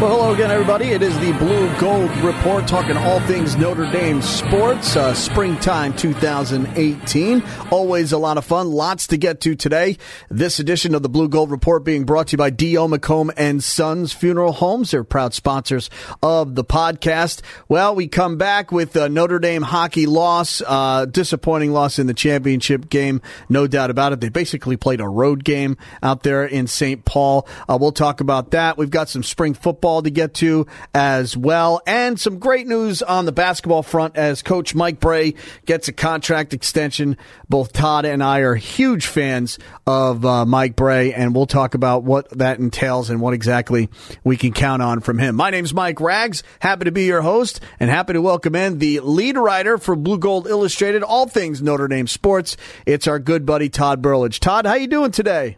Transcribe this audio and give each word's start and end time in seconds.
Well, 0.00 0.10
hello 0.10 0.32
again, 0.32 0.52
everybody. 0.52 0.90
It 0.90 1.02
is 1.02 1.18
the 1.18 1.32
Blue 1.32 1.76
Gold 1.80 2.16
Report, 2.18 2.68
talking 2.68 2.96
all 2.96 3.18
things 3.22 3.56
Notre 3.56 3.90
Dame 3.90 4.22
sports. 4.22 4.94
Uh, 4.94 5.12
springtime 5.12 5.92
2018. 5.92 7.42
Always 7.72 8.12
a 8.12 8.18
lot 8.18 8.38
of 8.38 8.44
fun. 8.44 8.70
Lots 8.70 9.08
to 9.08 9.16
get 9.16 9.40
to 9.40 9.56
today. 9.56 9.96
This 10.28 10.60
edition 10.60 10.94
of 10.94 11.02
the 11.02 11.08
Blue 11.08 11.28
Gold 11.28 11.50
Report 11.50 11.82
being 11.82 12.04
brought 12.04 12.28
to 12.28 12.34
you 12.34 12.38
by 12.38 12.50
D.O. 12.50 12.86
McComb 12.86 13.32
and 13.36 13.60
Sons 13.60 14.12
Funeral 14.12 14.52
Homes. 14.52 14.92
They're 14.92 15.02
proud 15.02 15.34
sponsors 15.34 15.90
of 16.22 16.54
the 16.54 16.62
podcast. 16.62 17.40
Well, 17.68 17.96
we 17.96 18.06
come 18.06 18.36
back 18.36 18.70
with 18.70 18.94
Notre 18.94 19.40
Dame 19.40 19.62
hockey 19.62 20.06
loss, 20.06 20.62
uh, 20.64 21.06
disappointing 21.06 21.72
loss 21.72 21.98
in 21.98 22.06
the 22.06 22.14
championship 22.14 22.88
game. 22.88 23.20
No 23.48 23.66
doubt 23.66 23.90
about 23.90 24.12
it. 24.12 24.20
They 24.20 24.28
basically 24.28 24.76
played 24.76 25.00
a 25.00 25.08
road 25.08 25.42
game 25.42 25.76
out 26.04 26.22
there 26.22 26.44
in 26.46 26.68
St. 26.68 27.04
Paul. 27.04 27.48
Uh, 27.68 27.76
we'll 27.80 27.90
talk 27.90 28.20
about 28.20 28.52
that. 28.52 28.78
We've 28.78 28.90
got 28.90 29.08
some 29.08 29.24
spring 29.24 29.54
football 29.54 29.87
football 29.88 30.02
to 30.02 30.10
get 30.10 30.34
to 30.34 30.66
as 30.94 31.34
well. 31.34 31.80
And 31.86 32.20
some 32.20 32.38
great 32.38 32.66
news 32.66 33.00
on 33.02 33.24
the 33.24 33.32
basketball 33.32 33.82
front 33.82 34.16
as 34.16 34.42
Coach 34.42 34.74
Mike 34.74 35.00
Brey 35.00 35.34
gets 35.64 35.88
a 35.88 35.92
contract 35.94 36.52
extension. 36.52 37.16
Both 37.48 37.72
Todd 37.72 38.04
and 38.04 38.22
I 38.22 38.40
are 38.40 38.54
huge 38.54 39.06
fans 39.06 39.58
of 39.86 40.26
uh, 40.26 40.44
Mike 40.44 40.76
Brey, 40.76 41.14
and 41.14 41.34
we'll 41.34 41.46
talk 41.46 41.74
about 41.74 42.04
what 42.04 42.28
that 42.38 42.58
entails 42.58 43.08
and 43.08 43.22
what 43.22 43.32
exactly 43.32 43.88
we 44.24 44.36
can 44.36 44.52
count 44.52 44.82
on 44.82 45.00
from 45.00 45.18
him. 45.18 45.36
My 45.36 45.48
name's 45.48 45.72
Mike 45.72 46.00
Rags. 46.00 46.42
Happy 46.60 46.84
to 46.84 46.92
be 46.92 47.06
your 47.06 47.22
host 47.22 47.60
and 47.80 47.88
happy 47.88 48.12
to 48.12 48.20
welcome 48.20 48.54
in 48.54 48.78
the 48.78 49.00
lead 49.00 49.38
writer 49.38 49.78
for 49.78 49.96
Blue 49.96 50.18
Gold 50.18 50.46
Illustrated, 50.46 51.02
all 51.02 51.26
things 51.26 51.62
Notre 51.62 51.88
Dame 51.88 52.08
sports. 52.08 52.58
It's 52.84 53.06
our 53.06 53.18
good 53.18 53.46
buddy 53.46 53.70
Todd 53.70 54.02
Burlage. 54.02 54.38
Todd, 54.38 54.66
how 54.66 54.74
you 54.74 54.86
doing 54.86 55.12
today? 55.12 55.56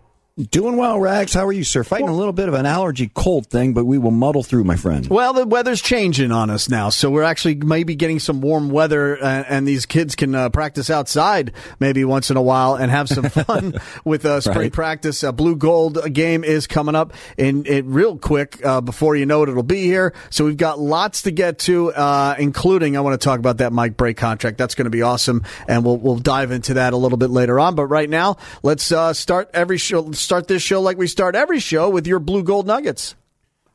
Doing 0.48 0.76
well, 0.76 0.98
Rags. 0.98 1.34
How 1.34 1.44
are 1.46 1.52
you, 1.52 1.64
sir? 1.64 1.84
Fighting 1.84 2.08
a 2.08 2.14
little 2.14 2.32
bit 2.32 2.48
of 2.48 2.54
an 2.54 2.64
allergy 2.64 3.10
cold 3.12 3.48
thing, 3.48 3.74
but 3.74 3.84
we 3.84 3.98
will 3.98 4.10
muddle 4.10 4.42
through, 4.42 4.64
my 4.64 4.76
friend. 4.76 5.06
Well, 5.06 5.34
the 5.34 5.46
weather's 5.46 5.82
changing 5.82 6.32
on 6.32 6.50
us 6.50 6.68
now, 6.68 6.88
so 6.88 7.10
we're 7.10 7.24
actually 7.24 7.56
maybe 7.56 7.94
getting 7.94 8.20
some 8.20 8.40
warm 8.40 8.70
weather, 8.70 9.16
and, 9.16 9.44
and 9.46 9.68
these 9.68 9.86
kids 9.86 10.14
can 10.14 10.34
uh, 10.34 10.48
practice 10.48 10.88
outside 10.88 11.52
maybe 11.78 12.04
once 12.04 12.30
in 12.30 12.36
a 12.36 12.42
while 12.42 12.76
and 12.76 12.90
have 12.90 13.08
some 13.08 13.24
fun 13.28 13.74
with 14.04 14.24
uh, 14.24 14.40
spring 14.40 14.56
right. 14.56 14.72
practice. 14.72 15.22
A 15.24 15.32
blue 15.32 15.56
gold 15.56 15.98
game 16.12 16.44
is 16.44 16.66
coming 16.66 16.94
up 16.94 17.12
in 17.36 17.66
it 17.66 17.84
real 17.84 18.16
quick. 18.16 18.64
Uh, 18.64 18.80
before 18.80 19.16
you 19.16 19.26
know 19.26 19.42
it, 19.42 19.48
it'll 19.48 19.62
be 19.62 19.82
here. 19.82 20.14
So 20.30 20.44
we've 20.44 20.56
got 20.56 20.78
lots 20.78 21.22
to 21.22 21.32
get 21.32 21.58
to, 21.60 21.92
uh, 21.92 22.36
including 22.38 22.96
I 22.96 23.00
want 23.00 23.20
to 23.20 23.24
talk 23.24 23.40
about 23.40 23.58
that 23.58 23.72
Mike 23.72 23.96
Brey 23.96 24.14
contract. 24.14 24.58
That's 24.58 24.74
going 24.74 24.86
to 24.86 24.90
be 24.90 25.02
awesome, 25.02 25.44
and 25.68 25.84
we'll 25.84 25.98
we'll 25.98 26.18
dive 26.18 26.50
into 26.50 26.74
that 26.74 26.92
a 26.92 26.96
little 26.96 27.18
bit 27.18 27.30
later 27.30 27.58
on. 27.60 27.74
But 27.74 27.86
right 27.86 28.08
now, 28.08 28.36
let's 28.62 28.90
uh, 28.92 29.12
start 29.12 29.50
every 29.52 29.76
show 29.76 30.12
start 30.30 30.46
this 30.46 30.62
show 30.62 30.80
like 30.80 30.96
we 30.96 31.08
start 31.08 31.34
every 31.34 31.58
show 31.58 31.90
with 31.90 32.06
your 32.06 32.20
blue 32.20 32.44
gold 32.44 32.64
nuggets. 32.64 33.16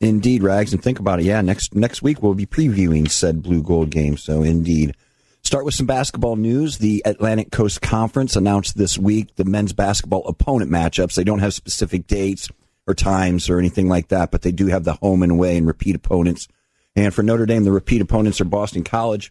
Indeed, 0.00 0.42
Rags, 0.42 0.72
and 0.72 0.82
think 0.82 0.98
about 0.98 1.20
it. 1.20 1.26
Yeah, 1.26 1.42
next 1.42 1.74
next 1.74 2.00
week 2.00 2.22
we'll 2.22 2.32
be 2.32 2.46
previewing 2.46 3.10
said 3.10 3.42
blue 3.42 3.62
gold 3.62 3.90
game. 3.90 4.16
So 4.16 4.42
indeed. 4.42 4.96
Start 5.42 5.66
with 5.66 5.74
some 5.74 5.84
basketball 5.86 6.36
news. 6.36 6.78
The 6.78 7.02
Atlantic 7.04 7.52
Coast 7.52 7.82
Conference 7.82 8.36
announced 8.36 8.78
this 8.78 8.96
week 8.96 9.36
the 9.36 9.44
men's 9.44 9.74
basketball 9.74 10.26
opponent 10.26 10.70
matchups. 10.70 11.14
They 11.14 11.24
don't 11.24 11.40
have 11.40 11.52
specific 11.52 12.06
dates 12.06 12.48
or 12.86 12.94
times 12.94 13.50
or 13.50 13.58
anything 13.58 13.88
like 13.88 14.08
that, 14.08 14.30
but 14.30 14.40
they 14.40 14.50
do 14.50 14.68
have 14.68 14.84
the 14.84 14.94
home 14.94 15.22
and 15.22 15.32
away 15.32 15.58
and 15.58 15.66
repeat 15.66 15.94
opponents. 15.94 16.48
And 16.96 17.12
for 17.12 17.22
Notre 17.22 17.44
Dame, 17.44 17.64
the 17.64 17.70
repeat 17.70 18.00
opponents 18.00 18.40
are 18.40 18.46
Boston 18.46 18.82
College, 18.82 19.30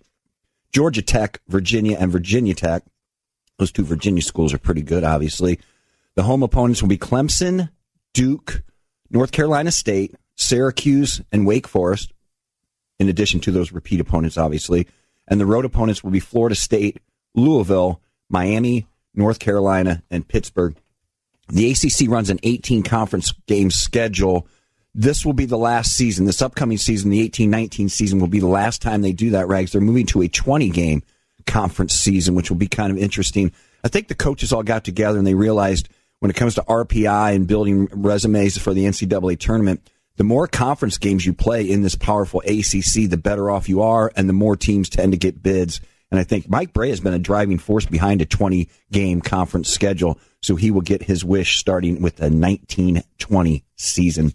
Georgia 0.72 1.02
Tech, 1.02 1.42
Virginia, 1.48 1.98
and 2.00 2.12
Virginia 2.12 2.54
Tech. 2.54 2.84
Those 3.58 3.72
two 3.72 3.84
Virginia 3.84 4.22
schools 4.22 4.54
are 4.54 4.60
pretty 4.60 4.84
good, 4.84 5.04
obviously. 5.04 5.60
The 6.16 6.24
home 6.24 6.44
opponents 6.44 6.82
will 6.82 6.90
be 6.90 6.98
Clemson, 6.98 7.70
Duke, 8.14 8.64
North 9.10 9.32
Carolina 9.32 9.72
State, 9.72 10.16
Syracuse, 10.36 11.22
and 11.32 11.46
Wake 11.46 11.68
Forest, 11.68 12.14
in 13.00 13.10
addition 13.10 13.40
to 13.42 13.52
those 13.52 13.72
repeat 13.72 14.00
opponents, 14.00 14.38
obviously. 14.38 14.88
And 15.28 15.40
the 15.40 15.46
road 15.46 15.66
opponents 15.66 16.04
will 16.04 16.12
be 16.12 16.20
Florida 16.20 16.56
State, 16.56 17.00
Louisville, 17.34 18.02
Miami, 18.30 18.88
North 19.14 19.40
Carolina, 19.40 20.04
and 20.10 20.28
Pittsburgh. 20.28 20.76
The 21.50 21.72
ACC 21.72 22.10
runs 22.10 22.30
an 22.30 22.40
18 22.44 22.84
conference 22.84 23.34
game 23.46 23.70
schedule. 23.70 24.48
This 24.94 25.26
will 25.26 25.34
be 25.34 25.46
the 25.46 25.58
last 25.58 25.92
season. 25.94 26.26
This 26.26 26.42
upcoming 26.42 26.78
season, 26.78 27.12
the 27.12 27.22
18 27.22 27.50
19 27.50 27.90
season, 27.90 28.20
will 28.20 28.28
be 28.28 28.40
the 28.40 28.48
last 28.48 28.82
time 28.82 29.02
they 29.02 29.12
do 29.12 29.32
that, 29.32 29.48
Rags. 29.48 29.72
They're 29.72 29.82
moving 29.82 30.06
to 30.08 30.22
a 30.22 30.28
20 30.28 30.70
game 30.70 31.04
conference 31.46 31.94
season, 31.94 32.34
which 32.36 32.50
will 32.50 32.58
be 32.58 32.68
kind 32.68 32.92
of 32.92 32.98
interesting. 32.98 33.52
I 33.84 33.90
think 33.90 34.08
the 34.08 34.16
coaches 34.16 34.52
all 34.52 34.64
got 34.64 34.84
together 34.84 35.18
and 35.18 35.28
they 35.28 35.36
realized 35.36 35.90
when 36.26 36.32
it 36.32 36.36
comes 36.38 36.56
to 36.56 36.64
RPI 36.64 37.36
and 37.36 37.46
building 37.46 37.88
resumes 37.92 38.58
for 38.58 38.74
the 38.74 38.86
NCAA 38.86 39.38
tournament, 39.38 39.88
the 40.16 40.24
more 40.24 40.48
conference 40.48 40.98
games 40.98 41.24
you 41.24 41.34
play 41.34 41.70
in 41.70 41.84
this 41.84 41.94
powerful 41.94 42.40
ACC, 42.40 43.08
the 43.08 43.22
better 43.22 43.52
off 43.52 43.70
you 43.70 43.84
are, 43.84 44.12
and 44.16 44.28
the 44.28 44.34
more 44.34 44.56
teams 44.56 44.90
tend 44.90 45.12
to 45.12 45.20
get 45.20 45.44
bids. 45.44 45.82
And 46.10 46.20
I 46.20 46.24
think 46.24 46.50
Mike 46.50 46.74
Brey 46.74 46.90
has 46.90 47.00
been 47.00 47.14
a 47.14 47.20
driving 47.20 47.60
force 47.60 47.86
behind 47.86 48.24
a 48.24 48.26
20 48.26 48.68
game 48.92 49.22
conference 49.22 49.70
schedule, 49.70 50.20
so 50.42 50.56
he 50.56 50.72
will 50.72 50.82
get 50.82 51.04
his 51.04 51.24
wish 51.24 51.60
starting 51.60 52.02
with 52.02 52.16
the 52.16 52.32
1920 52.32 53.64
season. 53.76 54.34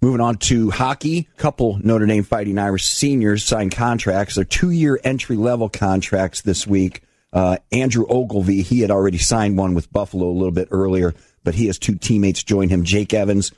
Moving 0.00 0.22
on 0.22 0.36
to 0.36 0.70
hockey, 0.70 1.28
a 1.34 1.38
couple 1.38 1.78
Notre 1.84 2.06
Dame 2.06 2.24
Fighting 2.24 2.56
Irish 2.56 2.86
seniors 2.86 3.44
signed 3.44 3.72
contracts. 3.72 4.36
They're 4.36 4.44
two 4.44 4.70
year 4.70 4.98
entry 5.04 5.36
level 5.36 5.68
contracts 5.68 6.40
this 6.40 6.66
week. 6.66 7.02
Uh, 7.32 7.58
Andrew 7.70 8.06
Oglevie, 8.06 8.62
he 8.62 8.80
had 8.80 8.90
already 8.90 9.18
signed 9.18 9.58
one 9.58 9.74
with 9.74 9.92
Buffalo 9.92 10.28
a 10.28 10.32
little 10.32 10.52
bit 10.52 10.68
earlier, 10.70 11.14
but 11.44 11.54
he 11.54 11.66
has 11.66 11.78
two 11.78 11.96
teammates 11.96 12.42
join 12.42 12.68
him. 12.68 12.84
Jake 12.84 13.12
Evans 13.12 13.52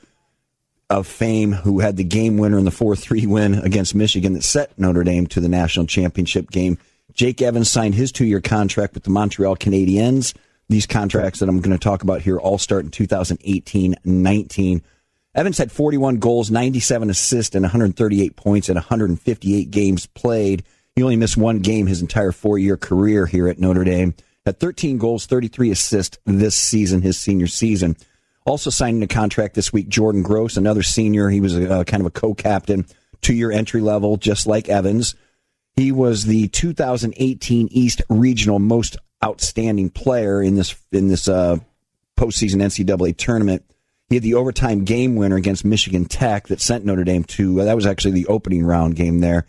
of 0.89 1.07
fame, 1.07 1.53
who 1.53 1.79
had 1.79 1.95
the 1.95 2.03
game 2.03 2.37
winner 2.37 2.57
in 2.57 2.65
the 2.65 2.71
4 2.71 2.95
3 2.95 3.25
win 3.27 3.53
against 3.55 3.95
Michigan 3.95 4.33
that 4.33 4.43
set 4.43 4.77
Notre 4.77 5.03
Dame 5.03 5.25
to 5.27 5.39
the 5.39 5.47
national 5.47 5.85
championship 5.85 6.51
game. 6.51 6.77
Jake 7.13 7.41
Evans 7.41 7.69
signed 7.69 7.95
his 7.95 8.11
two 8.11 8.25
year 8.25 8.41
contract 8.41 8.93
with 8.93 9.03
the 9.03 9.09
Montreal 9.09 9.55
Canadiens. 9.55 10.33
These 10.67 10.87
contracts 10.87 11.39
that 11.39 11.49
I'm 11.49 11.61
going 11.61 11.77
to 11.77 11.83
talk 11.83 12.03
about 12.03 12.21
here 12.21 12.37
all 12.37 12.57
start 12.57 12.85
in 12.85 12.91
2018 12.91 13.95
19. 14.03 14.81
Evans 15.33 15.57
had 15.57 15.71
41 15.71 16.17
goals, 16.17 16.51
97 16.51 17.09
assists, 17.09 17.55
and 17.55 17.63
138 17.63 18.35
points 18.35 18.67
in 18.67 18.75
158 18.75 19.71
games 19.71 20.07
played. 20.07 20.63
He 20.95 21.03
only 21.03 21.15
missed 21.15 21.37
one 21.37 21.59
game 21.59 21.87
his 21.87 22.01
entire 22.01 22.31
four 22.31 22.57
year 22.57 22.77
career 22.77 23.25
here 23.25 23.47
at 23.47 23.59
Notre 23.59 23.83
Dame. 23.83 24.13
Had 24.45 24.59
13 24.59 24.97
goals, 24.97 25.25
33 25.25 25.71
assists 25.71 26.17
this 26.25 26.55
season, 26.55 27.01
his 27.01 27.19
senior 27.19 27.47
season. 27.47 27.95
Also 28.45 28.71
signing 28.71 29.03
a 29.03 29.07
contract 29.07 29.53
this 29.53 29.71
week, 29.71 29.87
Jordan 29.87 30.23
Gross, 30.23 30.57
another 30.57 30.81
senior. 30.81 31.29
He 31.29 31.41
was 31.41 31.55
a, 31.55 31.81
a 31.81 31.85
kind 31.85 32.01
of 32.01 32.07
a 32.07 32.11
co 32.11 32.33
captain, 32.33 32.87
two 33.21 33.35
year 33.35 33.51
entry 33.51 33.81
level, 33.81 34.17
just 34.17 34.47
like 34.47 34.67
Evans. 34.67 35.15
He 35.75 35.91
was 35.91 36.25
the 36.25 36.47
2018 36.49 37.69
East 37.71 38.01
Regional 38.09 38.59
Most 38.59 38.97
Outstanding 39.23 39.91
Player 39.91 40.41
in 40.41 40.55
this 40.55 40.75
in 40.91 41.07
this 41.07 41.27
uh, 41.27 41.57
postseason 42.17 42.61
NCAA 42.61 43.15
tournament. 43.15 43.63
He 44.09 44.15
had 44.15 44.23
the 44.23 44.33
overtime 44.33 44.83
game 44.83 45.15
winner 45.15 45.37
against 45.37 45.63
Michigan 45.63 46.05
Tech 46.05 46.47
that 46.47 46.59
sent 46.59 46.83
Notre 46.83 47.03
Dame 47.03 47.23
to. 47.25 47.61
Uh, 47.61 47.65
that 47.65 47.75
was 47.75 47.85
actually 47.85 48.11
the 48.11 48.27
opening 48.27 48.65
round 48.65 48.95
game 48.95 49.19
there. 49.19 49.45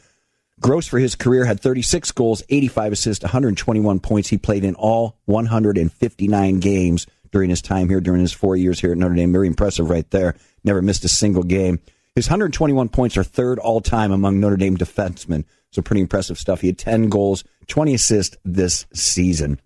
Gross 0.62 0.86
for 0.86 1.00
his 1.00 1.16
career 1.16 1.44
had 1.44 1.60
36 1.60 2.12
goals, 2.12 2.44
85 2.48 2.92
assists, 2.92 3.24
121 3.24 3.98
points. 3.98 4.28
He 4.28 4.38
played 4.38 4.64
in 4.64 4.76
all 4.76 5.18
159 5.24 6.60
games 6.60 7.06
during 7.32 7.50
his 7.50 7.60
time 7.60 7.88
here, 7.88 8.00
during 8.00 8.20
his 8.20 8.32
four 8.32 8.56
years 8.56 8.78
here 8.78 8.92
at 8.92 8.98
Notre 8.98 9.16
Dame. 9.16 9.32
Very 9.32 9.48
impressive 9.48 9.90
right 9.90 10.08
there. 10.10 10.36
Never 10.62 10.80
missed 10.80 11.04
a 11.04 11.08
single 11.08 11.42
game. 11.42 11.80
His 12.14 12.28
121 12.28 12.90
points 12.90 13.16
are 13.16 13.24
third 13.24 13.58
all 13.58 13.80
time 13.80 14.12
among 14.12 14.38
Notre 14.38 14.56
Dame 14.56 14.76
defensemen. 14.76 15.44
So 15.72 15.82
pretty 15.82 16.02
impressive 16.02 16.38
stuff. 16.38 16.60
He 16.60 16.68
had 16.68 16.78
10 16.78 17.08
goals, 17.08 17.42
20 17.66 17.94
assists 17.94 18.36
this 18.44 18.86
season. 18.92 19.60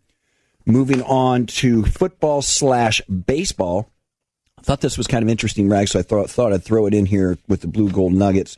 Moving 0.64 1.02
on 1.02 1.46
to 1.46 1.84
football 1.84 2.40
slash 2.40 3.02
baseball. 3.02 3.90
I 4.58 4.62
thought 4.62 4.80
this 4.80 4.96
was 4.96 5.06
kind 5.06 5.22
of 5.22 5.28
interesting, 5.28 5.68
Rag, 5.68 5.88
so 5.88 5.98
I 5.98 6.02
thought, 6.02 6.30
thought 6.30 6.54
I'd 6.54 6.64
throw 6.64 6.86
it 6.86 6.94
in 6.94 7.06
here 7.06 7.36
with 7.48 7.60
the 7.60 7.68
Blue 7.68 7.90
Gold 7.90 8.14
Nuggets. 8.14 8.56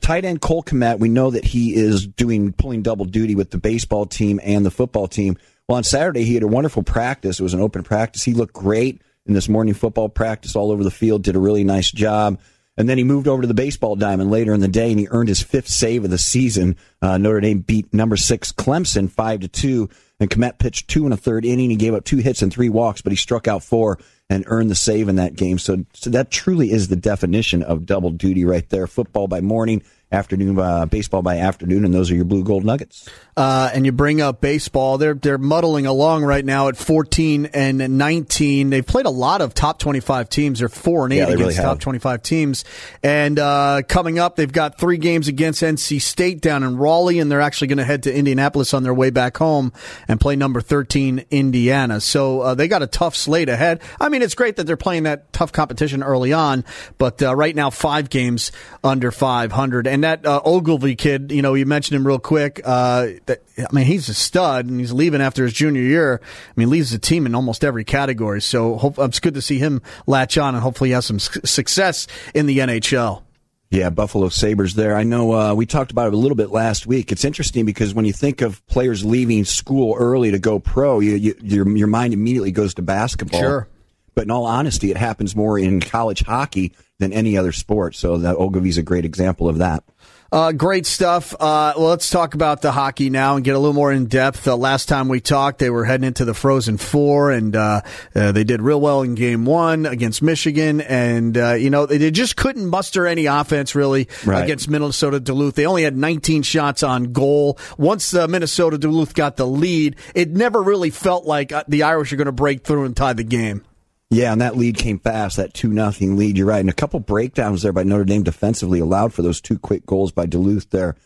Tight 0.00 0.24
end 0.24 0.40
Cole 0.40 0.62
Kmet, 0.62 0.98
we 0.98 1.08
know 1.08 1.30
that 1.30 1.44
he 1.44 1.74
is 1.74 2.06
doing 2.06 2.52
pulling 2.52 2.82
double 2.82 3.04
duty 3.04 3.34
with 3.34 3.50
the 3.50 3.58
baseball 3.58 4.06
team 4.06 4.40
and 4.42 4.64
the 4.64 4.70
football 4.70 5.08
team. 5.08 5.36
Well, 5.68 5.76
on 5.76 5.84
Saturday 5.84 6.24
he 6.24 6.34
had 6.34 6.42
a 6.42 6.48
wonderful 6.48 6.82
practice. 6.82 7.38
It 7.40 7.42
was 7.42 7.54
an 7.54 7.60
open 7.60 7.82
practice. 7.82 8.22
He 8.22 8.34
looked 8.34 8.54
great 8.54 9.02
in 9.26 9.34
this 9.34 9.48
morning 9.48 9.74
football 9.74 10.08
practice 10.08 10.56
all 10.56 10.70
over 10.70 10.82
the 10.82 10.90
field. 10.90 11.22
Did 11.22 11.36
a 11.36 11.40
really 11.40 11.64
nice 11.64 11.90
job. 11.90 12.40
And 12.78 12.88
then 12.88 12.96
he 12.96 13.04
moved 13.04 13.26
over 13.26 13.42
to 13.42 13.48
the 13.48 13.54
baseball 13.54 13.96
diamond 13.96 14.30
later 14.30 14.54
in 14.54 14.60
the 14.60 14.68
day, 14.68 14.90
and 14.90 15.00
he 15.00 15.08
earned 15.10 15.28
his 15.28 15.42
fifth 15.42 15.68
save 15.68 16.04
of 16.04 16.10
the 16.10 16.16
season. 16.16 16.76
Uh, 17.02 17.18
Notre 17.18 17.40
Dame 17.40 17.58
beat 17.58 17.92
number 17.92 18.16
six 18.16 18.52
Clemson 18.52 19.10
five 19.10 19.40
to 19.40 19.48
two, 19.48 19.90
and 20.20 20.30
Kmet 20.30 20.58
pitched 20.58 20.88
two 20.88 21.04
and 21.04 21.14
a 21.14 21.16
third 21.16 21.44
inning. 21.44 21.70
He 21.70 21.76
gave 21.76 21.94
up 21.94 22.04
two 22.04 22.16
hits 22.18 22.42
and 22.42 22.52
three 22.52 22.68
walks, 22.68 23.02
but 23.02 23.12
he 23.12 23.16
struck 23.16 23.46
out 23.46 23.62
four 23.62 23.98
and 24.28 24.44
earned 24.46 24.70
the 24.70 24.74
save 24.74 25.08
in 25.08 25.16
that 25.16 25.36
game. 25.36 25.58
So, 25.58 25.84
so 25.94 26.10
that 26.10 26.30
truly 26.30 26.70
is 26.70 26.88
the 26.88 26.96
definition 26.96 27.62
of 27.62 27.86
double 27.86 28.10
duty 28.10 28.44
right 28.44 28.68
there. 28.68 28.86
Football 28.86 29.28
by 29.28 29.40
morning, 29.40 29.82
afternoon 30.10 30.58
uh, 30.58 30.86
baseball 30.86 31.22
by 31.22 31.38
afternoon, 31.38 31.84
and 31.84 31.92
those 31.92 32.10
are 32.10 32.14
your 32.14 32.24
blue 32.24 32.42
gold 32.42 32.64
nuggets. 32.64 33.08
Uh, 33.36 33.70
and 33.72 33.86
you 33.86 33.92
bring 33.92 34.20
up 34.20 34.40
baseball; 34.40 34.98
they're 34.98 35.14
they're 35.14 35.38
muddling 35.38 35.86
along 35.86 36.24
right 36.24 36.44
now 36.44 36.68
at 36.68 36.76
fourteen 36.76 37.46
and 37.46 37.78
nineteen. 37.98 38.70
They've 38.70 38.86
played 38.86 39.06
a 39.06 39.10
lot 39.10 39.40
of 39.40 39.54
top 39.54 39.78
twenty-five 39.78 40.28
teams. 40.28 40.58
They're 40.58 40.68
four 40.68 41.04
and 41.04 41.12
eight 41.12 41.18
yeah, 41.18 41.24
against 41.24 41.40
really 41.40 41.54
top 41.54 41.78
twenty-five 41.80 42.22
teams. 42.22 42.64
And 43.02 43.38
uh, 43.38 43.82
coming 43.86 44.18
up, 44.18 44.36
they've 44.36 44.50
got 44.50 44.78
three 44.78 44.96
games 44.96 45.28
against 45.28 45.62
NC 45.62 46.00
State 46.00 46.40
down 46.40 46.62
in 46.62 46.76
Raleigh, 46.76 47.18
and 47.18 47.30
they're 47.30 47.40
actually 47.40 47.68
going 47.68 47.78
to 47.78 47.84
head 47.84 48.04
to 48.04 48.14
Indianapolis 48.14 48.74
on 48.74 48.82
their 48.82 48.94
way 48.94 49.10
back 49.10 49.36
home 49.36 49.72
and 50.08 50.20
play 50.20 50.34
number 50.34 50.60
thirteen 50.60 51.24
Indiana. 51.30 52.00
So 52.00 52.40
uh, 52.40 52.54
they 52.54 52.66
got 52.66 52.82
a 52.82 52.86
tough 52.86 53.14
slate 53.14 53.48
ahead. 53.48 53.82
I 54.00 54.08
mean, 54.08 54.22
it's 54.22 54.34
great 54.34 54.56
that 54.56 54.64
they're 54.64 54.76
playing 54.76 55.04
that 55.04 55.32
tough 55.32 55.52
competition 55.52 56.02
early 56.02 56.32
on, 56.32 56.64
but 56.96 57.22
uh, 57.22 57.36
right 57.36 57.54
now 57.54 57.70
five 57.70 58.10
games 58.10 58.50
under 58.82 59.12
five 59.12 59.52
hundred. 59.52 59.86
And 59.98 60.04
that 60.04 60.24
uh, 60.24 60.40
Oglevie 60.44 60.96
kid, 60.96 61.32
you 61.32 61.42
know, 61.42 61.54
you 61.54 61.66
mentioned 61.66 61.96
him 61.96 62.06
real 62.06 62.20
quick. 62.20 62.60
Uh, 62.64 63.08
that, 63.26 63.42
I 63.58 63.66
mean, 63.72 63.84
he's 63.84 64.08
a 64.08 64.14
stud, 64.14 64.66
and 64.66 64.78
he's 64.78 64.92
leaving 64.92 65.20
after 65.20 65.42
his 65.42 65.52
junior 65.52 65.82
year. 65.82 66.20
I 66.22 66.52
mean, 66.54 66.70
leads 66.70 66.92
the 66.92 67.00
team 67.00 67.26
in 67.26 67.34
almost 67.34 67.64
every 67.64 67.82
category. 67.82 68.40
So 68.40 68.76
hope, 68.76 68.96
it's 69.00 69.18
good 69.18 69.34
to 69.34 69.42
see 69.42 69.58
him 69.58 69.82
latch 70.06 70.38
on, 70.38 70.54
and 70.54 70.62
hopefully 70.62 70.90
he 70.90 70.94
has 70.94 71.04
some 71.04 71.18
success 71.18 72.06
in 72.32 72.46
the 72.46 72.58
NHL. 72.58 73.24
Yeah, 73.72 73.90
Buffalo 73.90 74.28
Sabres 74.28 74.74
there. 74.74 74.96
I 74.96 75.02
know 75.02 75.32
uh, 75.32 75.54
we 75.54 75.66
talked 75.66 75.90
about 75.90 76.06
it 76.06 76.14
a 76.14 76.16
little 76.16 76.36
bit 76.36 76.50
last 76.50 76.86
week. 76.86 77.10
It's 77.10 77.24
interesting 77.24 77.66
because 77.66 77.92
when 77.92 78.04
you 78.04 78.12
think 78.12 78.40
of 78.40 78.64
players 78.68 79.04
leaving 79.04 79.44
school 79.44 79.96
early 79.98 80.30
to 80.30 80.38
go 80.38 80.60
pro, 80.60 81.00
you, 81.00 81.16
you, 81.16 81.34
your, 81.42 81.68
your 81.76 81.88
mind 81.88 82.14
immediately 82.14 82.52
goes 82.52 82.74
to 82.74 82.82
basketball. 82.82 83.40
Sure. 83.40 83.68
But 84.14 84.26
in 84.26 84.30
all 84.30 84.46
honesty, 84.46 84.92
it 84.92 84.96
happens 84.96 85.34
more 85.34 85.58
in 85.58 85.80
college 85.80 86.22
hockey 86.22 86.72
than 86.98 87.12
any 87.12 87.36
other 87.36 87.52
sport. 87.52 87.94
So 87.94 88.18
that 88.18 88.36
Oglevie's 88.36 88.78
a 88.78 88.82
great 88.82 89.04
example 89.04 89.48
of 89.48 89.58
that. 89.58 89.84
Uh, 90.30 90.52
great 90.52 90.84
stuff. 90.84 91.32
Uh, 91.32 91.72
well, 91.74 91.88
let's 91.88 92.10
talk 92.10 92.34
about 92.34 92.60
the 92.60 92.70
hockey 92.70 93.08
now 93.08 93.36
and 93.36 93.44
get 93.44 93.56
a 93.56 93.58
little 93.58 93.72
more 93.72 93.90
in 93.90 94.06
depth. 94.06 94.46
Uh, 94.46 94.54
last 94.54 94.86
time 94.86 95.08
we 95.08 95.20
talked, 95.20 95.58
they 95.58 95.70
were 95.70 95.86
heading 95.86 96.06
into 96.06 96.26
the 96.26 96.34
Frozen 96.34 96.76
Four, 96.76 97.30
and 97.30 97.56
uh, 97.56 97.80
uh, 98.14 98.32
they 98.32 98.44
did 98.44 98.60
real 98.60 98.78
well 98.78 99.00
in 99.00 99.14
Game 99.14 99.46
One 99.46 99.86
against 99.86 100.20
Michigan. 100.20 100.82
And 100.82 101.38
uh, 101.38 101.54
you 101.54 101.70
know 101.70 101.86
they 101.86 102.10
just 102.10 102.36
couldn't 102.36 102.66
muster 102.66 103.06
any 103.06 103.24
offense 103.24 103.74
really 103.74 104.08
right. 104.26 104.44
against 104.44 104.68
Minnesota 104.68 105.18
Duluth. 105.18 105.54
They 105.54 105.64
only 105.64 105.84
had 105.84 105.96
19 105.96 106.42
shots 106.42 106.82
on 106.82 107.12
goal. 107.12 107.58
Once 107.78 108.12
Minnesota 108.12 108.76
Duluth 108.76 109.14
got 109.14 109.38
the 109.38 109.46
lead, 109.46 109.96
it 110.14 110.28
never 110.28 110.62
really 110.62 110.90
felt 110.90 111.24
like 111.24 111.54
the 111.68 111.84
Irish 111.84 112.12
are 112.12 112.16
going 112.16 112.26
to 112.26 112.32
break 112.32 112.64
through 112.64 112.84
and 112.84 112.94
tie 112.94 113.14
the 113.14 113.24
game. 113.24 113.64
Yeah, 114.10 114.32
and 114.32 114.40
that 114.40 114.56
lead 114.56 114.78
came 114.78 114.98
fast, 114.98 115.36
that 115.36 115.52
2 115.52 115.68
nothing 115.68 116.16
lead. 116.16 116.38
You're 116.38 116.46
right. 116.46 116.60
And 116.60 116.70
a 116.70 116.74
couple 116.74 116.98
breakdowns 116.98 117.62
there 117.62 117.72
by 117.72 117.82
Notre 117.82 118.04
Dame 118.04 118.22
defensively 118.22 118.80
allowed 118.80 119.12
for 119.12 119.22
those 119.22 119.40
two 119.40 119.58
quick 119.58 119.84
goals 119.84 120.12
by 120.12 120.24
Duluth 120.24 120.70
there. 120.70 120.96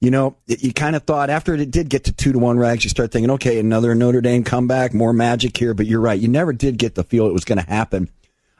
You 0.00 0.10
know, 0.10 0.36
you 0.46 0.72
kind 0.72 0.96
of 0.96 1.04
thought 1.04 1.30
after 1.30 1.54
it 1.54 1.70
did 1.70 1.88
get 1.88 2.04
to 2.04 2.12
2 2.12 2.32
to 2.32 2.38
1 2.38 2.58
rags, 2.58 2.82
you 2.82 2.90
start 2.90 3.12
thinking, 3.12 3.30
okay, 3.32 3.60
another 3.60 3.94
Notre 3.94 4.20
Dame 4.20 4.42
comeback, 4.42 4.94
more 4.94 5.12
magic 5.12 5.56
here. 5.56 5.74
But 5.74 5.86
you're 5.86 6.00
right. 6.00 6.18
You 6.18 6.28
never 6.28 6.52
did 6.52 6.78
get 6.78 6.94
the 6.94 7.04
feel 7.04 7.26
it 7.26 7.32
was 7.32 7.44
going 7.44 7.62
to 7.62 7.70
happen. 7.70 8.08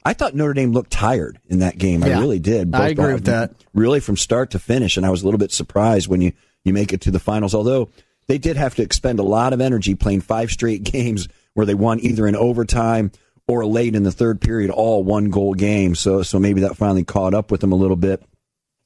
I 0.05 0.13
thought 0.13 0.35
Notre 0.35 0.55
Dame 0.55 0.73
looked 0.73 0.93
tired 0.93 1.41
in 1.49 1.59
that 1.59 1.77
game. 1.77 2.03
Yeah, 2.03 2.19
I 2.19 2.21
really 2.21 2.39
did. 2.39 2.71
Both 2.71 2.81
I 2.81 2.89
agree 2.89 3.15
with 3.15 3.25
that. 3.25 3.55
Really 3.75 4.01
from 4.01 4.17
start 4.17 4.53
to 4.53 4.59
finish. 4.59 4.97
And 4.97 5.05
I 5.05 5.11
was 5.11 5.23
a 5.23 5.25
little 5.25 5.39
bit 5.39 5.53
surprised 5.53 6.09
when 6.09 6.21
you, 6.21 6.33
you 6.65 6.73
make 6.73 6.93
it 6.93 7.03
to 7.03 7.11
the 7.11 7.19
finals. 7.19 7.55
Although 7.55 7.91
they 8.27 8.39
did 8.39 8.57
have 8.57 8.77
to 8.77 8.83
expend 8.83 9.19
a 9.19 9.25
lot 9.25 9.53
of 9.53 9.61
energy 9.61 9.95
playing 9.95 10.21
five 10.21 10.51
straight 10.51 10.83
games 10.85 11.29
where 11.55 11.67
they 11.67 11.75
won 11.75 12.01
either 12.01 12.27
in 12.27 12.37
overtime 12.37 13.11
or 13.59 13.67
late 13.67 13.95
in 13.95 14.03
the 14.03 14.13
third 14.13 14.41
period, 14.41 14.71
all 14.71 15.03
one 15.03 15.31
goal 15.31 15.55
game. 15.55 15.95
So, 15.95 16.23
so 16.23 16.39
maybe 16.39 16.63
that 16.63 16.77
finally 16.77 17.05
caught 17.05 17.35
up 17.35 17.51
with 17.51 17.61
them 17.61 17.73
a 17.73 17.77
little 17.77 17.97
bit. 17.97 18.23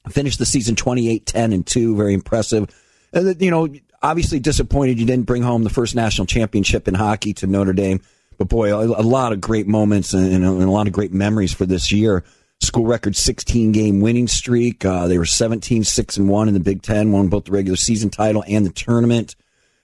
Finished 0.09 0.39
the 0.39 0.45
season 0.45 0.75
28 0.75 1.25
10 1.25 1.53
and 1.53 1.65
2, 1.65 1.95
very 1.95 2.13
impressive. 2.13 2.69
And, 3.11 3.41
you 3.41 3.51
know, 3.51 3.67
obviously 4.01 4.39
disappointed 4.39 4.99
you 4.99 5.05
didn't 5.05 5.25
bring 5.25 5.41
home 5.41 5.63
the 5.63 5.69
first 5.69 5.95
national 5.95 6.27
championship 6.27 6.87
in 6.87 6.93
hockey 6.93 7.33
to 7.35 7.47
Notre 7.47 7.73
Dame. 7.73 8.01
But 8.37 8.49
boy, 8.49 8.73
a, 8.73 9.01
lot 9.01 9.31
of 9.31 9.39
great 9.39 9.65
moments 9.65 10.13
and, 10.13 10.31
and, 10.31 10.45
a, 10.45 10.51
and, 10.51 10.63
a, 10.63 10.71
lot 10.71 10.87
of 10.87 10.93
great 10.93 11.13
memories 11.13 11.53
for 11.53 11.65
this 11.65 11.91
year. 11.91 12.23
School 12.59 12.85
record 12.85 13.15
16 13.15 13.71
game 13.71 14.01
winning 14.01 14.27
streak. 14.27 14.83
Uh, 14.83 15.07
they 15.07 15.17
were 15.17 15.25
17 15.25 15.83
6 15.83 16.17
and 16.17 16.29
1 16.29 16.47
in 16.47 16.53
the 16.53 16.59
Big 16.59 16.81
Ten, 16.81 17.11
won 17.11 17.29
both 17.29 17.45
the 17.45 17.51
regular 17.51 17.77
season 17.77 18.09
title 18.09 18.43
and 18.47 18.65
the 18.65 18.71
tournament. 18.71 19.35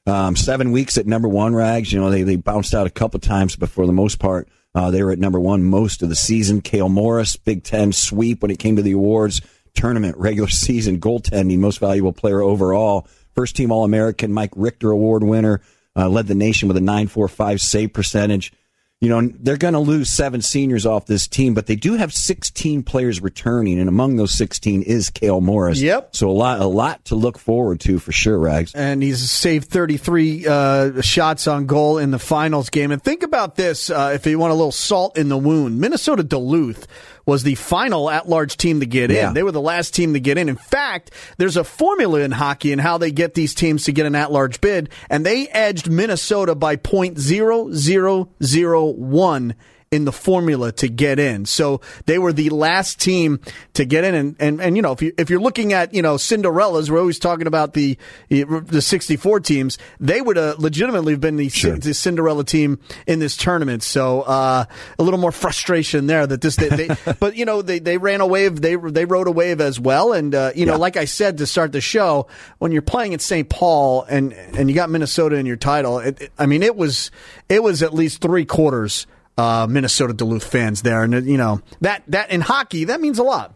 Um, 0.05 0.35
seven 0.35 0.71
weeks 0.71 0.97
at 0.97 1.05
number 1.05 1.27
one 1.27 1.53
rags. 1.53 1.93
You 1.93 1.99
know, 1.99 2.09
they, 2.09 2.23
they 2.23 2.35
bounced 2.35 2.73
out 2.73 2.87
a 2.87 2.91
couple 2.91 3.19
times, 3.19 3.55
but 3.55 3.69
for 3.69 3.85
the 3.85 3.93
most 3.93 4.19
part, 4.19 4.49
uh, 4.73 4.91
they 4.91 5.03
were 5.03 5.11
at 5.11 5.19
number 5.19 5.39
one 5.39 5.63
most 5.63 6.01
of 6.01 6.09
the 6.09 6.15
season. 6.15 6.61
Cale 6.61 6.89
Morris, 6.89 7.35
Big 7.35 7.63
Ten 7.63 7.91
sweep 7.91 8.41
when 8.41 8.51
it 8.51 8.59
came 8.59 8.75
to 8.77 8.81
the 8.81 8.93
awards, 8.93 9.41
tournament, 9.73 10.17
regular 10.17 10.49
season, 10.49 10.99
goaltending, 10.99 11.59
most 11.59 11.79
valuable 11.79 12.13
player 12.13 12.41
overall. 12.41 13.07
First 13.35 13.55
team 13.55 13.71
All 13.71 13.83
American, 13.83 14.33
Mike 14.33 14.51
Richter 14.55 14.91
Award 14.91 15.23
winner, 15.23 15.61
uh, 15.95 16.09
led 16.09 16.27
the 16.27 16.35
nation 16.35 16.67
with 16.67 16.77
a 16.77 16.81
945 16.81 17.61
save 17.61 17.93
percentage 17.93 18.53
you 19.01 19.09
know, 19.09 19.27
they're 19.39 19.57
going 19.57 19.73
to 19.73 19.79
lose 19.79 20.11
seven 20.11 20.43
seniors 20.43 20.85
off 20.85 21.07
this 21.07 21.27
team, 21.27 21.55
but 21.55 21.65
they 21.65 21.75
do 21.75 21.95
have 21.95 22.13
16 22.13 22.83
players 22.83 23.19
returning, 23.19 23.79
and 23.79 23.89
among 23.89 24.15
those 24.15 24.31
16 24.37 24.83
is 24.83 25.09
Cale 25.09 25.41
Morris. 25.41 25.81
Yep. 25.81 26.15
So 26.15 26.29
a 26.29 26.31
lot, 26.31 26.59
a 26.59 26.67
lot 26.67 27.03
to 27.05 27.15
look 27.15 27.39
forward 27.39 27.79
to 27.81 27.97
for 27.97 28.11
sure, 28.11 28.37
Rags. 28.37 28.75
And 28.75 29.01
he's 29.01 29.27
saved 29.27 29.69
33 29.69 30.45
uh, 30.45 31.01
shots 31.01 31.47
on 31.47 31.65
goal 31.65 31.97
in 31.97 32.11
the 32.11 32.19
finals 32.19 32.69
game. 32.69 32.91
And 32.91 33.01
think 33.01 33.23
about 33.23 33.55
this: 33.55 33.89
uh, 33.89 34.11
if 34.13 34.27
you 34.27 34.37
want 34.37 34.51
a 34.51 34.55
little 34.55 34.71
salt 34.71 35.17
in 35.17 35.29
the 35.29 35.37
wound, 35.37 35.81
Minnesota 35.81 36.21
Duluth 36.23 36.87
was 37.25 37.43
the 37.43 37.55
final 37.55 38.09
at-large 38.09 38.57
team 38.57 38.79
to 38.79 38.85
get 38.85 39.11
yeah. 39.11 39.29
in. 39.29 39.33
They 39.33 39.43
were 39.43 39.51
the 39.51 39.61
last 39.61 39.93
team 39.93 40.13
to 40.13 40.19
get 40.19 40.37
in. 40.37 40.49
In 40.49 40.55
fact, 40.55 41.11
there's 41.37 41.57
a 41.57 41.63
formula 41.63 42.21
in 42.21 42.31
hockey 42.31 42.71
and 42.71 42.81
how 42.81 42.97
they 42.97 43.11
get 43.11 43.33
these 43.33 43.53
teams 43.53 43.85
to 43.85 43.91
get 43.91 44.05
an 44.05 44.15
at-large 44.15 44.61
bid, 44.61 44.89
and 45.09 45.25
they 45.25 45.47
edged 45.47 45.89
Minnesota 45.89 46.55
by 46.55 46.75
point 46.75 47.19
zero 47.19 47.71
zero 47.71 48.29
zero 48.43 48.85
one 48.85 49.55
in 49.91 50.05
the 50.05 50.11
formula 50.13 50.71
to 50.71 50.87
get 50.87 51.19
in. 51.19 51.45
So 51.45 51.81
they 52.05 52.17
were 52.17 52.31
the 52.31 52.49
last 52.49 52.97
team 53.01 53.41
to 53.73 53.83
get 53.83 54.05
in. 54.05 54.15
And, 54.15 54.35
and, 54.39 54.61
and 54.61 54.77
you 54.77 54.81
know, 54.81 54.93
if 54.93 55.01
you, 55.01 55.11
if 55.17 55.29
you're 55.29 55.41
looking 55.41 55.73
at, 55.73 55.93
you 55.93 56.01
know, 56.01 56.15
Cinderellas, 56.15 56.89
we're 56.89 56.99
always 56.99 57.19
talking 57.19 57.45
about 57.45 57.73
the, 57.73 57.97
the 58.29 58.81
64 58.81 59.41
teams. 59.41 59.77
They 59.99 60.21
would 60.21 60.37
have 60.37 60.59
legitimately 60.59 61.17
been 61.17 61.35
the, 61.35 61.49
sure. 61.49 61.77
the 61.77 61.93
Cinderella 61.93 62.45
team 62.45 62.79
in 63.05 63.19
this 63.19 63.35
tournament. 63.35 63.83
So, 63.83 64.21
uh, 64.21 64.63
a 64.97 65.03
little 65.03 65.19
more 65.19 65.33
frustration 65.33 66.07
there 66.07 66.25
that 66.25 66.39
this, 66.39 66.55
they, 66.55 66.69
they 66.69 66.87
but 67.19 67.35
you 67.35 67.43
know, 67.43 67.61
they, 67.61 67.79
they 67.79 67.97
ran 67.97 68.21
a 68.21 68.27
wave, 68.27 68.61
they, 68.61 68.77
they 68.77 69.03
rode 69.03 69.27
a 69.27 69.31
wave 69.31 69.59
as 69.59 69.77
well. 69.77 70.13
And, 70.13 70.33
uh, 70.33 70.53
you 70.55 70.65
know, 70.65 70.75
yeah. 70.75 70.77
like 70.77 70.95
I 70.95 71.03
said 71.03 71.39
to 71.39 71.45
start 71.45 71.73
the 71.73 71.81
show, 71.81 72.27
when 72.59 72.71
you're 72.71 72.81
playing 72.81 73.13
at 73.13 73.19
St. 73.19 73.49
Paul 73.49 74.03
and, 74.03 74.31
and 74.31 74.69
you 74.69 74.75
got 74.75 74.89
Minnesota 74.89 75.35
in 75.35 75.45
your 75.45 75.57
title, 75.57 75.99
it, 75.99 76.21
it, 76.21 76.31
I 76.39 76.45
mean, 76.45 76.63
it 76.63 76.77
was, 76.77 77.11
it 77.49 77.61
was 77.61 77.83
at 77.83 77.93
least 77.93 78.21
three 78.21 78.45
quarters 78.45 79.05
uh, 79.37 79.67
Minnesota 79.69 80.13
Duluth 80.13 80.43
fans 80.43 80.81
there, 80.81 81.03
and 81.03 81.25
you 81.25 81.37
know 81.37 81.61
that 81.81 82.03
that 82.07 82.31
in 82.31 82.41
hockey 82.41 82.85
that 82.85 83.01
means 83.01 83.19
a 83.19 83.23
lot. 83.23 83.53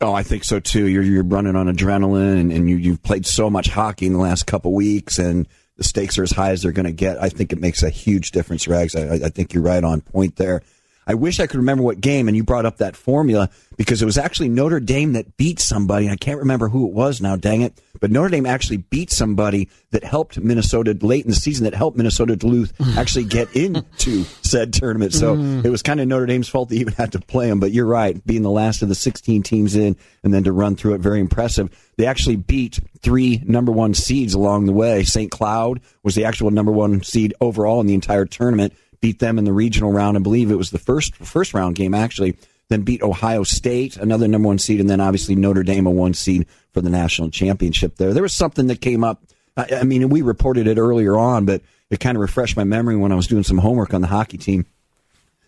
Oh, 0.00 0.12
I 0.12 0.24
think 0.24 0.42
so 0.44 0.58
too. 0.58 0.86
You're 0.86 1.02
you're 1.02 1.22
running 1.22 1.54
on 1.56 1.66
adrenaline, 1.66 2.40
and, 2.40 2.52
and 2.52 2.68
you 2.68 2.76
you've 2.76 3.02
played 3.02 3.24
so 3.24 3.48
much 3.48 3.68
hockey 3.68 4.06
in 4.06 4.12
the 4.12 4.18
last 4.18 4.46
couple 4.46 4.72
weeks, 4.72 5.18
and 5.18 5.46
the 5.76 5.84
stakes 5.84 6.18
are 6.18 6.22
as 6.22 6.32
high 6.32 6.50
as 6.50 6.62
they're 6.62 6.72
going 6.72 6.86
to 6.86 6.92
get. 6.92 7.22
I 7.22 7.28
think 7.28 7.52
it 7.52 7.60
makes 7.60 7.82
a 7.82 7.90
huge 7.90 8.32
difference, 8.32 8.66
Rags. 8.66 8.96
I, 8.96 9.14
I 9.14 9.28
think 9.28 9.54
you're 9.54 9.62
right 9.62 9.82
on 9.82 10.00
point 10.00 10.36
there. 10.36 10.62
I 11.06 11.14
wish 11.14 11.40
I 11.40 11.46
could 11.46 11.58
remember 11.58 11.82
what 11.82 12.00
game, 12.00 12.28
and 12.28 12.36
you 12.36 12.44
brought 12.44 12.66
up 12.66 12.78
that 12.78 12.96
formula 12.96 13.50
because 13.76 14.02
it 14.02 14.04
was 14.04 14.18
actually 14.18 14.48
Notre 14.48 14.80
Dame 14.80 15.14
that 15.14 15.36
beat 15.36 15.58
somebody. 15.58 16.08
I 16.08 16.16
can't 16.16 16.38
remember 16.38 16.68
who 16.68 16.86
it 16.86 16.92
was 16.92 17.20
now, 17.20 17.36
dang 17.36 17.62
it. 17.62 17.80
But 18.00 18.10
Notre 18.10 18.28
Dame 18.28 18.46
actually 18.46 18.78
beat 18.78 19.10
somebody 19.10 19.68
that 19.90 20.04
helped 20.04 20.38
Minnesota 20.38 20.96
late 21.00 21.24
in 21.24 21.30
the 21.30 21.36
season, 21.36 21.64
that 21.64 21.74
helped 21.74 21.96
Minnesota 21.96 22.36
Duluth 22.36 22.72
actually 22.96 23.24
get 23.24 23.54
into 23.56 24.24
said 24.42 24.72
tournament. 24.72 25.12
So 25.12 25.36
mm. 25.36 25.64
it 25.64 25.70
was 25.70 25.82
kind 25.82 26.00
of 26.00 26.08
Notre 26.08 26.26
Dame's 26.26 26.48
fault 26.48 26.68
they 26.68 26.76
even 26.76 26.94
had 26.94 27.12
to 27.12 27.20
play 27.20 27.48
them. 27.48 27.60
But 27.60 27.72
you're 27.72 27.86
right, 27.86 28.24
being 28.24 28.42
the 28.42 28.50
last 28.50 28.82
of 28.82 28.88
the 28.88 28.94
16 28.94 29.42
teams 29.42 29.76
in 29.76 29.96
and 30.22 30.32
then 30.32 30.44
to 30.44 30.52
run 30.52 30.76
through 30.76 30.94
it, 30.94 31.00
very 31.00 31.20
impressive. 31.20 31.70
They 31.96 32.06
actually 32.06 32.36
beat 32.36 32.80
three 33.00 33.42
number 33.44 33.72
one 33.72 33.94
seeds 33.94 34.34
along 34.34 34.66
the 34.66 34.72
way. 34.72 35.04
St. 35.04 35.30
Cloud 35.30 35.80
was 36.02 36.14
the 36.14 36.24
actual 36.24 36.50
number 36.50 36.72
one 36.72 37.02
seed 37.02 37.34
overall 37.40 37.80
in 37.80 37.86
the 37.86 37.94
entire 37.94 38.24
tournament 38.24 38.72
beat 39.02 39.18
them 39.18 39.36
in 39.36 39.44
the 39.44 39.52
regional 39.52 39.92
round. 39.92 40.16
I 40.16 40.20
believe 40.20 40.50
it 40.50 40.56
was 40.56 40.70
the 40.70 40.78
first 40.78 41.14
first 41.16 41.52
round 41.52 41.76
game 41.76 41.92
actually. 41.92 42.38
Then 42.68 42.82
beat 42.82 43.02
Ohio 43.02 43.42
State, 43.42 43.98
another 43.98 44.26
number 44.26 44.48
one 44.48 44.58
seed, 44.58 44.80
and 44.80 44.88
then 44.88 45.00
obviously 45.00 45.34
Notre 45.34 45.62
Dame, 45.62 45.84
a 45.86 45.90
one 45.90 46.14
seed 46.14 46.46
for 46.72 46.80
the 46.80 46.88
national 46.88 47.28
championship. 47.28 47.96
There, 47.96 48.14
there 48.14 48.22
was 48.22 48.32
something 48.32 48.68
that 48.68 48.80
came 48.80 49.04
up. 49.04 49.22
I, 49.58 49.80
I 49.80 49.82
mean, 49.82 50.08
we 50.08 50.22
reported 50.22 50.66
it 50.66 50.78
earlier 50.78 51.18
on, 51.18 51.44
but 51.44 51.60
it 51.90 52.00
kind 52.00 52.16
of 52.16 52.22
refreshed 52.22 52.56
my 52.56 52.64
memory 52.64 52.96
when 52.96 53.12
I 53.12 53.14
was 53.16 53.26
doing 53.26 53.42
some 53.42 53.58
homework 53.58 53.92
on 53.92 54.00
the 54.00 54.06
hockey 54.06 54.38
team. 54.38 54.64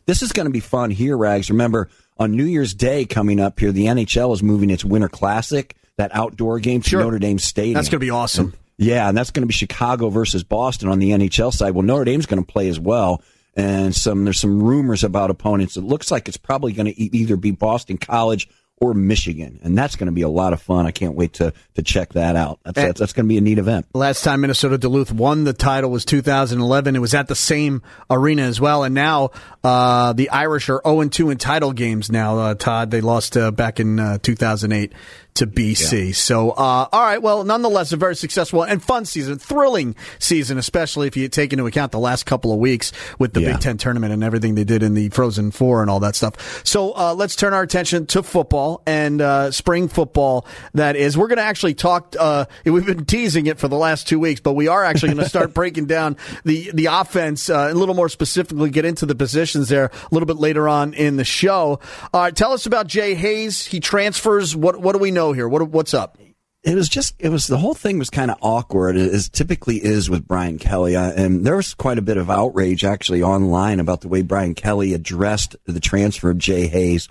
This 0.05 0.21
is 0.21 0.33
going 0.33 0.45
to 0.45 0.53
be 0.53 0.61
fun 0.61 0.91
here, 0.91 1.17
Rags. 1.17 1.49
Remember, 1.49 1.89
on 2.19 2.33
New 2.33 2.45
Year's 2.45 2.75
Day 2.75 3.07
coming 3.07 3.41
up 3.41 3.59
here, 3.59 3.73
the 3.73 3.87
NHL 3.87 4.35
is 4.35 4.43
moving 4.43 4.69
its 4.69 4.85
Winter 4.85 5.09
Classic, 5.09 5.75
that 5.97 6.15
outdoor 6.15 6.59
game, 6.59 6.83
to 6.83 6.91
sure. 6.91 7.01
Notre 7.01 7.19
Dame 7.19 7.39
Stadium. 7.39 7.75
That's 7.75 7.89
going 7.89 8.01
to 8.01 8.05
be 8.05 8.11
awesome. 8.11 8.47
And, 8.47 8.59
yeah, 8.77 9.09
and 9.09 9.17
that's 9.17 9.31
going 9.31 9.45
to 9.45 9.47
be 9.47 9.55
Chicago 9.55 10.11
versus 10.11 10.45
Boston 10.45 10.91
on 10.91 10.99
the 10.99 11.13
NHL 11.13 11.55
side. 11.55 11.71
Well, 11.71 11.85
Notre 11.85 12.05
Dame's 12.05 12.27
going 12.27 12.45
to 12.45 12.53
play 12.53 12.69
as 12.69 12.79
well 12.79 13.23
and 13.57 13.95
some 13.95 14.25
there's 14.25 14.41
some 14.41 14.63
rumors 14.63 15.05
about 15.05 15.31
opponents. 15.31 15.77
It 15.77 15.83
looks 15.83 16.11
like 16.11 16.29
it's 16.29 16.37
probably 16.37 16.73
going 16.73 16.87
to 16.87 17.01
either 17.01 17.37
be 17.37 17.51
Boston 17.51 17.99
College 17.99 18.49
or 18.81 18.93
Michigan, 18.93 19.61
and 19.63 19.79
that's 19.79 19.95
going 19.95 20.07
to 20.07 20.13
be 20.13 20.23
a 20.23 20.29
lot 20.29 20.53
of 20.53 20.61
fun. 20.61 20.85
I 20.87 20.91
can't 20.91 21.15
wait 21.15 21.35
to 21.35 21.53
to 21.75 21.83
check 21.83 22.15
that 22.15 22.35
out. 22.35 22.59
That's 22.65 22.75
that's, 22.75 23.01
that's 23.01 23.13
going 23.13 23.27
to 23.27 23.29
be 23.29 23.39
a 23.39 23.41
neat 23.41 23.59
event. 23.59 23.87
Last 23.95 24.25
time 24.25 24.41
Minnesota 24.41 24.79
Duluth 24.79 25.13
won 25.13 25.45
the 25.45 25.53
title 25.53 25.91
was 25.91 26.05
2011. 26.05 26.97
It 26.97 26.99
was 26.99 27.15
at 27.15 27.29
the 27.29 27.37
same 27.37 27.83
arena 28.11 28.43
as 28.43 28.61
well, 28.61 28.83
and 28.83 28.95
now 28.95 29.31
uh, 29.63 30.13
the 30.13 30.31
Irish 30.31 30.69
are 30.69 30.81
0 30.85 31.09
2 31.09 31.31
in 31.31 31.39
title 31.39 31.73
games. 31.73 32.11
Now, 32.11 32.39
uh, 32.39 32.55
Todd, 32.55 32.91
they 32.91 33.01
lost 33.01 33.37
uh, 33.37 33.53
back 33.53 33.79
in 33.79 34.01
uh, 34.01 34.19
2008 34.19 34.93
to 35.35 35.49
BC. 35.49 36.07
Yeah. 36.07 36.13
So, 36.13 36.51
uh, 36.51 36.89
all 36.93 37.03
right. 37.03 37.21
Well, 37.21 37.43
nonetheless, 37.43 37.93
a 37.93 37.97
very 37.97 38.15
successful 38.15 38.63
and 38.63 38.81
fun 38.81 39.05
season, 39.05 39.39
thrilling 39.39 39.97
season, 40.21 40.59
especially 40.59 41.09
if 41.09 41.17
you 41.17 41.29
take 41.29 41.53
into 41.53 41.67
account 41.67 41.91
the 41.91 41.99
last 41.99 42.25
couple 42.25 42.53
of 42.53 42.61
weeks 42.61 42.93
with 43.19 43.33
the 43.33 43.41
yeah. 43.41 43.53
Big 43.53 43.61
Ten 43.61 43.77
tournament 43.77 44.13
and 44.13 44.23
everything 44.23 44.55
they 44.55 44.63
did 44.63 44.85
in 44.85 44.95
the 44.95 45.09
Frozen 45.09 45.51
Four 45.51 45.83
and 45.83 45.91
all 45.91 45.99
that 46.01 46.15
stuff. 46.15 46.65
So, 46.65 46.93
uh, 46.97 47.15
let's 47.15 47.35
turn 47.35 47.53
our 47.53 47.63
attention 47.63 48.07
to 48.07 48.23
football 48.23 48.83
and 48.87 49.21
uh, 49.21 49.51
spring 49.51 49.89
football. 49.89 50.47
That 50.75 50.95
is, 50.95 51.19
we're 51.19 51.27
going 51.27 51.39
to 51.39 51.45
actually 51.45 51.75
talk. 51.75 52.15
Uh, 52.19 52.45
we've 52.65 52.87
been 52.87 53.05
teasing 53.05 53.47
it 53.47 53.59
for 53.59 53.67
the 53.67 53.77
last 53.77 54.07
two 54.07 54.21
weeks, 54.21 54.41
but 54.41 54.53
we 54.53 54.69
are 54.69 54.85
actually 54.85 55.15
going 55.15 55.25
to 55.25 55.29
start 55.29 55.53
breaking 55.55 55.87
down 55.87 56.17
the 56.45 56.71
the 56.73 56.87
offense 56.87 57.51
uh, 57.51 57.71
a 57.73 57.75
little 57.75 57.97
more 57.97 58.09
specifically. 58.09 58.71
Get 58.71 58.85
into 58.85 59.05
the 59.05 59.17
positions 59.17 59.69
there 59.69 59.87
a 59.87 60.09
little 60.13 60.27
bit 60.27 60.37
later 60.37 60.69
on 60.69 60.95
in 60.95 61.17
the 61.17 61.25
show. 61.25 61.81
All 62.13 62.21
right, 62.23 62.35
tell 62.35 62.53
us 62.53 62.67
about 62.67 62.87
Jay 62.87 63.15
Hayes. 63.15 63.67
He 63.67 63.81
transfers. 63.81 64.55
What 64.55 64.81
what 64.81 64.93
do 64.93 64.99
we 65.01 65.11
know? 65.11 65.24
Here? 65.33 65.49
What 65.49 65.69
what's 65.69 65.95
up? 65.95 66.19
It 66.63 66.75
was 66.75 66.89
just 66.89 67.15
it 67.19 67.29
was 67.29 67.47
the 67.47 67.59
whole 67.59 67.75
thing 67.75 67.99
was 67.99 68.11
kind 68.11 68.31
of 68.31 68.39
awkward 68.41 68.97
as 68.97 69.29
typically 69.29 69.77
is 69.77 70.09
with 70.09 70.27
Brian 70.27 70.59
Kelly, 70.59 70.97
and 70.97 71.45
there 71.45 71.57
was 71.57 71.75
quite 71.75 71.99
a 71.99 72.03
bit 72.03 72.17
of 72.17 72.31
outrage 72.31 72.85
actually 72.85 73.23
online 73.23 73.81
about 73.81 74.01
the 74.01 74.09
way 74.09 74.23
Brian 74.23 74.55
Kelly 74.55 74.95
addressed 74.95 75.57
the 75.67 75.81
transfer 75.81 76.31
of 76.31 76.39
Jay 76.39 76.67
Hayes. 76.67 77.09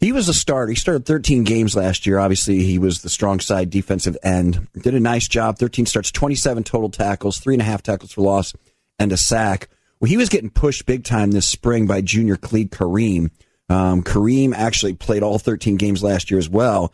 He 0.00 0.12
was 0.12 0.28
a 0.28 0.34
starter. 0.34 0.70
He 0.70 0.76
started 0.76 1.06
13 1.06 1.44
games 1.44 1.76
last 1.76 2.06
year. 2.06 2.18
Obviously, 2.18 2.62
he 2.62 2.78
was 2.78 3.02
the 3.02 3.08
strong 3.08 3.40
side 3.40 3.70
defensive 3.70 4.16
end. 4.22 4.66
Did 4.74 4.94
a 4.94 5.00
nice 5.00 5.28
job. 5.28 5.58
13 5.58 5.86
starts, 5.86 6.10
27 6.10 6.64
total 6.64 6.90
tackles, 6.90 7.38
three 7.38 7.54
and 7.54 7.62
a 7.62 7.64
half 7.64 7.82
tackles 7.82 8.12
for 8.12 8.22
loss, 8.22 8.54
and 8.98 9.12
a 9.12 9.16
sack. 9.16 9.68
Well, 10.00 10.08
he 10.08 10.16
was 10.16 10.28
getting 10.28 10.50
pushed 10.50 10.86
big 10.86 11.04
time 11.04 11.30
this 11.30 11.46
spring 11.46 11.86
by 11.86 12.00
junior 12.00 12.36
Khalid 12.36 12.70
Kareem. 12.70 13.30
Um, 13.68 14.02
Kareem 14.02 14.54
actually 14.54 14.94
played 14.94 15.22
all 15.22 15.38
13 15.38 15.76
games 15.76 16.02
last 16.02 16.30
year 16.30 16.38
as 16.38 16.48
well 16.48 16.92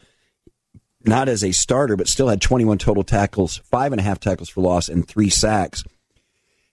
not 1.04 1.28
as 1.28 1.42
a 1.42 1.52
starter, 1.52 1.96
but 1.96 2.08
still 2.08 2.28
had 2.28 2.40
21 2.40 2.78
total 2.78 3.04
tackles, 3.04 3.58
five 3.58 3.92
and 3.92 4.00
a 4.00 4.04
half 4.04 4.20
tackles 4.20 4.48
for 4.48 4.60
loss, 4.60 4.88
and 4.88 5.06
three 5.06 5.30
sacks. 5.30 5.84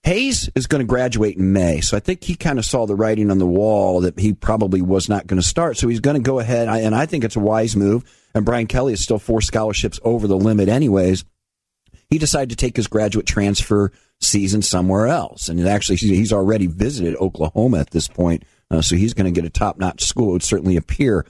Hayes 0.03 0.49
is 0.55 0.67
going 0.67 0.79
to 0.79 0.87
graduate 0.87 1.37
in 1.37 1.51
May, 1.51 1.81
so 1.81 1.97
I 1.97 1.99
think 1.99 2.23
he 2.23 2.35
kind 2.35 2.59
of 2.59 2.65
saw 2.65 2.85
the 2.85 2.95
writing 2.95 3.29
on 3.29 3.39
the 3.39 3.47
wall 3.47 4.01
that 4.01 4.17
he 4.17 4.33
probably 4.33 4.81
was 4.81 5.09
not 5.09 5.27
going 5.27 5.41
to 5.41 5.45
start. 5.45 5.77
So 5.77 5.87
he's 5.87 5.99
going 5.99 6.15
to 6.15 6.23
go 6.23 6.39
ahead, 6.39 6.69
and 6.69 6.95
I 6.95 7.05
think 7.05 7.23
it's 7.23 7.35
a 7.35 7.41
wise 7.41 7.75
move. 7.75 8.03
And 8.33 8.45
Brian 8.45 8.67
Kelly 8.67 8.93
is 8.93 9.03
still 9.03 9.19
four 9.19 9.41
scholarships 9.41 9.99
over 10.03 10.27
the 10.27 10.37
limit, 10.37 10.69
anyways. 10.69 11.25
He 12.09 12.19
decided 12.19 12.51
to 12.51 12.55
take 12.55 12.77
his 12.77 12.87
graduate 12.87 13.25
transfer 13.25 13.91
season 14.21 14.61
somewhere 14.61 15.07
else, 15.07 15.49
and 15.49 15.67
actually 15.67 15.97
he's 15.97 16.31
already 16.31 16.67
visited 16.67 17.17
Oklahoma 17.17 17.79
at 17.79 17.89
this 17.89 18.07
point, 18.07 18.43
uh, 18.71 18.81
so 18.81 18.95
he's 18.95 19.13
going 19.13 19.31
to 19.31 19.41
get 19.41 19.47
a 19.47 19.49
top-notch 19.49 20.03
school. 20.03 20.29
It 20.29 20.33
would 20.33 20.43
certainly 20.43 20.77
appear. 20.77 21.25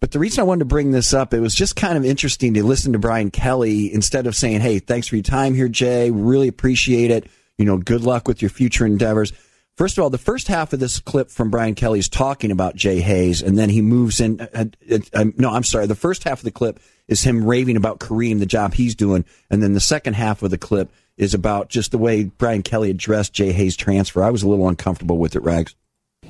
But 0.00 0.12
the 0.12 0.18
reason 0.18 0.40
I 0.40 0.44
wanted 0.44 0.60
to 0.60 0.64
bring 0.64 0.90
this 0.90 1.12
up, 1.12 1.34
it 1.34 1.40
was 1.40 1.54
just 1.54 1.76
kind 1.76 1.98
of 1.98 2.04
interesting 2.04 2.54
to 2.54 2.64
listen 2.64 2.94
to 2.94 2.98
Brian 2.98 3.30
Kelly 3.30 3.92
instead 3.92 4.26
of 4.26 4.34
saying, 4.34 4.60
Hey, 4.60 4.78
thanks 4.78 5.06
for 5.06 5.16
your 5.16 5.22
time 5.22 5.54
here, 5.54 5.68
Jay. 5.68 6.10
Really 6.10 6.48
appreciate 6.48 7.10
it. 7.10 7.26
You 7.58 7.66
know, 7.66 7.76
good 7.76 8.02
luck 8.02 8.26
with 8.26 8.40
your 8.40 8.48
future 8.48 8.86
endeavors. 8.86 9.32
First 9.76 9.96
of 9.96 10.04
all, 10.04 10.10
the 10.10 10.18
first 10.18 10.48
half 10.48 10.72
of 10.72 10.80
this 10.80 11.00
clip 11.00 11.30
from 11.30 11.50
Brian 11.50 11.74
Kelly 11.74 11.98
is 11.98 12.08
talking 12.08 12.50
about 12.50 12.76
Jay 12.76 13.00
Hayes, 13.00 13.40
and 13.40 13.56
then 13.56 13.70
he 13.70 13.80
moves 13.80 14.20
in. 14.20 14.40
Uh, 14.40 14.66
uh, 14.90 14.98
uh, 15.14 15.24
no, 15.36 15.50
I'm 15.50 15.64
sorry. 15.64 15.86
The 15.86 15.94
first 15.94 16.24
half 16.24 16.40
of 16.40 16.44
the 16.44 16.50
clip 16.50 16.80
is 17.08 17.22
him 17.22 17.44
raving 17.44 17.76
about 17.76 17.98
Kareem, 17.98 18.40
the 18.40 18.46
job 18.46 18.74
he's 18.74 18.94
doing, 18.94 19.24
and 19.50 19.62
then 19.62 19.72
the 19.72 19.80
second 19.80 20.14
half 20.14 20.42
of 20.42 20.50
the 20.50 20.58
clip 20.58 20.92
is 21.16 21.34
about 21.34 21.68
just 21.68 21.92
the 21.92 21.98
way 21.98 22.24
Brian 22.24 22.62
Kelly 22.62 22.90
addressed 22.90 23.32
Jay 23.32 23.52
Hayes' 23.52 23.76
transfer. 23.76 24.22
I 24.22 24.30
was 24.30 24.42
a 24.42 24.48
little 24.48 24.68
uncomfortable 24.68 25.18
with 25.18 25.36
it, 25.36 25.42
Rags. 25.42 25.74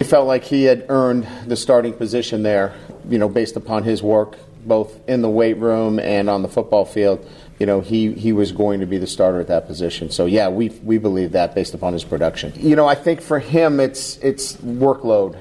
He 0.01 0.05
felt 0.05 0.27
like 0.27 0.45
he 0.45 0.65
had 0.65 0.87
earned 0.89 1.29
the 1.47 1.57
starting 1.57 1.93
position 1.93 2.43
there, 2.43 2.75
you 3.09 3.19
know, 3.19 3.29
based 3.29 3.55
upon 3.57 3.85
his 3.85 4.03
work 4.03 4.37
both 4.65 5.09
in 5.09 5.23
the 5.23 5.29
weight 5.29 5.57
room 5.59 5.99
and 5.99 6.29
on 6.29 6.43
the 6.43 6.49
football 6.49 6.85
field. 6.85 7.29
You 7.59 7.67
know, 7.67 7.81
he, 7.81 8.13
he 8.15 8.33
was 8.33 8.53
going 8.53 8.81
to 8.81 8.87
be 8.87 8.99
the 8.99 9.07
starter 9.07 9.41
at 9.41 9.49
that 9.49 9.67
position. 9.67 10.11
So 10.11 10.27
yeah, 10.27 10.49
we 10.49 10.71
we 10.83 10.99
believe 10.99 11.33
that 11.33 11.55
based 11.55 11.75
upon 11.75 11.93
his 11.93 12.05
production. 12.05 12.53
You 12.57 12.77
know, 12.77 12.87
I 12.87 12.95
think 12.95 13.21
for 13.21 13.39
him 13.39 13.81
it's 13.81 14.17
it's 14.19 14.57
workload. 14.57 15.37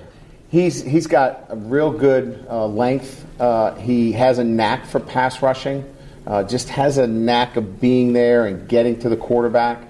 He's 0.49 0.83
he's 0.83 1.07
got 1.07 1.45
a 1.49 1.55
real 1.55 1.91
good 1.91 2.45
uh, 2.49 2.67
length. 2.67 3.25
Uh, 3.39 3.75
he 3.75 4.11
has 4.13 4.39
a 4.39 4.43
knack 4.43 4.85
for 4.85 4.99
pass 4.99 5.41
rushing. 5.41 5.85
Uh, 6.27 6.43
just 6.43 6.67
has 6.69 6.97
a 6.97 7.07
knack 7.07 7.55
of 7.55 7.79
being 7.79 8.11
there 8.11 8.45
and 8.45 8.67
getting 8.67 8.99
to 8.99 9.09
the 9.09 9.17
quarterback. 9.17 9.81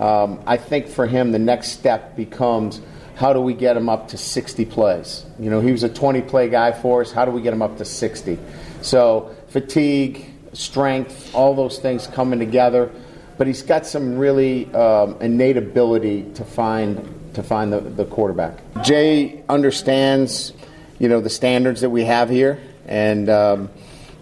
Um, 0.00 0.42
I 0.46 0.56
think 0.56 0.88
for 0.88 1.06
him, 1.06 1.30
the 1.30 1.38
next 1.38 1.70
step 1.70 2.16
becomes 2.16 2.80
how 3.16 3.32
do 3.32 3.40
we 3.40 3.54
get 3.54 3.76
him 3.78 3.88
up 3.88 4.08
to 4.08 4.18
60 4.18 4.66
plays? 4.66 5.24
You 5.38 5.48
know, 5.48 5.60
he 5.60 5.72
was 5.72 5.82
a 5.82 5.88
20 5.88 6.20
play 6.22 6.50
guy 6.50 6.72
for 6.72 7.00
us. 7.00 7.10
How 7.10 7.24
do 7.24 7.30
we 7.30 7.40
get 7.40 7.52
him 7.54 7.62
up 7.62 7.78
to 7.78 7.84
60? 7.84 8.38
So, 8.82 9.34
fatigue, 9.48 10.26
strength, 10.52 11.34
all 11.34 11.54
those 11.54 11.78
things 11.78 12.06
coming 12.06 12.38
together. 12.38 12.92
But 13.38 13.46
he's 13.46 13.62
got 13.62 13.86
some 13.86 14.18
really 14.18 14.72
um, 14.74 15.16
innate 15.20 15.56
ability 15.56 16.30
to 16.34 16.44
find 16.44 17.12
to 17.34 17.42
find 17.42 17.72
the, 17.72 17.80
the 17.80 18.06
quarterback. 18.06 18.60
Jay 18.82 19.42
understands, 19.46 20.54
you 20.98 21.08
know, 21.08 21.20
the 21.20 21.28
standards 21.28 21.82
that 21.82 21.90
we 21.90 22.04
have 22.04 22.30
here, 22.30 22.58
and 22.86 23.28
um, 23.28 23.70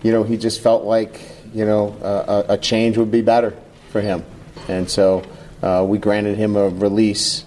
you 0.02 0.10
know, 0.10 0.24
he 0.24 0.36
just 0.36 0.60
felt 0.60 0.84
like 0.84 1.20
you 1.52 1.64
know 1.64 1.96
a, 2.48 2.54
a 2.54 2.58
change 2.58 2.96
would 2.96 3.12
be 3.12 3.22
better 3.22 3.56
for 3.90 4.00
him, 4.00 4.24
and 4.68 4.90
so 4.90 5.22
uh, 5.62 5.84
we 5.86 5.98
granted 5.98 6.36
him 6.36 6.56
a 6.56 6.68
release 6.68 7.44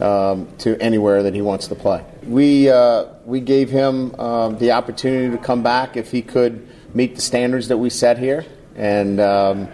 um, 0.00 0.48
to 0.58 0.80
anywhere 0.80 1.22
that 1.22 1.34
he 1.34 1.42
wants 1.42 1.68
to 1.68 1.74
play. 1.74 2.04
We, 2.24 2.68
uh, 2.68 3.06
we 3.24 3.40
gave 3.40 3.70
him 3.70 4.14
um, 4.18 4.58
the 4.58 4.72
opportunity 4.72 5.36
to 5.36 5.42
come 5.42 5.62
back 5.62 5.96
if 5.96 6.10
he 6.10 6.22
could 6.22 6.68
meet 6.94 7.16
the 7.16 7.22
standards 7.22 7.68
that 7.68 7.78
we 7.78 7.90
set 7.90 8.18
here. 8.18 8.44
And, 8.76 9.20
um, 9.20 9.68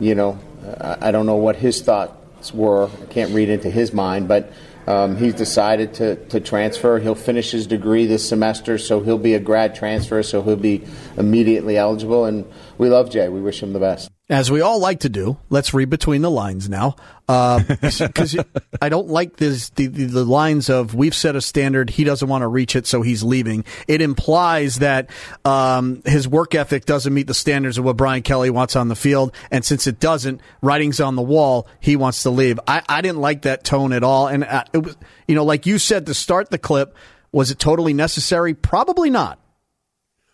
you 0.00 0.14
know, 0.14 0.38
I, 0.80 1.08
I 1.08 1.10
don't 1.10 1.26
know 1.26 1.36
what 1.36 1.56
his 1.56 1.82
thoughts 1.82 2.52
were. 2.52 2.88
I 2.88 3.06
can't 3.06 3.32
read 3.32 3.48
into 3.48 3.70
his 3.70 3.92
mind, 3.92 4.28
but 4.28 4.52
um, 4.86 5.16
he's 5.16 5.34
decided 5.34 5.94
to, 5.94 6.16
to 6.26 6.40
transfer. 6.40 6.98
He'll 6.98 7.14
finish 7.14 7.50
his 7.50 7.66
degree 7.66 8.06
this 8.06 8.26
semester, 8.26 8.78
so 8.78 9.00
he'll 9.00 9.18
be 9.18 9.34
a 9.34 9.40
grad 9.40 9.74
transfer, 9.74 10.22
so 10.22 10.42
he'll 10.42 10.56
be 10.56 10.84
immediately 11.16 11.76
eligible. 11.76 12.24
And 12.24 12.44
we 12.78 12.88
love 12.88 13.10
Jay. 13.10 13.28
We 13.28 13.40
wish 13.40 13.62
him 13.62 13.72
the 13.72 13.80
best 13.80 14.10
as 14.28 14.50
we 14.50 14.60
all 14.60 14.80
like 14.80 15.00
to 15.00 15.08
do, 15.08 15.38
let's 15.50 15.72
read 15.72 15.88
between 15.88 16.20
the 16.20 16.30
lines 16.30 16.68
now. 16.68 16.96
Because 17.26 18.36
uh, 18.36 18.42
I 18.82 18.88
don't 18.88 19.06
like 19.08 19.36
this, 19.36 19.70
the, 19.70 19.86
the, 19.86 20.06
the, 20.06 20.24
lines 20.24 20.68
of 20.68 20.94
we've 20.94 21.14
set 21.14 21.36
a 21.36 21.40
standard, 21.40 21.90
he 21.90 22.02
doesn't 22.02 22.28
want 22.28 22.42
to 22.42 22.48
reach 22.48 22.74
it, 22.74 22.86
so 22.86 23.02
he's 23.02 23.22
leaving. 23.22 23.64
It 23.86 24.00
implies 24.00 24.76
that 24.76 25.10
um, 25.44 26.02
his 26.04 26.26
work 26.26 26.56
ethic 26.56 26.86
doesn't 26.86 27.14
meet 27.14 27.28
the 27.28 27.34
standards 27.34 27.78
of 27.78 27.84
what 27.84 27.96
Brian 27.96 28.22
Kelly 28.22 28.50
wants 28.50 28.74
on 28.74 28.88
the 28.88 28.96
field. 28.96 29.32
And 29.52 29.64
since 29.64 29.86
it 29.86 30.00
doesn't, 30.00 30.40
writing's 30.60 31.00
on 31.00 31.14
the 31.14 31.22
wall, 31.22 31.68
he 31.78 31.94
wants 31.94 32.24
to 32.24 32.30
leave. 32.30 32.58
I, 32.66 32.82
I 32.88 33.02
didn't 33.02 33.20
like 33.20 33.42
that 33.42 33.62
tone 33.62 33.92
at 33.92 34.02
all. 34.02 34.26
And 34.26 34.42
uh, 34.42 34.64
it 34.72 34.78
was, 34.78 34.96
you 35.28 35.36
know, 35.36 35.44
like 35.44 35.66
you 35.66 35.78
said 35.78 36.06
to 36.06 36.14
start 36.14 36.50
the 36.50 36.58
clip, 36.58 36.96
was 37.30 37.52
it 37.52 37.60
totally 37.60 37.92
necessary? 37.92 38.54
Probably 38.54 39.10
not. 39.10 39.38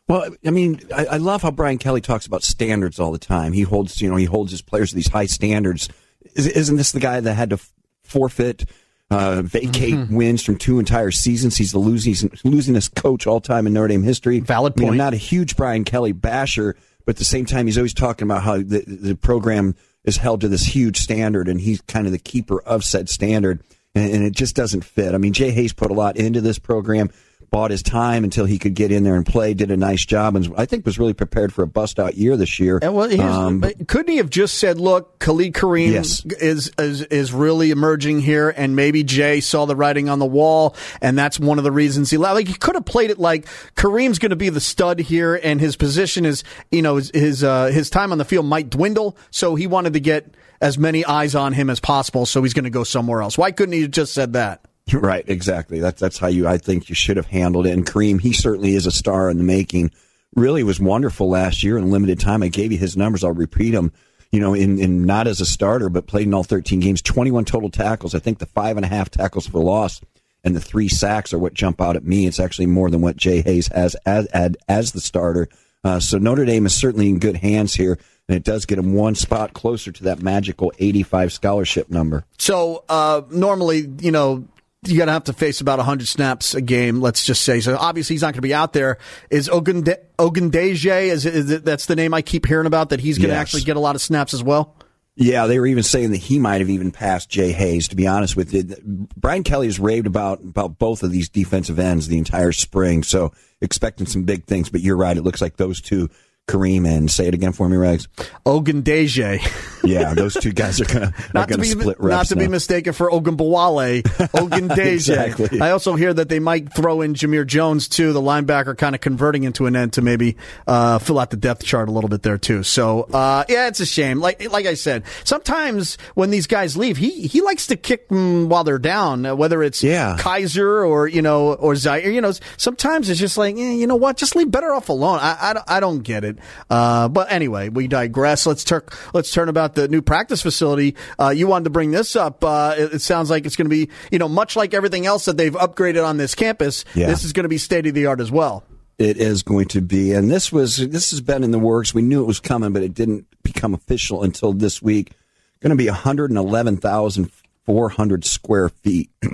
Well, 0.08 0.34
I 0.44 0.50
mean, 0.50 0.80
I, 0.94 1.06
I, 1.06 1.16
love 1.18 1.42
how 1.42 1.50
Brian 1.50 1.78
Kelly 1.78 2.00
talks 2.00 2.26
about 2.26 2.42
standards 2.42 2.98
all 2.98 3.12
the 3.12 3.18
time. 3.18 3.52
He 3.52 3.62
holds, 3.62 4.00
you 4.00 4.10
know, 4.10 4.16
he 4.16 4.24
holds 4.24 4.50
his 4.50 4.60
players 4.60 4.90
to 4.90 4.96
these 4.96 5.08
high 5.08 5.26
standards. 5.26 5.88
Is, 6.34 6.70
not 6.70 6.76
this 6.76 6.92
the 6.92 7.00
guy 7.00 7.20
that 7.20 7.34
had 7.34 7.50
to 7.50 7.60
forfeit, 8.02 8.64
uh, 9.10 9.42
vacate 9.42 9.94
mm-hmm. 9.94 10.14
wins 10.14 10.42
from 10.42 10.56
two 10.56 10.78
entire 10.78 11.12
seasons? 11.12 11.56
He's 11.56 11.72
the 11.72 11.78
losing, 11.78 12.14
losingest 12.14 12.94
coach 12.94 13.26
all 13.26 13.40
time 13.40 13.66
in 13.66 13.72
Notre 13.72 13.88
Dame 13.88 14.02
history. 14.02 14.40
Valid 14.40 14.74
point. 14.74 14.88
I 14.88 14.90
am 14.90 14.96
not 14.96 15.14
a 15.14 15.18
huge 15.18 15.56
Brian 15.56 15.84
Kelly 15.84 16.12
basher, 16.12 16.76
but 17.06 17.14
at 17.14 17.18
the 17.18 17.24
same 17.24 17.46
time, 17.46 17.66
he's 17.66 17.78
always 17.78 17.94
talking 17.94 18.26
about 18.26 18.42
how 18.42 18.56
the, 18.56 18.84
the 18.86 19.14
program 19.14 19.76
is 20.04 20.16
held 20.16 20.40
to 20.40 20.48
this 20.48 20.64
huge 20.64 20.98
standard, 20.98 21.48
and 21.48 21.60
he's 21.60 21.80
kind 21.82 22.06
of 22.06 22.12
the 22.12 22.18
keeper 22.18 22.60
of 22.62 22.84
said 22.84 23.08
standard, 23.08 23.62
and, 23.94 24.12
and 24.12 24.24
it 24.24 24.32
just 24.32 24.56
doesn't 24.56 24.84
fit. 24.84 25.14
I 25.14 25.18
mean, 25.18 25.32
Jay 25.32 25.52
Hayes 25.52 25.72
put 25.72 25.90
a 25.90 25.94
lot 25.94 26.16
into 26.16 26.40
this 26.40 26.58
program 26.58 27.10
bought 27.52 27.70
his 27.70 27.82
time 27.82 28.24
until 28.24 28.46
he 28.46 28.58
could 28.58 28.74
get 28.74 28.90
in 28.90 29.04
there 29.04 29.14
and 29.14 29.24
play. 29.24 29.54
Did 29.54 29.70
a 29.70 29.76
nice 29.76 30.04
job, 30.04 30.34
and 30.34 30.52
I 30.56 30.66
think 30.66 30.84
was 30.84 30.98
really 30.98 31.12
prepared 31.12 31.52
for 31.52 31.62
a 31.62 31.66
bust 31.66 32.00
out 32.00 32.16
year 32.16 32.36
this 32.36 32.58
year. 32.58 32.80
And 32.82 32.94
well, 32.94 33.20
um, 33.20 33.60
but 33.60 33.86
couldn't 33.86 34.10
he 34.10 34.16
have 34.16 34.30
just 34.30 34.56
said, 34.56 34.80
"Look, 34.80 35.20
Khalid 35.20 35.52
Kareem 35.52 35.92
yes. 35.92 36.24
is, 36.24 36.72
is 36.78 37.02
is 37.02 37.32
really 37.32 37.70
emerging 37.70 38.20
here, 38.20 38.48
and 38.48 38.74
maybe 38.74 39.04
Jay 39.04 39.40
saw 39.40 39.66
the 39.66 39.76
writing 39.76 40.08
on 40.08 40.18
the 40.18 40.26
wall, 40.26 40.74
and 41.00 41.16
that's 41.16 41.38
one 41.38 41.58
of 41.58 41.64
the 41.64 41.70
reasons 41.70 42.10
he 42.10 42.16
left." 42.16 42.34
Like 42.34 42.48
he 42.48 42.54
could 42.54 42.74
have 42.74 42.86
played 42.86 43.10
it 43.10 43.18
like 43.20 43.46
Kareem's 43.76 44.18
going 44.18 44.30
to 44.30 44.36
be 44.36 44.48
the 44.48 44.60
stud 44.60 44.98
here, 44.98 45.38
and 45.40 45.60
his 45.60 45.76
position 45.76 46.24
is, 46.24 46.42
you 46.72 46.82
know, 46.82 46.96
his 46.96 47.10
his, 47.14 47.44
uh, 47.44 47.66
his 47.66 47.90
time 47.90 48.10
on 48.10 48.18
the 48.18 48.24
field 48.24 48.46
might 48.46 48.70
dwindle, 48.70 49.16
so 49.30 49.54
he 49.54 49.66
wanted 49.66 49.92
to 49.92 50.00
get 50.00 50.34
as 50.62 50.78
many 50.78 51.04
eyes 51.04 51.34
on 51.34 51.52
him 51.52 51.68
as 51.68 51.80
possible, 51.80 52.24
so 52.24 52.42
he's 52.42 52.54
going 52.54 52.64
to 52.64 52.70
go 52.70 52.84
somewhere 52.84 53.20
else. 53.20 53.36
Why 53.36 53.50
couldn't 53.50 53.74
he 53.74 53.82
have 53.82 53.90
just 53.90 54.14
said 54.14 54.32
that? 54.32 54.64
Right, 54.92 55.24
exactly. 55.28 55.80
That's 55.80 56.00
that's 56.00 56.18
how 56.18 56.26
you. 56.26 56.46
I 56.46 56.58
think 56.58 56.88
you 56.88 56.94
should 56.94 57.16
have 57.16 57.26
handled 57.26 57.66
it. 57.66 57.72
And 57.72 57.86
Kareem, 57.86 58.20
he 58.20 58.32
certainly 58.32 58.74
is 58.74 58.86
a 58.86 58.90
star 58.90 59.30
in 59.30 59.38
the 59.38 59.44
making. 59.44 59.92
Really 60.34 60.62
was 60.62 60.80
wonderful 60.80 61.28
last 61.28 61.62
year 61.62 61.78
in 61.78 61.90
limited 61.90 62.18
time. 62.18 62.42
I 62.42 62.48
gave 62.48 62.72
you 62.72 62.78
his 62.78 62.96
numbers. 62.96 63.22
I'll 63.22 63.32
repeat 63.32 63.70
them. 63.70 63.92
You 64.32 64.40
know, 64.40 64.54
in, 64.54 64.78
in 64.78 65.04
not 65.04 65.26
as 65.26 65.42
a 65.42 65.46
starter, 65.46 65.90
but 65.90 66.06
played 66.06 66.26
in 66.26 66.32
all 66.32 66.42
13 66.42 66.80
games. 66.80 67.02
21 67.02 67.44
total 67.44 67.68
tackles. 67.68 68.14
I 68.14 68.18
think 68.18 68.38
the 68.38 68.46
five 68.46 68.78
and 68.78 68.84
a 68.84 68.88
half 68.88 69.10
tackles 69.10 69.46
for 69.46 69.62
loss 69.62 70.00
and 70.42 70.56
the 70.56 70.60
three 70.60 70.88
sacks 70.88 71.34
are 71.34 71.38
what 71.38 71.52
jump 71.52 71.82
out 71.82 71.96
at 71.96 72.04
me. 72.04 72.26
It's 72.26 72.40
actually 72.40 72.66
more 72.66 72.88
than 72.90 73.02
what 73.02 73.16
Jay 73.16 73.42
Hayes 73.42 73.68
has 73.68 73.94
as 74.06 74.26
as, 74.26 74.56
as 74.68 74.92
the 74.92 75.00
starter. 75.00 75.48
Uh, 75.84 76.00
so 76.00 76.16
Notre 76.16 76.46
Dame 76.46 76.64
is 76.64 76.74
certainly 76.74 77.08
in 77.08 77.18
good 77.18 77.36
hands 77.36 77.74
here 77.74 77.98
and 78.28 78.36
it 78.36 78.44
does 78.44 78.66
get 78.66 78.78
him 78.78 78.94
one 78.94 79.14
spot 79.14 79.52
closer 79.52 79.92
to 79.92 80.04
that 80.04 80.22
magical 80.22 80.72
85 80.78 81.32
scholarship 81.32 81.90
number. 81.90 82.24
So 82.38 82.84
uh, 82.88 83.22
normally, 83.30 83.90
you 84.00 84.10
know, 84.10 84.46
you're 84.84 84.98
going 84.98 85.06
to 85.06 85.12
have 85.12 85.24
to 85.24 85.32
face 85.32 85.60
about 85.60 85.78
100 85.78 86.08
snaps 86.08 86.54
a 86.54 86.60
game, 86.60 87.00
let's 87.00 87.24
just 87.24 87.42
say. 87.42 87.60
So 87.60 87.76
obviously 87.76 88.14
he's 88.14 88.22
not 88.22 88.28
going 88.28 88.38
to 88.38 88.42
be 88.42 88.54
out 88.54 88.72
there. 88.72 88.98
Is 89.30 89.48
Ogunde- 89.48 89.98
Ogundeji, 90.18 91.02
is, 91.02 91.24
it, 91.24 91.34
is 91.34 91.50
it, 91.50 91.64
that's 91.64 91.86
the 91.86 91.94
name 91.94 92.12
I 92.12 92.22
keep 92.22 92.46
hearing 92.46 92.66
about, 92.66 92.90
that 92.90 93.00
he's 93.00 93.18
going 93.18 93.28
to 93.28 93.34
yes. 93.34 93.42
actually 93.42 93.62
get 93.62 93.76
a 93.76 93.80
lot 93.80 93.94
of 93.94 94.00
snaps 94.00 94.34
as 94.34 94.42
well? 94.42 94.76
Yeah, 95.14 95.46
they 95.46 95.60
were 95.60 95.66
even 95.66 95.82
saying 95.82 96.10
that 96.12 96.18
he 96.18 96.38
might 96.38 96.60
have 96.62 96.70
even 96.70 96.90
passed 96.90 97.28
Jay 97.28 97.52
Hayes. 97.52 97.88
To 97.88 97.96
be 97.96 98.06
honest 98.06 98.34
with 98.34 98.54
you, 98.54 99.08
Brian 99.14 99.44
Kelly 99.44 99.66
has 99.66 99.78
raved 99.78 100.06
about 100.06 100.40
about 100.40 100.78
both 100.78 101.02
of 101.02 101.10
these 101.12 101.28
defensive 101.28 101.78
ends 101.78 102.08
the 102.08 102.16
entire 102.16 102.52
spring, 102.52 103.02
so 103.02 103.32
expecting 103.60 104.06
some 104.06 104.22
big 104.22 104.46
things. 104.46 104.70
But 104.70 104.80
you're 104.80 104.96
right; 104.96 105.14
it 105.14 105.22
looks 105.22 105.42
like 105.42 105.58
those 105.58 105.82
two 105.82 106.08
Kareem 106.48 106.86
and 106.88 107.08
say 107.08 107.28
it 107.28 107.34
again 107.34 107.52
for 107.52 107.68
me, 107.68 107.76
Rags. 107.76 108.08
Ogundeji. 108.44 109.40
yeah, 109.84 110.12
those 110.12 110.34
two 110.34 110.52
guys 110.52 110.80
are 110.80 110.84
gonna 110.86 111.14
not 111.34 111.48
to 111.48 111.56
be 111.56 111.68
split 111.68 112.02
not 112.02 112.26
to 112.26 112.34
now. 112.34 112.40
be 112.40 112.48
mistaken 112.48 112.92
for 112.92 113.10
Ogunbowale. 113.10 114.02
Ogundeji. 114.34 114.92
exactly. 114.92 115.60
I 115.60 115.70
also 115.70 115.94
hear 115.94 116.12
that 116.12 116.28
they 116.28 116.40
might 116.40 116.72
throw 116.74 117.00
in 117.00 117.14
Jamir 117.14 117.46
Jones 117.46 117.86
too, 117.86 118.12
the 118.12 118.20
linebacker, 118.20 118.76
kind 118.76 118.96
of 118.96 119.00
converting 119.00 119.44
into 119.44 119.66
an 119.66 119.76
end 119.76 119.92
to 119.94 120.02
maybe 120.02 120.36
uh, 120.66 120.98
fill 120.98 121.20
out 121.20 121.30
the 121.30 121.36
depth 121.36 121.64
chart 121.64 121.88
a 121.88 121.92
little 121.92 122.10
bit 122.10 122.22
there 122.22 122.38
too. 122.38 122.64
So 122.64 123.02
uh, 123.12 123.44
yeah, 123.48 123.68
it's 123.68 123.78
a 123.80 123.86
shame. 123.86 124.18
Like 124.18 124.50
like 124.50 124.66
I 124.66 124.74
said, 124.74 125.04
sometimes 125.22 125.96
when 126.14 126.30
these 126.30 126.48
guys 126.48 126.76
leave, 126.76 126.96
he 126.96 127.28
he 127.28 127.40
likes 127.40 127.68
to 127.68 127.76
kick 127.76 128.08
them 128.08 128.48
while 128.48 128.64
they're 128.64 128.80
down, 128.80 129.24
uh, 129.26 129.36
whether 129.36 129.62
it's 129.62 129.82
yeah. 129.84 130.16
Kizer 130.18 130.86
or 130.88 131.06
you 131.06 131.22
know 131.22 131.54
or 131.54 131.76
Zaire. 131.76 132.10
You 132.10 132.20
know, 132.20 132.32
sometimes 132.56 133.08
it's 133.08 133.20
just 133.20 133.38
like 133.38 133.54
eh, 133.54 133.72
you 133.74 133.86
know 133.86 133.96
what, 133.96 134.16
just 134.16 134.34
leave 134.34 134.50
better 134.50 134.74
off 134.74 134.88
alone. 134.88 135.20
I 135.22 135.52
I, 135.68 135.76
I 135.76 135.80
don't 135.80 136.00
get 136.00 136.24
it. 136.24 136.31
Uh, 136.70 137.08
but 137.08 137.30
anyway, 137.30 137.68
we 137.68 137.88
digress. 137.88 138.46
Let's 138.46 138.64
turn 138.64 138.82
let's 139.12 139.30
turn 139.30 139.48
about 139.48 139.74
the 139.74 139.88
new 139.88 140.02
practice 140.02 140.42
facility. 140.42 140.96
Uh, 141.18 141.30
you 141.30 141.46
wanted 141.46 141.64
to 141.64 141.70
bring 141.70 141.90
this 141.90 142.16
up. 142.16 142.42
Uh, 142.44 142.74
it, 142.76 142.94
it, 142.94 142.98
sounds 143.00 143.30
like 143.30 143.46
it's 143.46 143.56
going 143.56 143.68
to 143.68 143.74
be 143.74 143.88
you 144.10 144.18
know 144.18 144.28
much 144.28 144.56
like 144.56 144.74
everything 144.74 145.06
else 145.06 145.24
that 145.26 145.36
they've 145.36 145.54
upgraded 145.54 146.06
on 146.06 146.16
this 146.16 146.34
campus. 146.34 146.84
Yeah. 146.94 147.06
This 147.06 147.24
is 147.24 147.32
going 147.32 147.44
to 147.44 147.48
be 147.48 147.58
state 147.58 147.86
of 147.86 147.94
the 147.94 148.06
art 148.06 148.20
as 148.20 148.30
well. 148.30 148.64
It 148.98 149.16
is 149.16 149.42
going 149.42 149.68
to 149.68 149.80
be, 149.80 150.12
and 150.12 150.30
this 150.30 150.52
was 150.52 150.76
this 150.76 151.10
has 151.10 151.20
been 151.20 151.42
in 151.42 151.50
the 151.50 151.58
works. 151.58 151.94
We 151.94 152.02
knew 152.02 152.22
it 152.22 152.26
was 152.26 152.40
coming, 152.40 152.72
but 152.72 152.82
it 152.82 152.94
didn't 152.94 153.26
become 153.42 153.74
official 153.74 154.22
until 154.22 154.52
this 154.52 154.80
week. 154.80 155.12
Going 155.60 155.70
to 155.70 155.76
be 155.76 155.88
111,400 155.88 158.24
square 158.24 158.68
feet. 158.68 159.10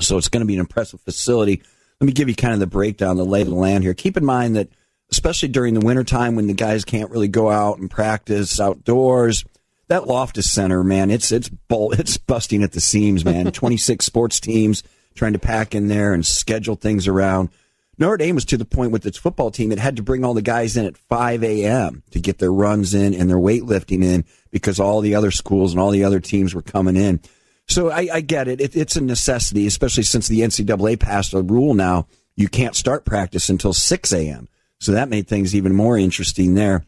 so 0.00 0.16
it's 0.16 0.28
going 0.28 0.40
to 0.40 0.46
be 0.46 0.54
an 0.54 0.60
impressive 0.60 1.00
facility. 1.00 1.62
Let 2.00 2.06
me 2.06 2.12
give 2.12 2.28
you 2.28 2.34
kind 2.34 2.54
of 2.54 2.60
the 2.60 2.66
breakdown, 2.66 3.16
the 3.16 3.24
lay 3.24 3.42
of 3.42 3.48
the 3.48 3.54
land 3.54 3.84
here. 3.84 3.94
Keep 3.94 4.16
in 4.16 4.24
mind 4.24 4.56
that 4.56 4.68
especially 5.12 5.48
during 5.48 5.74
the 5.74 5.84
wintertime 5.84 6.36
when 6.36 6.46
the 6.46 6.54
guys 6.54 6.84
can't 6.84 7.10
really 7.10 7.28
go 7.28 7.50
out 7.50 7.78
and 7.78 7.90
practice 7.90 8.60
outdoors. 8.60 9.44
That 9.88 10.06
Loftus 10.06 10.50
Center, 10.50 10.84
man, 10.84 11.10
it's 11.10 11.32
it's 11.32 11.48
bull, 11.48 11.92
it's 11.98 12.16
busting 12.16 12.62
at 12.62 12.72
the 12.72 12.80
seams, 12.80 13.24
man. 13.24 13.46
Twenty 13.52 13.76
six 13.76 14.04
sports 14.04 14.40
teams 14.40 14.82
trying 15.14 15.32
to 15.32 15.38
pack 15.38 15.74
in 15.74 15.88
there 15.88 16.12
and 16.12 16.24
schedule 16.24 16.76
things 16.76 17.08
around. 17.08 17.50
Notre 17.98 18.16
Dame 18.16 18.34
was 18.34 18.46
to 18.46 18.56
the 18.56 18.64
point 18.64 18.92
with 18.92 19.04
its 19.04 19.18
football 19.18 19.50
team; 19.50 19.72
it 19.72 19.78
had 19.78 19.96
to 19.96 20.02
bring 20.02 20.24
all 20.24 20.34
the 20.34 20.42
guys 20.42 20.76
in 20.76 20.86
at 20.86 20.96
five 20.96 21.42
a.m. 21.42 22.02
to 22.12 22.20
get 22.20 22.38
their 22.38 22.52
runs 22.52 22.94
in 22.94 23.14
and 23.14 23.28
their 23.28 23.36
weightlifting 23.36 24.04
in 24.04 24.24
because 24.50 24.80
all 24.80 25.00
the 25.00 25.14
other 25.14 25.30
schools 25.30 25.72
and 25.72 25.80
all 25.80 25.90
the 25.90 26.04
other 26.04 26.20
teams 26.20 26.54
were 26.54 26.62
coming 26.62 26.96
in. 26.96 27.20
So 27.68 27.90
I, 27.90 28.08
I 28.12 28.20
get 28.20 28.48
it. 28.48 28.60
it. 28.60 28.74
It's 28.74 28.96
a 28.96 29.00
necessity, 29.00 29.66
especially 29.66 30.02
since 30.02 30.28
the 30.28 30.40
NCAA 30.40 30.98
passed 30.98 31.34
a 31.34 31.42
rule 31.42 31.74
now 31.74 32.06
you 32.40 32.48
can't 32.48 32.74
start 32.74 33.04
practice 33.04 33.50
until 33.50 33.74
six 33.74 34.12
a.m. 34.12 34.48
So 34.80 34.92
that 34.92 35.08
made 35.08 35.28
things 35.28 35.54
even 35.54 35.74
more 35.74 35.96
interesting 35.98 36.54
there. 36.54 36.84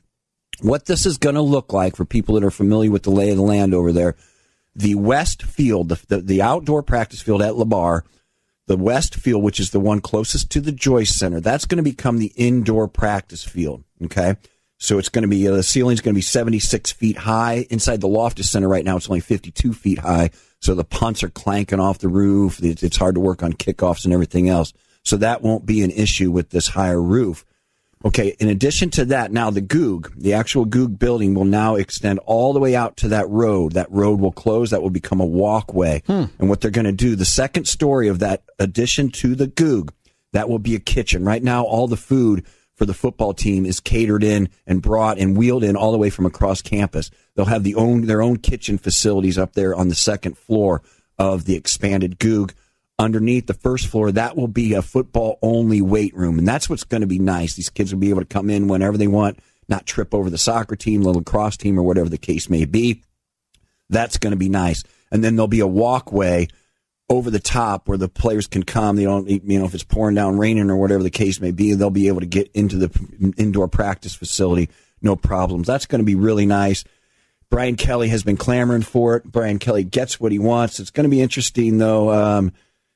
What 0.60 0.86
this 0.86 1.06
is 1.06 1.18
going 1.18 1.34
to 1.34 1.42
look 1.42 1.72
like 1.72 1.96
for 1.96 2.04
people 2.04 2.34
that 2.34 2.44
are 2.44 2.50
familiar 2.50 2.90
with 2.90 3.02
the 3.02 3.10
lay 3.10 3.30
of 3.30 3.36
the 3.36 3.42
land 3.42 3.74
over 3.74 3.92
there, 3.92 4.16
the 4.74 4.94
West 4.94 5.42
Field, 5.42 5.90
the, 5.90 6.00
the, 6.08 6.20
the 6.20 6.42
outdoor 6.42 6.82
practice 6.82 7.20
field 7.20 7.42
at 7.42 7.54
LaBar, 7.54 8.02
the 8.66 8.76
West 8.76 9.14
Field, 9.16 9.42
which 9.42 9.60
is 9.60 9.70
the 9.70 9.80
one 9.80 10.00
closest 10.00 10.50
to 10.50 10.60
the 10.60 10.72
Joyce 10.72 11.14
Center, 11.14 11.40
that's 11.40 11.66
going 11.66 11.82
to 11.82 11.90
become 11.90 12.18
the 12.18 12.32
indoor 12.36 12.88
practice 12.88 13.44
field. 13.44 13.84
Okay. 14.04 14.36
So 14.78 14.98
it's 14.98 15.10
going 15.10 15.22
to 15.22 15.28
be, 15.28 15.46
uh, 15.46 15.54
the 15.54 15.62
ceiling's 15.62 16.00
going 16.00 16.14
to 16.14 16.18
be 16.18 16.22
76 16.22 16.90
feet 16.92 17.16
high. 17.16 17.66
Inside 17.70 18.00
the 18.00 18.08
Loftus 18.08 18.50
Center 18.50 18.68
right 18.68 18.84
now, 18.84 18.96
it's 18.96 19.08
only 19.08 19.20
52 19.20 19.72
feet 19.72 19.98
high. 19.98 20.30
So 20.60 20.74
the 20.74 20.84
punts 20.84 21.22
are 21.22 21.28
clanking 21.28 21.78
off 21.78 21.98
the 21.98 22.08
roof. 22.08 22.60
It's 22.62 22.96
hard 22.96 23.14
to 23.14 23.20
work 23.20 23.42
on 23.42 23.52
kickoffs 23.52 24.04
and 24.04 24.12
everything 24.12 24.48
else. 24.48 24.72
So 25.04 25.16
that 25.18 25.42
won't 25.42 25.66
be 25.66 25.82
an 25.82 25.90
issue 25.90 26.30
with 26.30 26.50
this 26.50 26.68
higher 26.68 27.00
roof. 27.00 27.44
Okay, 28.04 28.34
in 28.40 28.48
addition 28.48 28.90
to 28.90 29.04
that, 29.06 29.30
now 29.30 29.50
the 29.50 29.60
Goog, 29.60 30.12
the 30.16 30.32
actual 30.32 30.64
Goog 30.64 30.98
building 30.98 31.34
will 31.34 31.44
now 31.44 31.76
extend 31.76 32.18
all 32.20 32.52
the 32.52 32.58
way 32.58 32.74
out 32.74 32.96
to 32.98 33.08
that 33.08 33.28
road. 33.28 33.72
That 33.72 33.90
road 33.90 34.20
will 34.20 34.32
close. 34.32 34.70
That 34.70 34.82
will 34.82 34.90
become 34.90 35.20
a 35.20 35.26
walkway. 35.26 36.02
Hmm. 36.06 36.24
And 36.38 36.48
what 36.48 36.60
they're 36.60 36.70
going 36.70 36.84
to 36.86 36.92
do, 36.92 37.14
the 37.14 37.24
second 37.24 37.68
story 37.68 38.08
of 38.08 38.18
that 38.18 38.42
addition 38.58 39.10
to 39.10 39.34
the 39.34 39.46
Goog, 39.46 39.92
that 40.32 40.48
will 40.48 40.58
be 40.58 40.74
a 40.74 40.80
kitchen. 40.80 41.24
Right 41.24 41.42
now, 41.42 41.64
all 41.64 41.86
the 41.86 41.96
food 41.96 42.44
for 42.74 42.86
the 42.86 42.94
football 42.94 43.34
team 43.34 43.64
is 43.64 43.78
catered 43.80 44.24
in 44.24 44.48
and 44.66 44.82
brought 44.82 45.18
and 45.18 45.36
wheeled 45.36 45.62
in 45.62 45.76
all 45.76 45.92
the 45.92 45.98
way 45.98 46.10
from 46.10 46.26
across 46.26 46.62
campus. 46.62 47.10
They'll 47.34 47.44
have 47.46 47.62
the 47.62 47.76
own, 47.76 48.06
their 48.06 48.22
own 48.22 48.38
kitchen 48.38 48.78
facilities 48.78 49.38
up 49.38 49.52
there 49.52 49.74
on 49.74 49.88
the 49.88 49.94
second 49.94 50.36
floor 50.36 50.82
of 51.18 51.44
the 51.44 51.54
expanded 51.54 52.18
Goog 52.18 52.54
underneath 53.02 53.46
the 53.46 53.54
first 53.54 53.88
floor, 53.88 54.12
that 54.12 54.36
will 54.36 54.48
be 54.48 54.74
a 54.74 54.82
football 54.82 55.38
only 55.42 55.82
weight 55.82 56.14
room. 56.16 56.38
And 56.38 56.46
that's 56.46 56.70
what's 56.70 56.84
going 56.84 57.00
to 57.00 57.06
be 57.06 57.18
nice. 57.18 57.54
These 57.54 57.70
kids 57.70 57.92
will 57.92 58.00
be 58.00 58.10
able 58.10 58.20
to 58.20 58.26
come 58.26 58.48
in 58.48 58.68
whenever 58.68 58.96
they 58.96 59.08
want, 59.08 59.38
not 59.68 59.86
trip 59.86 60.14
over 60.14 60.30
the 60.30 60.38
soccer 60.38 60.76
team, 60.76 61.02
the 61.02 61.10
lacrosse 61.10 61.56
team, 61.56 61.78
or 61.78 61.82
whatever 61.82 62.08
the 62.08 62.18
case 62.18 62.48
may 62.48 62.64
be. 62.64 63.02
That's 63.90 64.18
going 64.18 64.30
to 64.30 64.38
be 64.38 64.48
nice. 64.48 64.84
And 65.10 65.22
then 65.22 65.36
there'll 65.36 65.48
be 65.48 65.60
a 65.60 65.66
walkway 65.66 66.48
over 67.10 67.30
the 67.30 67.40
top 67.40 67.88
where 67.88 67.98
the 67.98 68.08
players 68.08 68.46
can 68.46 68.62
come. 68.62 68.96
They 68.96 69.04
don't, 69.04 69.28
you 69.28 69.58
know, 69.58 69.66
if 69.66 69.74
it's 69.74 69.84
pouring 69.84 70.14
down, 70.14 70.38
raining, 70.38 70.70
or 70.70 70.76
whatever 70.76 71.02
the 71.02 71.10
case 71.10 71.40
may 71.40 71.50
be, 71.50 71.74
they'll 71.74 71.90
be 71.90 72.08
able 72.08 72.20
to 72.20 72.26
get 72.26 72.50
into 72.54 72.78
the 72.78 73.34
indoor 73.36 73.68
practice 73.68 74.14
facility, 74.14 74.70
no 75.02 75.16
problems. 75.16 75.66
That's 75.66 75.86
going 75.86 75.98
to 75.98 76.06
be 76.06 76.14
really 76.14 76.46
nice. 76.46 76.84
Brian 77.50 77.76
Kelly 77.76 78.08
has 78.08 78.22
been 78.22 78.38
clamoring 78.38 78.80
for 78.80 79.16
it. 79.16 79.24
Brian 79.24 79.58
Kelly 79.58 79.84
gets 79.84 80.18
what 80.18 80.32
he 80.32 80.38
wants. 80.38 80.80
It's 80.80 80.90
going 80.90 81.04
to 81.04 81.10
be 81.10 81.20
interesting, 81.20 81.76
though. 81.76 82.10
Um, 82.10 82.52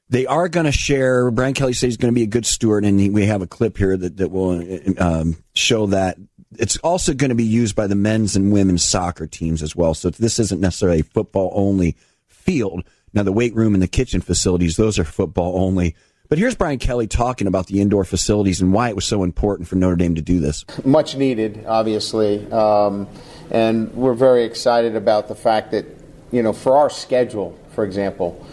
they 0.08 0.26
are 0.26 0.48
going 0.48 0.66
to 0.66 0.72
share. 0.72 1.30
Brian 1.30 1.54
Kelly 1.54 1.72
says 1.72 1.88
he's 1.88 1.96
going 1.96 2.12
to 2.12 2.18
be 2.18 2.22
a 2.22 2.28
good 2.28 2.46
steward, 2.46 2.84
and 2.84 2.98
he, 3.00 3.10
we 3.10 3.26
have 3.26 3.42
a 3.42 3.46
clip 3.46 3.76
here 3.76 3.96
that 3.96 4.18
that 4.18 4.30
will 4.30 4.62
um, 5.00 5.36
show 5.54 5.86
that. 5.86 6.18
It's 6.58 6.76
also 6.78 7.12
going 7.12 7.30
to 7.30 7.34
be 7.34 7.44
used 7.44 7.74
by 7.74 7.86
the 7.86 7.96
men's 7.96 8.36
and 8.36 8.52
women's 8.52 8.84
soccer 8.84 9.26
teams 9.26 9.62
as 9.62 9.74
well. 9.74 9.94
So 9.94 10.10
this 10.10 10.38
isn't 10.38 10.60
necessarily 10.60 11.00
a 11.00 11.04
football 11.04 11.50
only 11.54 11.96
field. 12.28 12.84
Now 13.12 13.24
the 13.24 13.32
weight 13.32 13.54
room 13.54 13.74
and 13.74 13.82
the 13.82 13.88
kitchen 13.88 14.20
facilities, 14.20 14.76
those 14.76 14.98
are 14.98 15.04
football 15.04 15.60
only. 15.60 15.96
But 16.28 16.38
here's 16.38 16.54
Brian 16.54 16.78
Kelly 16.78 17.06
talking 17.06 17.46
about 17.46 17.66
the 17.66 17.80
indoor 17.80 18.04
facilities 18.04 18.60
and 18.60 18.72
why 18.72 18.88
it 18.88 18.96
was 18.96 19.04
so 19.04 19.22
important 19.22 19.68
for 19.68 19.76
Notre 19.76 19.96
Dame 19.96 20.14
to 20.16 20.22
do 20.22 20.40
this. 20.40 20.64
Much 20.84 21.16
needed, 21.16 21.64
obviously, 21.66 22.50
um, 22.50 23.06
and 23.50 23.92
we're 23.94 24.14
very 24.14 24.44
excited 24.44 24.96
about 24.96 25.28
the 25.28 25.34
fact 25.34 25.72
that 25.72 25.84
you 26.30 26.42
know 26.42 26.52
for 26.52 26.76
our 26.76 26.90
schedule, 26.90 27.58
for 27.74 27.84
example 27.84 28.44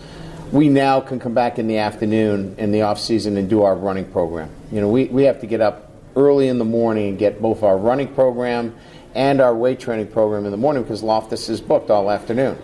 we 0.53 0.69
now 0.69 1.01
can 1.01 1.19
come 1.19 1.33
back 1.33 1.57
in 1.57 1.65
the 1.65 1.79
afternoon 1.79 2.55
in 2.59 2.71
the 2.71 2.83
off 2.83 2.99
season 2.99 3.37
and 3.37 3.49
do 3.49 3.63
our 3.63 3.75
running 3.75 4.05
program. 4.05 4.51
You 4.71 4.81
know, 4.81 4.87
we, 4.87 5.05
we 5.05 5.23
have 5.23 5.41
to 5.41 5.47
get 5.47 5.61
up 5.61 5.91
early 6.15 6.47
in 6.47 6.59
the 6.59 6.65
morning 6.65 7.09
and 7.09 7.17
get 7.17 7.41
both 7.41 7.63
our 7.63 7.75
running 7.75 8.13
program 8.13 8.75
and 9.15 9.41
our 9.41 9.55
weight 9.55 9.79
training 9.79 10.07
program 10.07 10.45
in 10.45 10.51
the 10.51 10.57
morning 10.57 10.83
because 10.83 11.01
Loftus 11.01 11.49
is 11.49 11.59
booked 11.59 11.89
all 11.89 12.11
afternoon. 12.11 12.55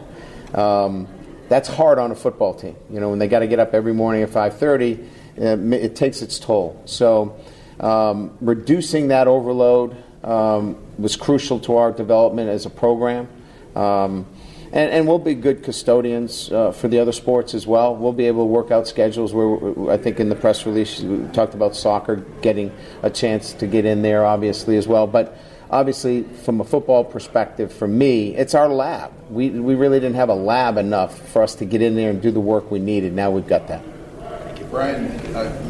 Um, 0.53 1.07
that's 1.47 1.67
hard 1.67 1.97
on 1.97 2.11
a 2.11 2.15
football 2.15 2.53
team. 2.53 2.75
You 2.91 2.99
know, 2.99 3.09
when 3.09 3.17
they 3.17 3.27
got 3.27 3.39
to 3.39 3.47
get 3.47 3.57
up 3.57 3.73
every 3.73 3.93
morning 3.93 4.21
at 4.21 4.29
5:30, 4.29 4.99
uh, 5.41 5.75
it 5.75 5.95
takes 5.95 6.21
its 6.21 6.37
toll. 6.37 6.79
So, 6.85 7.37
um, 7.79 8.37
reducing 8.39 9.07
that 9.07 9.27
overload 9.27 9.95
um, 10.23 10.77
was 10.99 11.15
crucial 11.15 11.59
to 11.61 11.77
our 11.77 11.91
development 11.91 12.49
as 12.49 12.67
a 12.67 12.69
program. 12.69 13.27
Um, 13.75 14.27
and, 14.71 14.91
and 14.91 15.07
we'll 15.07 15.19
be 15.19 15.33
good 15.33 15.63
custodians 15.63 16.51
uh, 16.51 16.71
for 16.71 16.87
the 16.87 16.99
other 16.99 17.11
sports 17.11 17.53
as 17.53 17.65
well. 17.65 17.95
We'll 17.95 18.13
be 18.13 18.25
able 18.25 18.43
to 18.43 18.51
work 18.51 18.69
out 18.71 18.87
schedules 18.87 19.33
where 19.33 19.89
I 19.89 19.97
think 19.97 20.19
in 20.19 20.29
the 20.29 20.35
press 20.35 20.65
release 20.65 20.99
we 20.99 21.27
talked 21.29 21.55
about 21.55 21.75
soccer 21.75 22.17
getting 22.41 22.71
a 23.01 23.09
chance 23.09 23.53
to 23.53 23.67
get 23.67 23.85
in 23.85 24.03
there, 24.03 24.25
obviously, 24.25 24.77
as 24.77 24.87
well. 24.87 25.07
But 25.07 25.35
obviously, 25.71 26.23
from 26.23 26.61
a 26.61 26.63
football 26.63 27.03
perspective, 27.03 27.73
for 27.73 27.87
me, 27.87 28.35
it's 28.35 28.53
our 28.53 28.69
lab. 28.69 29.11
We, 29.31 29.49
we 29.49 29.73
really 29.75 29.99
didn't 29.99 30.17
have 30.17 30.29
a 30.29 30.35
lab 30.35 30.77
enough 30.77 31.17
for 31.29 31.41
us 31.41 31.55
to 31.55 31.65
get 31.65 31.81
in 31.81 31.95
there 31.95 32.11
and 32.11 32.21
do 32.21 32.29
the 32.31 32.39
work 32.39 32.69
we 32.69 32.77
needed. 32.79 33.13
Now 33.13 33.31
we've 33.31 33.47
got 33.47 33.67
that. 33.69 33.81
Thank 34.19 34.59
you, 34.59 34.65
Brian. 34.65 35.07
Uh, 35.35 35.65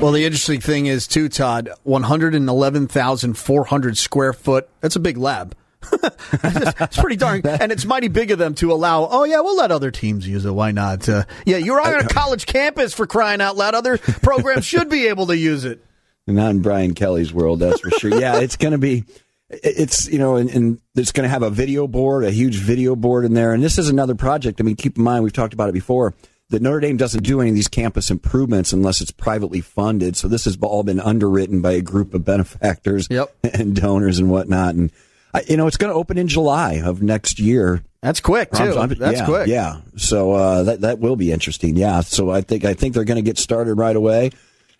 well, 0.00 0.12
the 0.12 0.24
interesting 0.24 0.60
thing 0.60 0.86
is, 0.86 1.06
too, 1.06 1.28
Todd, 1.30 1.70
111,400 1.84 3.98
square 3.98 4.32
foot. 4.34 4.68
That's 4.82 4.94
a 4.94 5.00
big 5.00 5.16
lab. 5.16 5.56
it's 6.44 6.96
pretty 6.96 7.16
darn, 7.16 7.42
and 7.44 7.72
it's 7.72 7.84
mighty 7.84 8.08
big 8.08 8.30
of 8.30 8.38
them 8.38 8.54
to 8.56 8.72
allow. 8.72 9.06
Oh 9.10 9.24
yeah, 9.24 9.40
we'll 9.40 9.56
let 9.56 9.70
other 9.70 9.90
teams 9.90 10.26
use 10.26 10.44
it. 10.44 10.50
Why 10.50 10.72
not? 10.72 11.08
Uh, 11.08 11.24
yeah, 11.44 11.56
you're 11.56 11.80
on 11.80 11.94
a 11.94 12.08
college 12.08 12.46
campus 12.46 12.94
for 12.94 13.06
crying 13.06 13.40
out 13.40 13.56
loud. 13.56 13.74
Other 13.74 13.98
programs 13.98 14.64
should 14.64 14.88
be 14.88 15.08
able 15.08 15.26
to 15.28 15.36
use 15.36 15.64
it. 15.64 15.84
Not 16.26 16.50
in 16.50 16.62
Brian 16.62 16.94
Kelly's 16.94 17.32
world, 17.32 17.60
that's 17.60 17.80
for 17.80 17.90
sure. 17.90 18.18
Yeah, 18.18 18.40
it's 18.40 18.56
going 18.56 18.72
to 18.72 18.78
be. 18.78 19.04
It's 19.48 20.08
you 20.08 20.18
know, 20.18 20.36
and, 20.36 20.50
and 20.50 20.80
it's 20.96 21.12
going 21.12 21.22
to 21.22 21.28
have 21.28 21.44
a 21.44 21.50
video 21.50 21.86
board, 21.86 22.24
a 22.24 22.32
huge 22.32 22.56
video 22.56 22.96
board 22.96 23.24
in 23.24 23.34
there. 23.34 23.52
And 23.52 23.62
this 23.62 23.78
is 23.78 23.88
another 23.88 24.16
project. 24.16 24.60
I 24.60 24.64
mean, 24.64 24.74
keep 24.74 24.96
in 24.96 25.04
mind 25.04 25.22
we've 25.22 25.32
talked 25.32 25.54
about 25.54 25.68
it 25.68 25.72
before 25.72 26.14
that 26.50 26.62
Notre 26.62 26.80
Dame 26.80 26.96
doesn't 26.96 27.24
do 27.24 27.40
any 27.40 27.50
of 27.50 27.56
these 27.56 27.68
campus 27.68 28.10
improvements 28.10 28.72
unless 28.72 29.00
it's 29.00 29.10
privately 29.10 29.60
funded. 29.60 30.16
So 30.16 30.28
this 30.28 30.44
has 30.44 30.56
all 30.62 30.84
been 30.84 31.00
underwritten 31.00 31.60
by 31.60 31.72
a 31.72 31.80
group 31.80 32.14
of 32.14 32.24
benefactors 32.24 33.08
yep. 33.10 33.34
and 33.44 33.74
donors 33.74 34.18
and 34.18 34.30
whatnot. 34.30 34.74
And 34.74 34.92
you 35.48 35.56
know, 35.56 35.66
it's 35.66 35.76
going 35.76 35.92
to 35.92 35.98
open 35.98 36.18
in 36.18 36.28
July 36.28 36.82
of 36.84 37.02
next 37.02 37.38
year. 37.38 37.82
That's 38.02 38.20
quick 38.20 38.52
too. 38.52 38.62
I'm, 38.62 38.78
I'm, 38.78 38.88
That's 38.90 39.20
yeah, 39.20 39.24
quick. 39.24 39.48
Yeah. 39.48 39.80
So 39.96 40.32
uh, 40.32 40.62
that 40.64 40.82
that 40.82 40.98
will 41.00 41.16
be 41.16 41.32
interesting. 41.32 41.76
Yeah. 41.76 42.00
So 42.02 42.30
I 42.30 42.40
think 42.40 42.64
I 42.64 42.74
think 42.74 42.94
they're 42.94 43.04
going 43.04 43.16
to 43.16 43.22
get 43.22 43.38
started 43.38 43.74
right 43.74 43.96
away. 43.96 44.30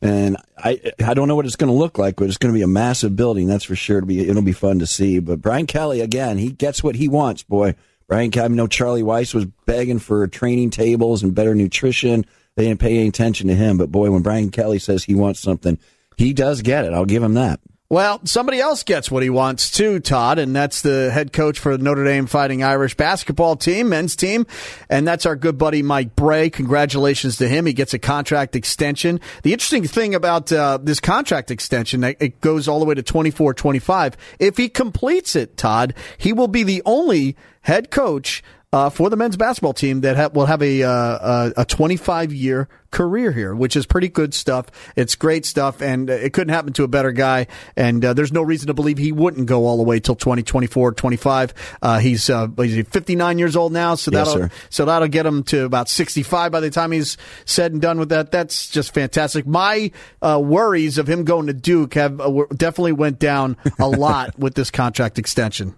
And 0.02 0.36
I 0.56 0.80
I 1.04 1.14
don't 1.14 1.26
know 1.26 1.34
what 1.34 1.46
it's 1.46 1.56
going 1.56 1.72
to 1.72 1.76
look 1.76 1.98
like, 1.98 2.16
but 2.16 2.28
it's 2.28 2.36
going 2.36 2.52
to 2.52 2.56
be 2.56 2.62
a 2.62 2.68
massive 2.68 3.16
building. 3.16 3.48
That's 3.48 3.64
for 3.64 3.74
sure. 3.74 3.98
It'll 3.98 4.06
be 4.06 4.28
it'll 4.28 4.42
be 4.42 4.52
fun 4.52 4.78
to 4.78 4.86
see. 4.86 5.18
But 5.18 5.40
Brian 5.40 5.66
Kelly 5.66 6.00
again, 6.00 6.38
he 6.38 6.52
gets 6.52 6.84
what 6.84 6.94
he 6.94 7.08
wants, 7.08 7.42
boy. 7.42 7.74
Brian 8.06 8.30
Kelly, 8.30 8.44
I 8.44 8.48
know 8.48 8.68
Charlie 8.68 9.02
Weis 9.02 9.34
was 9.34 9.46
begging 9.64 9.98
for 9.98 10.26
training 10.28 10.70
tables 10.70 11.22
and 11.22 11.34
better 11.34 11.54
nutrition. 11.54 12.24
They 12.54 12.66
didn't 12.66 12.80
pay 12.80 12.96
any 12.98 13.08
attention 13.08 13.48
to 13.48 13.54
him, 13.54 13.76
but 13.76 13.90
boy, 13.90 14.10
when 14.10 14.22
Brian 14.22 14.50
Kelly 14.50 14.78
says 14.78 15.02
he 15.02 15.14
wants 15.14 15.40
something, 15.40 15.78
he 16.16 16.32
does 16.32 16.62
get 16.62 16.84
it. 16.84 16.92
I'll 16.92 17.04
give 17.04 17.22
him 17.22 17.34
that. 17.34 17.60
Well, 17.88 18.20
somebody 18.24 18.58
else 18.58 18.82
gets 18.82 19.12
what 19.12 19.22
he 19.22 19.30
wants 19.30 19.70
too, 19.70 20.00
Todd, 20.00 20.40
and 20.40 20.56
that's 20.56 20.82
the 20.82 21.08
head 21.12 21.32
coach 21.32 21.60
for 21.60 21.76
the 21.76 21.84
Notre 21.84 22.02
Dame 22.02 22.26
Fighting 22.26 22.64
Irish 22.64 22.96
basketball 22.96 23.54
team, 23.54 23.90
men's 23.90 24.16
team, 24.16 24.44
and 24.90 25.06
that's 25.06 25.24
our 25.24 25.36
good 25.36 25.56
buddy 25.56 25.82
Mike 25.82 26.16
Brey. 26.16 26.50
Congratulations 26.50 27.36
to 27.36 27.46
him; 27.46 27.64
he 27.64 27.72
gets 27.72 27.94
a 27.94 28.00
contract 28.00 28.56
extension. 28.56 29.20
The 29.44 29.52
interesting 29.52 29.86
thing 29.86 30.16
about 30.16 30.50
uh, 30.50 30.80
this 30.82 30.98
contract 30.98 31.52
extension, 31.52 32.02
it 32.02 32.40
goes 32.40 32.66
all 32.66 32.80
the 32.80 32.86
way 32.86 32.94
to 32.96 33.04
twenty 33.04 33.30
four, 33.30 33.54
twenty 33.54 33.78
five. 33.78 34.16
If 34.40 34.56
he 34.56 34.68
completes 34.68 35.36
it, 35.36 35.56
Todd, 35.56 35.94
he 36.18 36.32
will 36.32 36.48
be 36.48 36.64
the 36.64 36.82
only 36.84 37.36
head 37.60 37.92
coach 37.92 38.42
uh, 38.72 38.90
for 38.90 39.08
the 39.10 39.16
men's 39.16 39.36
basketball 39.36 39.72
team 39.72 40.00
that 40.02 40.16
ha- 40.16 40.30
will 40.32 40.46
have 40.46 40.60
a 40.60 40.82
uh, 40.82 41.50
a 41.56 41.64
25 41.64 42.32
year 42.32 42.68
career 42.90 43.30
here, 43.30 43.54
which 43.54 43.76
is 43.76 43.86
pretty 43.86 44.08
good 44.08 44.34
stuff. 44.34 44.66
It's 44.96 45.14
great 45.14 45.46
stuff, 45.46 45.80
and 45.80 46.10
it 46.10 46.32
couldn't 46.32 46.52
happen 46.52 46.72
to 46.74 46.84
a 46.84 46.88
better 46.88 47.12
guy. 47.12 47.46
And 47.76 48.04
uh, 48.04 48.14
there's 48.14 48.32
no 48.32 48.42
reason 48.42 48.66
to 48.66 48.74
believe 48.74 48.98
he 48.98 49.12
wouldn't 49.12 49.46
go 49.46 49.66
all 49.66 49.76
the 49.76 49.82
way 49.82 50.00
till 50.00 50.16
2024, 50.16 50.92
25. 50.92 51.54
Uh, 51.80 51.98
he's 51.98 52.28
uh, 52.28 52.48
he's 52.56 52.86
59 52.88 53.38
years 53.38 53.54
old 53.54 53.72
now, 53.72 53.94
so 53.94 54.10
that'll 54.10 54.40
yes, 54.40 54.52
so 54.68 54.84
that'll 54.84 55.08
get 55.08 55.26
him 55.26 55.44
to 55.44 55.64
about 55.64 55.88
65 55.88 56.50
by 56.50 56.60
the 56.60 56.70
time 56.70 56.90
he's 56.90 57.16
said 57.44 57.72
and 57.72 57.80
done 57.80 57.98
with 57.98 58.08
that. 58.08 58.32
That's 58.32 58.68
just 58.68 58.92
fantastic. 58.92 59.46
My 59.46 59.92
uh, 60.20 60.40
worries 60.42 60.98
of 60.98 61.08
him 61.08 61.24
going 61.24 61.46
to 61.46 61.54
Duke 61.54 61.94
have 61.94 62.18
definitely 62.56 62.92
went 62.92 63.18
down 63.20 63.56
a 63.78 63.88
lot 63.88 64.38
with 64.38 64.54
this 64.54 64.70
contract 64.70 65.18
extension. 65.18 65.76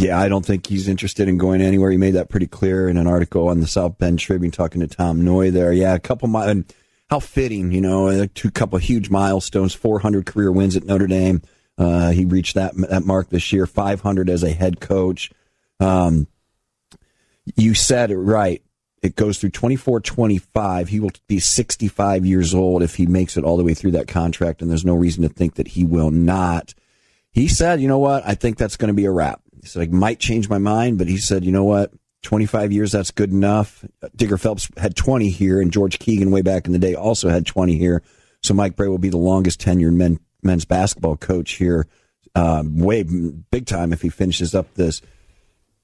Yeah, 0.00 0.18
I 0.18 0.28
don't 0.28 0.46
think 0.46 0.66
he's 0.66 0.88
interested 0.88 1.28
in 1.28 1.36
going 1.36 1.60
anywhere. 1.60 1.90
He 1.90 1.98
made 1.98 2.14
that 2.14 2.30
pretty 2.30 2.46
clear 2.46 2.88
in 2.88 2.96
an 2.96 3.06
article 3.06 3.48
on 3.48 3.60
the 3.60 3.66
South 3.66 3.98
Bend 3.98 4.18
Tribune 4.18 4.50
talking 4.50 4.80
to 4.80 4.86
Tom 4.86 5.20
Noie 5.20 5.52
there. 5.52 5.74
Yeah, 5.74 5.94
a 5.94 6.00
couple 6.00 6.26
miles. 6.26 6.64
How 7.10 7.20
fitting, 7.20 7.70
you 7.70 7.82
know, 7.82 8.24
two 8.28 8.50
couple 8.50 8.78
huge 8.78 9.10
milestones, 9.10 9.74
400 9.74 10.24
career 10.24 10.50
wins 10.50 10.74
at 10.74 10.84
Notre 10.84 11.06
Dame. 11.06 11.42
Uh, 11.76 12.12
he 12.12 12.24
reached 12.24 12.54
that 12.54 12.74
that 12.88 13.04
mark 13.04 13.28
this 13.28 13.52
year, 13.52 13.66
500 13.66 14.30
as 14.30 14.42
a 14.42 14.52
head 14.52 14.80
coach. 14.80 15.30
Um, 15.80 16.28
you 17.54 17.74
said 17.74 18.10
it 18.10 18.16
right. 18.16 18.62
It 19.02 19.16
goes 19.16 19.38
through 19.38 19.50
24 19.50 20.00
25. 20.00 20.88
He 20.88 20.98
will 20.98 21.10
be 21.26 21.40
65 21.40 22.24
years 22.24 22.54
old 22.54 22.82
if 22.82 22.94
he 22.94 23.04
makes 23.04 23.36
it 23.36 23.44
all 23.44 23.58
the 23.58 23.64
way 23.64 23.74
through 23.74 23.92
that 23.92 24.08
contract, 24.08 24.62
and 24.62 24.70
there's 24.70 24.84
no 24.84 24.94
reason 24.94 25.24
to 25.24 25.28
think 25.28 25.56
that 25.56 25.68
he 25.68 25.84
will 25.84 26.10
not. 26.10 26.72
He 27.32 27.48
said, 27.48 27.82
you 27.82 27.88
know 27.88 27.98
what? 27.98 28.26
I 28.26 28.34
think 28.34 28.56
that's 28.56 28.78
going 28.78 28.88
to 28.88 28.94
be 28.94 29.04
a 29.04 29.10
wrap. 29.10 29.42
He 29.60 29.66
said, 29.66 29.82
I 29.82 29.86
might 29.86 30.18
change 30.18 30.48
my 30.48 30.58
mind, 30.58 30.98
but 30.98 31.08
he 31.08 31.18
said, 31.18 31.44
you 31.44 31.52
know 31.52 31.64
what? 31.64 31.92
25 32.22 32.72
years, 32.72 32.92
that's 32.92 33.10
good 33.10 33.30
enough. 33.30 33.84
Digger 34.14 34.38
Phelps 34.38 34.68
had 34.76 34.94
20 34.96 35.30
here, 35.30 35.60
and 35.60 35.72
George 35.72 35.98
Keogan, 35.98 36.30
way 36.30 36.42
back 36.42 36.66
in 36.66 36.72
the 36.72 36.78
day, 36.78 36.94
also 36.94 37.28
had 37.28 37.46
20 37.46 37.76
here. 37.76 38.02
So 38.42 38.54
Mike 38.54 38.76
Brey 38.76 38.88
will 38.88 38.98
be 38.98 39.08
the 39.08 39.16
longest 39.16 39.60
tenured 39.60 39.94
men, 39.94 40.20
men's 40.42 40.64
basketball 40.64 41.16
coach 41.16 41.52
here, 41.52 41.86
um, 42.34 42.78
way 42.78 43.02
big 43.02 43.66
time 43.66 43.92
if 43.92 44.02
he 44.02 44.08
finishes 44.08 44.54
up 44.54 44.74
this. 44.74 45.02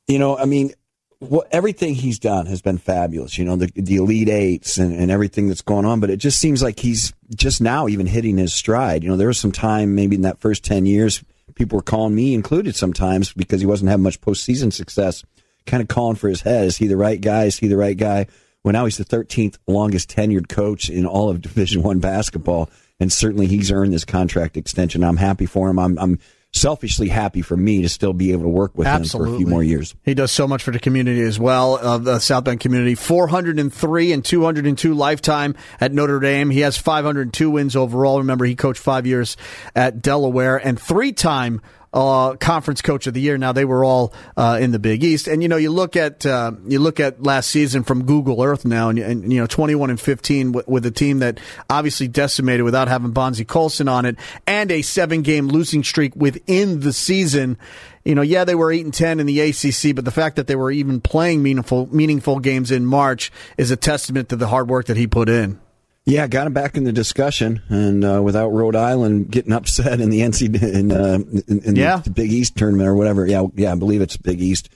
You 0.08 0.18
know, 0.18 0.36
I 0.36 0.44
mean, 0.44 0.72
what, 1.18 1.48
everything 1.50 1.94
he's 1.94 2.18
done 2.18 2.46
has 2.46 2.60
been 2.60 2.78
fabulous. 2.78 3.38
You 3.38 3.44
know, 3.44 3.56
the, 3.56 3.70
the 3.74 3.96
Elite 3.96 4.28
Eights 4.28 4.78
and, 4.78 4.94
and 4.94 5.10
everything 5.10 5.48
that's 5.48 5.62
going 5.62 5.84
on, 5.84 6.00
but 6.00 6.10
it 6.10 6.18
just 6.18 6.38
seems 6.38 6.62
like 6.62 6.78
he's 6.78 7.12
just 7.34 7.60
now 7.60 7.88
even 7.88 8.06
hitting 8.06 8.36
his 8.36 8.54
stride. 8.54 9.02
You 9.02 9.10
know, 9.10 9.16
there 9.16 9.28
was 9.28 9.38
some 9.38 9.52
time 9.52 9.94
maybe 9.94 10.16
in 10.16 10.22
that 10.22 10.38
first 10.38 10.64
10 10.64 10.86
years 10.86 11.22
people 11.56 11.76
were 11.76 11.82
calling 11.82 12.14
me 12.14 12.34
included 12.34 12.76
sometimes 12.76 13.32
because 13.32 13.60
he 13.60 13.66
wasn't 13.66 13.90
having 13.90 14.04
much 14.04 14.20
postseason 14.20 14.72
success, 14.72 15.24
kind 15.66 15.82
of 15.82 15.88
calling 15.88 16.14
for 16.14 16.28
his 16.28 16.42
head. 16.42 16.66
Is 16.66 16.76
he 16.76 16.86
the 16.86 16.96
right 16.96 17.20
guy? 17.20 17.44
Is 17.44 17.58
he 17.58 17.66
the 17.66 17.76
right 17.76 17.96
guy? 17.96 18.26
Well, 18.62 18.72
now 18.72 18.84
he's 18.84 18.98
the 18.98 19.04
13th 19.04 19.58
longest 19.66 20.10
tenured 20.10 20.48
coach 20.48 20.88
in 20.88 21.04
all 21.04 21.28
of 21.28 21.40
Division 21.42 21.82
One 21.82 21.98
basketball, 21.98 22.70
and 23.00 23.12
certainly 23.12 23.46
he's 23.46 23.72
earned 23.72 23.92
this 23.92 24.04
contract 24.04 24.56
extension. 24.56 25.02
I'm 25.02 25.16
happy 25.16 25.46
for 25.46 25.68
him. 25.68 25.78
I'm, 25.78 25.98
I'm 25.98 26.18
selfishly 26.56 27.08
happy 27.08 27.42
for 27.42 27.56
me 27.56 27.82
to 27.82 27.88
still 27.88 28.12
be 28.12 28.32
able 28.32 28.42
to 28.42 28.48
work 28.48 28.76
with 28.76 28.86
Absolutely. 28.86 29.28
him 29.28 29.32
for 29.32 29.36
a 29.36 29.38
few 29.38 29.46
more 29.46 29.62
years. 29.62 29.94
He 30.04 30.14
does 30.14 30.32
so 30.32 30.48
much 30.48 30.62
for 30.62 30.70
the 30.70 30.78
community 30.78 31.22
as 31.22 31.38
well, 31.38 31.76
of 31.76 32.04
the 32.04 32.18
South 32.18 32.44
Bend 32.44 32.60
community. 32.60 32.94
403 32.94 34.12
and 34.12 34.24
202 34.24 34.94
lifetime 34.94 35.54
at 35.80 35.92
Notre 35.92 36.20
Dame. 36.20 36.50
He 36.50 36.60
has 36.60 36.76
502 36.76 37.50
wins 37.50 37.76
overall. 37.76 38.18
Remember, 38.18 38.44
he 38.44 38.56
coached 38.56 38.80
five 38.80 39.06
years 39.06 39.36
at 39.74 40.02
Delaware 40.02 40.56
and 40.56 40.80
three 40.80 41.12
time 41.12 41.60
uh, 41.96 42.36
conference 42.36 42.82
coach 42.82 43.06
of 43.06 43.14
the 43.14 43.22
year. 43.22 43.38
Now 43.38 43.52
they 43.52 43.64
were 43.64 43.82
all 43.82 44.12
uh, 44.36 44.58
in 44.60 44.70
the 44.70 44.78
Big 44.78 45.02
East, 45.02 45.26
and 45.28 45.42
you 45.42 45.48
know 45.48 45.56
you 45.56 45.70
look 45.70 45.96
at 45.96 46.26
uh, 46.26 46.52
you 46.66 46.78
look 46.78 47.00
at 47.00 47.22
last 47.22 47.48
season 47.48 47.84
from 47.84 48.04
Google 48.04 48.42
Earth 48.42 48.66
now, 48.66 48.90
and, 48.90 48.98
and 48.98 49.32
you 49.32 49.40
know 49.40 49.46
twenty 49.46 49.74
one 49.74 49.88
and 49.88 49.98
fifteen 49.98 50.52
with, 50.52 50.68
with, 50.68 50.84
a 50.84 50.90
team 50.90 51.20
that 51.20 51.40
obviously 51.70 52.06
decimated 52.06 52.64
without 52.64 52.88
having 52.88 53.14
Bonzi 53.14 53.46
Colson 53.46 53.88
on 53.88 54.04
it, 54.04 54.16
and 54.46 54.70
a 54.70 54.82
seven 54.82 55.22
game 55.22 55.48
losing 55.48 55.82
streak 55.82 56.14
within 56.14 56.80
the 56.80 56.92
season. 56.92 57.56
You 58.04 58.14
know, 58.14 58.22
yeah, 58.22 58.44
they 58.44 58.54
were 58.54 58.70
eight 58.70 58.84
and 58.84 58.94
ten 58.94 59.18
in 59.18 59.24
the 59.24 59.40
ACC, 59.40 59.96
but 59.96 60.04
the 60.04 60.10
fact 60.10 60.36
that 60.36 60.46
they 60.46 60.54
were 60.54 60.70
even 60.70 61.00
playing 61.00 61.42
meaningful 61.42 61.88
meaningful 61.90 62.40
games 62.40 62.70
in 62.70 62.84
March 62.84 63.32
is 63.56 63.70
a 63.70 63.76
testament 63.76 64.28
to 64.28 64.36
the 64.36 64.48
hard 64.48 64.68
work 64.68 64.86
that 64.86 64.98
he 64.98 65.06
put 65.06 65.30
in. 65.30 65.58
Yeah, 66.06 66.28
got 66.28 66.46
him 66.46 66.52
back 66.52 66.76
in 66.76 66.84
the 66.84 66.92
discussion, 66.92 67.60
and 67.68 68.04
uh, 68.04 68.22
without 68.22 68.50
Rhode 68.50 68.76
Island 68.76 69.28
getting 69.28 69.52
upset 69.52 70.00
in 70.00 70.08
the 70.08 70.20
NC 70.20 70.62
in, 70.62 70.92
uh, 70.92 71.18
in, 71.48 71.62
in 71.64 71.76
yeah. 71.76 71.96
the 71.96 72.10
Big 72.10 72.32
East 72.32 72.56
tournament 72.56 72.88
or 72.88 72.94
whatever. 72.94 73.26
Yeah, 73.26 73.46
yeah, 73.56 73.72
I 73.72 73.74
believe 73.74 74.00
it's 74.00 74.16
Big 74.16 74.40
East. 74.40 74.68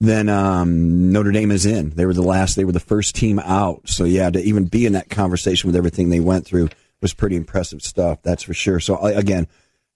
Then 0.00 0.28
um, 0.28 1.12
Notre 1.12 1.30
Dame 1.30 1.52
is 1.52 1.64
in. 1.64 1.90
They 1.90 2.04
were 2.04 2.12
the 2.12 2.22
last. 2.22 2.56
They 2.56 2.64
were 2.64 2.72
the 2.72 2.80
first 2.80 3.14
team 3.14 3.38
out. 3.38 3.82
So 3.88 4.02
yeah, 4.02 4.28
to 4.28 4.40
even 4.40 4.64
be 4.64 4.84
in 4.84 4.94
that 4.94 5.08
conversation 5.08 5.68
with 5.68 5.76
everything 5.76 6.10
they 6.10 6.18
went 6.18 6.44
through 6.44 6.70
was 7.00 7.14
pretty 7.14 7.36
impressive 7.36 7.82
stuff. 7.82 8.20
That's 8.24 8.42
for 8.42 8.52
sure. 8.52 8.80
So 8.80 8.98
again, 8.98 9.46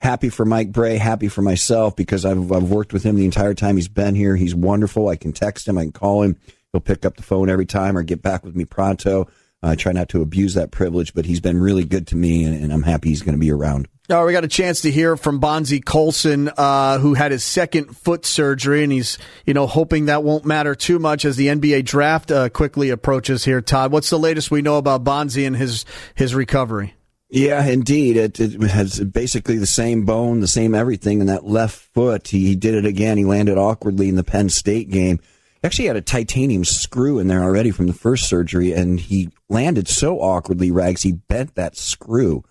happy 0.01 0.29
for 0.29 0.44
Mike 0.44 0.70
Brey, 0.70 0.96
happy 0.96 1.27
for 1.27 1.42
myself 1.42 1.96
because 1.96 2.25
I've 2.25 2.53
I've 2.53 2.70
worked 2.70 2.92
with 2.92 3.03
him 3.03 3.16
the 3.16 3.25
entire 3.25 3.55
time 3.55 3.75
he's 3.75 3.88
been 3.88 4.14
here. 4.14 4.37
He's 4.37 4.55
wonderful. 4.55 5.09
I 5.09 5.16
can 5.16 5.33
text 5.33 5.66
him. 5.66 5.77
I 5.77 5.83
can 5.83 5.92
call 5.92 6.22
him. 6.22 6.37
He'll 6.70 6.81
pick 6.81 7.05
up 7.05 7.16
the 7.16 7.25
phone 7.25 7.51
every 7.51 7.66
time 7.66 7.99
or 7.99 8.05
get 8.05 8.22
back 8.22 8.44
with 8.44 8.55
me 8.55 8.64
pronto. 8.64 9.27
I 9.67 9.75
try 9.75 9.93
not 9.93 10.09
to 10.11 10.23
abuse 10.23 10.55
that 10.55 10.71
privilege, 10.71 11.15
but 11.15 11.25
he's 11.25 11.41
been 11.41 11.61
really 11.61 11.85
good 11.85 12.07
to 12.09 12.17
me, 12.17 12.45
and, 12.45 12.63
and 12.63 12.73
I'm 12.73 12.83
happy 12.83 13.09
he's 13.11 13.23
going 13.23 13.35
to 13.35 13.41
be 13.41 13.51
around. 13.51 13.89
All 14.09 14.19
right, 14.19 14.27
we 14.27 14.33
got 14.33 14.45
a 14.45 14.49
chance 14.49 14.83
to 14.83 14.91
hear 14.91 15.17
from 15.17 15.41
Bonzi 15.41 15.85
Colson, 15.85 16.49
uh, 16.57 16.99
who 16.99 17.15
had 17.15 17.33
his 17.33 17.43
second 17.43 17.97
foot 17.97 18.25
surgery, 18.25 18.85
and 18.85 18.93
he's 18.93 19.19
you 19.45 19.53
know 19.53 19.67
hoping 19.67 20.07
that 20.07 20.23
won't 20.23 20.45
matter 20.45 20.75
too 20.77 20.99
much 20.99 21.25
as 21.25 21.37
the 21.37 21.49
NBA 21.49 21.85
draft 21.85 22.31
uh, 22.31 22.49
quickly 22.49 22.91
approaches. 22.91 23.45
Here, 23.45 23.61
Todd, 23.61 23.91
what's 23.91 24.11
the 24.11 24.19
latest 24.19 24.51
we 24.51 24.63
know 24.63 24.79
about 24.79 25.03
Bonzi 25.03 25.47
and 25.47 25.57
his 25.57 25.85
his 26.15 26.35
recovery? 26.35 26.95
Yeah, 27.29 27.67
indeed. 27.67 28.17
It, 28.17 28.39
it, 28.39 28.61
has 28.71 29.01
basically 29.01 29.59
the 29.59 29.67
same 29.67 30.05
bone, 30.05 30.39
the 30.39 30.47
same 30.47 30.77
everything 30.77 31.21
in 31.21 31.27
that 31.27 31.45
left 31.45 31.77
foot. 31.77 32.29
He, 32.29 32.47
he 32.47 32.55
did 32.55 32.77
it 32.77 32.87
again. 32.87 33.19
He 33.19 33.25
landed 33.25 33.59
awkwardly 33.59 34.09
in 34.09 34.15
the 34.15 34.23
Penn 34.23 34.49
State 34.49 34.91
game 34.91 35.19
actually 35.67 35.87
had 35.87 35.97
a 35.97 36.03
titanium 36.03 36.65
screw 36.65 37.19
in 37.19 37.27
there 37.27 37.43
already 37.43 37.71
from 37.71 37.87
the 37.87 37.93
first 37.93 38.29
surgery, 38.29 38.73
and 38.73 38.99
he 38.99 39.31
landed 39.49 39.89
so 39.89 40.21
awkwardly, 40.21 40.71
Rags, 40.71 41.03
he 41.03 41.13
bent 41.13 41.55
that 41.57 41.77
screw. 41.77 42.45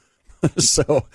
so 0.58 1.06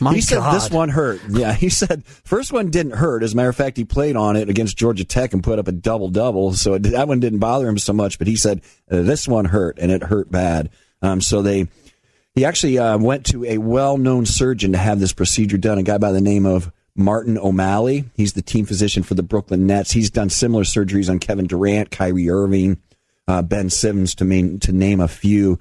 My 0.00 0.14
he 0.14 0.20
said 0.20 0.38
God. 0.38 0.54
this 0.54 0.70
one 0.70 0.88
hurt. 0.88 1.20
Yeah, 1.28 1.52
he 1.52 1.68
said 1.68 2.04
first 2.04 2.52
one 2.52 2.70
didn't 2.70 2.96
hurt. 2.96 3.22
As 3.22 3.32
a 3.32 3.36
matter 3.36 3.48
of 3.48 3.56
fact, 3.56 3.76
he 3.76 3.84
played 3.84 4.16
on 4.16 4.36
it 4.36 4.48
against 4.48 4.76
Georgia 4.76 5.04
Tech 5.04 5.32
and 5.32 5.44
put 5.44 5.58
up 5.58 5.68
a 5.68 5.72
double 5.72 6.08
double. 6.08 6.54
So 6.54 6.74
it, 6.74 6.82
that 6.84 7.08
one 7.08 7.20
didn't 7.20 7.38
bother 7.38 7.68
him 7.68 7.78
so 7.78 7.92
much. 7.92 8.18
But 8.18 8.26
he 8.26 8.36
said 8.36 8.62
uh, 8.90 9.02
this 9.02 9.28
one 9.28 9.44
hurt 9.44 9.78
and 9.78 9.92
it 9.92 10.02
hurt 10.02 10.30
bad. 10.30 10.70
Um, 11.02 11.20
so 11.20 11.42
they 11.42 11.68
he 12.34 12.44
actually 12.44 12.78
uh, 12.78 12.98
went 12.98 13.26
to 13.26 13.44
a 13.44 13.58
well 13.58 13.96
known 13.96 14.26
surgeon 14.26 14.72
to 14.72 14.78
have 14.78 14.98
this 14.98 15.12
procedure 15.12 15.58
done. 15.58 15.78
A 15.78 15.82
guy 15.82 15.98
by 15.98 16.12
the 16.12 16.20
name 16.20 16.46
of 16.46 16.72
Martin 16.96 17.38
O'Malley. 17.38 18.04
He's 18.14 18.34
the 18.34 18.42
team 18.42 18.66
physician 18.66 19.02
for 19.02 19.14
the 19.14 19.22
Brooklyn 19.22 19.66
Nets. 19.66 19.90
He's 19.90 20.10
done 20.10 20.30
similar 20.30 20.64
surgeries 20.64 21.10
on 21.10 21.18
Kevin 21.18 21.46
Durant, 21.46 21.90
Kyrie 21.90 22.30
Irving, 22.30 22.78
uh, 23.26 23.42
Ben 23.42 23.70
Simmons, 23.70 24.14
to, 24.16 24.24
main, 24.24 24.60
to 24.60 24.72
name 24.72 25.00
a 25.00 25.08
few. 25.08 25.58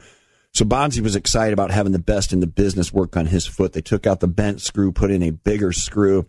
So 0.53 0.65
Bonzi 0.65 1.01
was 1.01 1.15
excited 1.15 1.53
about 1.53 1.71
having 1.71 1.93
the 1.93 1.99
best 1.99 2.31
in 2.33 2.39
the 2.39 2.47
business 2.47 2.93
work 2.93 3.17
on 3.17 3.25
his 3.25 3.47
foot. 3.47 3.73
They 3.73 3.81
took 3.81 4.05
out 4.05 4.19
the 4.19 4.27
bent 4.27 4.61
screw, 4.61 4.91
put 4.91 5.09
in 5.09 5.23
a 5.23 5.31
bigger 5.31 5.71
screw. 5.71 6.27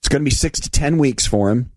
It's 0.00 0.08
going 0.08 0.20
to 0.20 0.24
be 0.24 0.30
six 0.30 0.60
to 0.60 0.70
ten 0.70 0.98
weeks 0.98 1.26
for 1.26 1.48
him, 1.48 1.72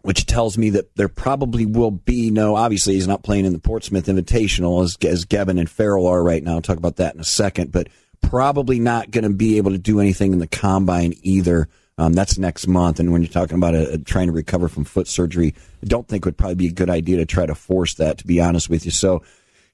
which 0.00 0.24
tells 0.24 0.56
me 0.56 0.70
that 0.70 0.96
there 0.96 1.08
probably 1.08 1.66
will 1.66 1.90
be 1.90 2.30
no. 2.30 2.56
Obviously, 2.56 2.94
he's 2.94 3.08
not 3.08 3.22
playing 3.22 3.44
in 3.44 3.52
the 3.52 3.58
Portsmouth 3.58 4.06
Invitational 4.06 4.82
as 4.82 4.96
as 5.06 5.26
Geben 5.26 5.58
and 5.58 5.68
Farrell 5.68 6.06
are 6.06 6.22
right 6.22 6.42
now. 6.42 6.54
I'll 6.54 6.62
talk 6.62 6.78
about 6.78 6.96
that 6.96 7.14
in 7.14 7.20
a 7.20 7.24
second, 7.24 7.72
but 7.72 7.88
probably 8.28 8.78
not 8.78 9.10
going 9.10 9.24
to 9.24 9.30
be 9.30 9.56
able 9.56 9.72
to 9.72 9.78
do 9.78 10.00
anything 10.00 10.32
in 10.32 10.38
the 10.38 10.46
combine 10.46 11.14
either. 11.22 11.68
Um, 11.96 12.12
that's 12.12 12.38
next 12.38 12.66
month, 12.66 12.98
and 12.98 13.12
when 13.12 13.22
you're 13.22 13.30
talking 13.30 13.56
about 13.56 13.76
a, 13.76 13.92
a, 13.92 13.98
trying 13.98 14.26
to 14.26 14.32
recover 14.32 14.68
from 14.68 14.82
foot 14.84 15.06
surgery, 15.06 15.54
I 15.80 15.86
don't 15.86 16.08
think 16.08 16.24
it 16.24 16.26
would 16.26 16.36
probably 16.36 16.56
be 16.56 16.66
a 16.66 16.72
good 16.72 16.90
idea 16.90 17.18
to 17.18 17.26
try 17.26 17.46
to 17.46 17.54
force 17.54 17.94
that. 17.94 18.18
To 18.18 18.26
be 18.26 18.40
honest 18.40 18.68
with 18.68 18.84
you, 18.84 18.90
so 18.90 19.22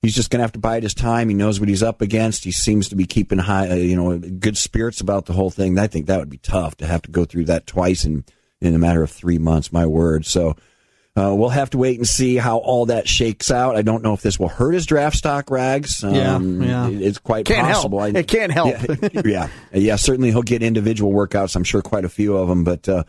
he's 0.02 0.14
just 0.14 0.28
going 0.28 0.40
to 0.40 0.44
have 0.44 0.52
to 0.52 0.58
bide 0.58 0.82
his 0.82 0.92
time. 0.92 1.30
He 1.30 1.34
knows 1.34 1.60
what 1.60 1.70
he's 1.70 1.82
up 1.82 2.02
against. 2.02 2.44
He 2.44 2.52
seems 2.52 2.90
to 2.90 2.96
be 2.96 3.06
keeping 3.06 3.38
high, 3.38 3.70
uh, 3.70 3.74
you 3.74 3.96
know, 3.96 4.18
good 4.18 4.58
spirits 4.58 5.00
about 5.00 5.24
the 5.24 5.32
whole 5.32 5.50
thing. 5.50 5.78
I 5.78 5.86
think 5.86 6.06
that 6.06 6.18
would 6.18 6.28
be 6.28 6.36
tough 6.38 6.76
to 6.78 6.86
have 6.86 7.00
to 7.02 7.10
go 7.10 7.24
through 7.24 7.46
that 7.46 7.66
twice 7.66 8.04
in 8.04 8.24
in 8.60 8.74
a 8.74 8.78
matter 8.78 9.02
of 9.02 9.10
three 9.10 9.38
months. 9.38 9.72
My 9.72 9.86
word. 9.86 10.26
So 10.26 10.56
uh, 11.16 11.34
we'll 11.34 11.48
have 11.48 11.70
to 11.70 11.78
wait 11.78 11.98
and 11.98 12.06
see 12.06 12.36
how 12.36 12.58
all 12.58 12.86
that 12.86 13.08
shakes 13.08 13.50
out. 13.50 13.76
I 13.76 13.82
don't 13.82 14.02
know 14.02 14.14
if 14.14 14.22
this 14.22 14.38
will 14.38 14.48
hurt 14.48 14.72
his 14.72 14.86
draft 14.86 15.16
stock, 15.16 15.50
Rags. 15.50 16.04
Um, 16.04 16.14
yeah, 16.62 16.88
yeah. 16.88 17.06
it's 17.08 17.18
quite 17.18 17.46
can't 17.46 17.66
possible. 17.66 18.00
Help. 18.00 18.14
it 18.14 18.28
can't 18.28 18.52
help. 18.52 18.76
yeah, 19.02 19.20
yeah, 19.24 19.48
yeah, 19.72 19.96
certainly 19.96 20.30
he'll 20.30 20.42
get 20.42 20.62
individual 20.62 21.12
workouts. 21.12 21.56
I'm 21.56 21.64
sure 21.64 21.82
quite 21.82 22.04
a 22.04 22.10
few 22.10 22.36
of 22.36 22.48
them, 22.48 22.64
but. 22.64 22.88
Uh, 22.88 23.04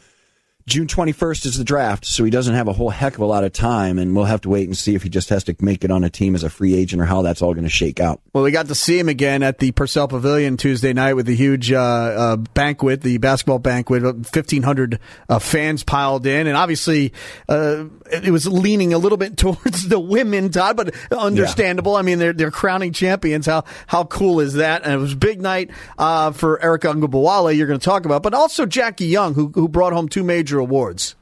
June 0.68 0.88
21st 0.88 1.46
is 1.46 1.58
the 1.58 1.64
draft, 1.64 2.06
so 2.06 2.24
he 2.24 2.30
doesn't 2.30 2.54
have 2.54 2.68
a 2.68 2.74
whole 2.74 2.90
heck 2.90 3.16
of 3.16 3.22
a 3.22 3.26
lot 3.26 3.44
of 3.44 3.54
time, 3.54 3.98
and 3.98 4.16
we'll 4.16 4.26
have 4.26 4.42
to 4.42 4.50
wait 4.50 4.68
and 4.68 4.78
see 4.78 4.96
if 4.96 5.04
he 5.04 5.10
just 5.10 5.30
has 5.30 5.44
to 5.46 5.56
make 5.60 5.84
it 5.84 5.92
on 5.92 6.04
a 6.04 6.10
team 6.10 6.36
as 6.36 6.44
a 6.44 6.50
free 6.50 6.76
agent 6.76 7.02
or 7.02 7.06
how 7.06 7.22
that's 7.22 7.42
all 7.42 7.54
going 7.54 7.64
to 7.64 7.70
shake 7.70 8.00
out. 8.00 8.22
Well, 8.34 8.44
we 8.44 8.52
got 8.52 8.68
to 8.68 8.76
see 8.76 8.98
him 8.98 9.10
again 9.10 9.44
at 9.44 9.60
the 9.60 9.72
Purcell 9.72 10.08
Pavilion 10.08 10.58
Tuesday 10.58 10.94
night 10.94 11.14
with 11.14 11.26
the 11.26 11.36
huge 11.36 11.72
uh, 11.72 11.80
uh, 11.80 12.36
banquet, 12.38 13.02
the 13.02 13.18
basketball 13.18 13.60
banquet. 13.60 14.04
1,500 14.04 15.00
uh, 15.30 15.40
fans 15.40 15.84
piled 15.84 16.26
in, 16.26 16.48
and 16.48 16.56
obviously 16.56 17.14
uh, 17.50 17.86
it 18.12 18.32
was 18.32 18.48
leaning 18.48 18.94
a 18.94 18.98
little 18.98 19.18
bit 19.18 19.38
towards 19.42 19.88
the 19.88 20.00
women, 20.00 20.50
Todd, 20.50 20.78
but 20.78 20.94
understandable. 21.12 21.94
Yeah. 21.94 22.00
I 22.00 22.02
mean, 22.04 22.20
they're 22.20 22.34
they're 22.34 22.52
crowning 22.52 22.94
champions. 22.94 23.46
How 23.46 23.64
how 23.88 24.04
cool 24.06 24.40
is 24.40 24.54
that? 24.56 24.84
And 24.84 24.94
it 24.94 24.98
was 24.98 25.14
a 25.14 25.18
big 25.18 25.42
night 25.42 25.72
uh, 25.98 26.32
for 26.32 26.60
Arike 26.60 26.82
Ogunbowale. 26.82 27.56
You're 27.56 27.68
going 27.68 27.80
to 27.80 27.84
talk 27.84 28.06
about, 28.06 28.24
but 28.24 28.34
also 28.34 28.66
Jackie 28.66 29.08
Young, 29.08 29.34
who 29.34 29.52
who 29.54 29.68
brought 29.68 29.94
home 29.94 30.08
two 30.08 30.24
major 30.24 30.51
awards. 30.60 31.16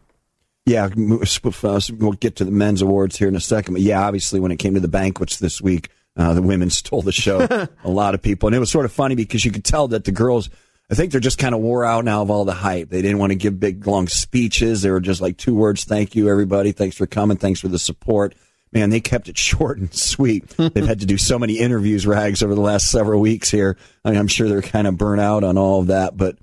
Yeah, 0.66 0.90
we'll 0.96 2.12
get 2.14 2.36
to 2.36 2.46
the 2.46 2.52
men's 2.52 2.84
awards 2.84 3.18
here 3.18 3.28
in 3.28 3.36
a 3.36 3.40
second. 3.40 3.74
But 3.74 3.82
yeah, 3.82 4.02
obviously, 4.06 4.40
when 4.40 4.52
it 4.52 4.58
came 4.58 4.76
to 4.76 4.80
the 4.80 4.88
banquets 4.88 5.38
this 5.38 5.60
week, 5.60 5.90
uh, 6.16 6.34
the 6.34 6.44
women 6.44 6.70
stole 6.70 7.02
the 7.02 7.12
show. 7.12 7.40
a 7.84 7.90
lot 7.90 8.14
of 8.14 8.22
people, 8.22 8.48
and 8.48 8.56
it 8.56 8.60
was 8.60 8.70
sort 8.70 8.86
of 8.86 8.92
funny 8.92 9.16
because 9.16 9.44
you 9.44 9.52
could 9.52 9.66
tell 9.66 9.88
that 9.90 10.04
the 10.04 10.12
girls. 10.12 10.50
I 10.92 10.96
think 10.96 11.12
they're 11.12 11.22
just 11.22 11.38
kind 11.38 11.54
of 11.54 11.62
wore 11.62 11.86
out 11.86 12.04
now 12.04 12.24
of 12.24 12.32
all 12.32 12.46
the 12.46 12.54
hype. 12.54 12.90
They 12.90 13.04
didn't 13.04 13.20
want 13.20 13.32
to 13.32 13.36
give 13.36 13.60
big 13.60 13.86
long 13.86 14.08
speeches. 14.08 14.82
They 14.82 14.90
were 14.90 15.00
just 15.00 15.22
like 15.22 15.38
two 15.38 15.54
words, 15.54 15.84
"Thank 15.84 16.16
you, 16.16 16.30
everybody. 16.30 16.72
Thanks 16.72 16.96
for 16.96 17.08
coming. 17.08 17.38
Thanks 17.38 17.60
for 17.60 17.68
the 17.68 17.80
support." 17.80 18.36
Man, 18.72 18.92
they 18.92 19.00
kept 19.00 19.28
it 19.28 19.38
short 19.40 19.80
and 19.80 19.94
sweet. 19.94 20.50
They've 20.50 20.88
had 20.88 21.00
to 21.00 21.06
do 21.06 21.18
so 21.18 21.40
many 21.40 21.58
interviews, 21.58 22.06
rags, 22.06 22.44
over 22.44 22.54
the 22.54 22.62
last 22.62 22.90
several 22.90 23.22
weeks 23.22 23.50
here. 23.50 23.78
I 24.06 24.12
mean, 24.12 24.20
I'm 24.20 24.28
sure 24.28 24.48
they're 24.48 24.62
kind 24.62 24.88
of 24.88 24.98
burnt 24.98 25.22
out 25.22 25.44
on 25.44 25.58
all 25.58 25.82
of 25.82 25.88
that, 25.88 26.16
but 26.16 26.38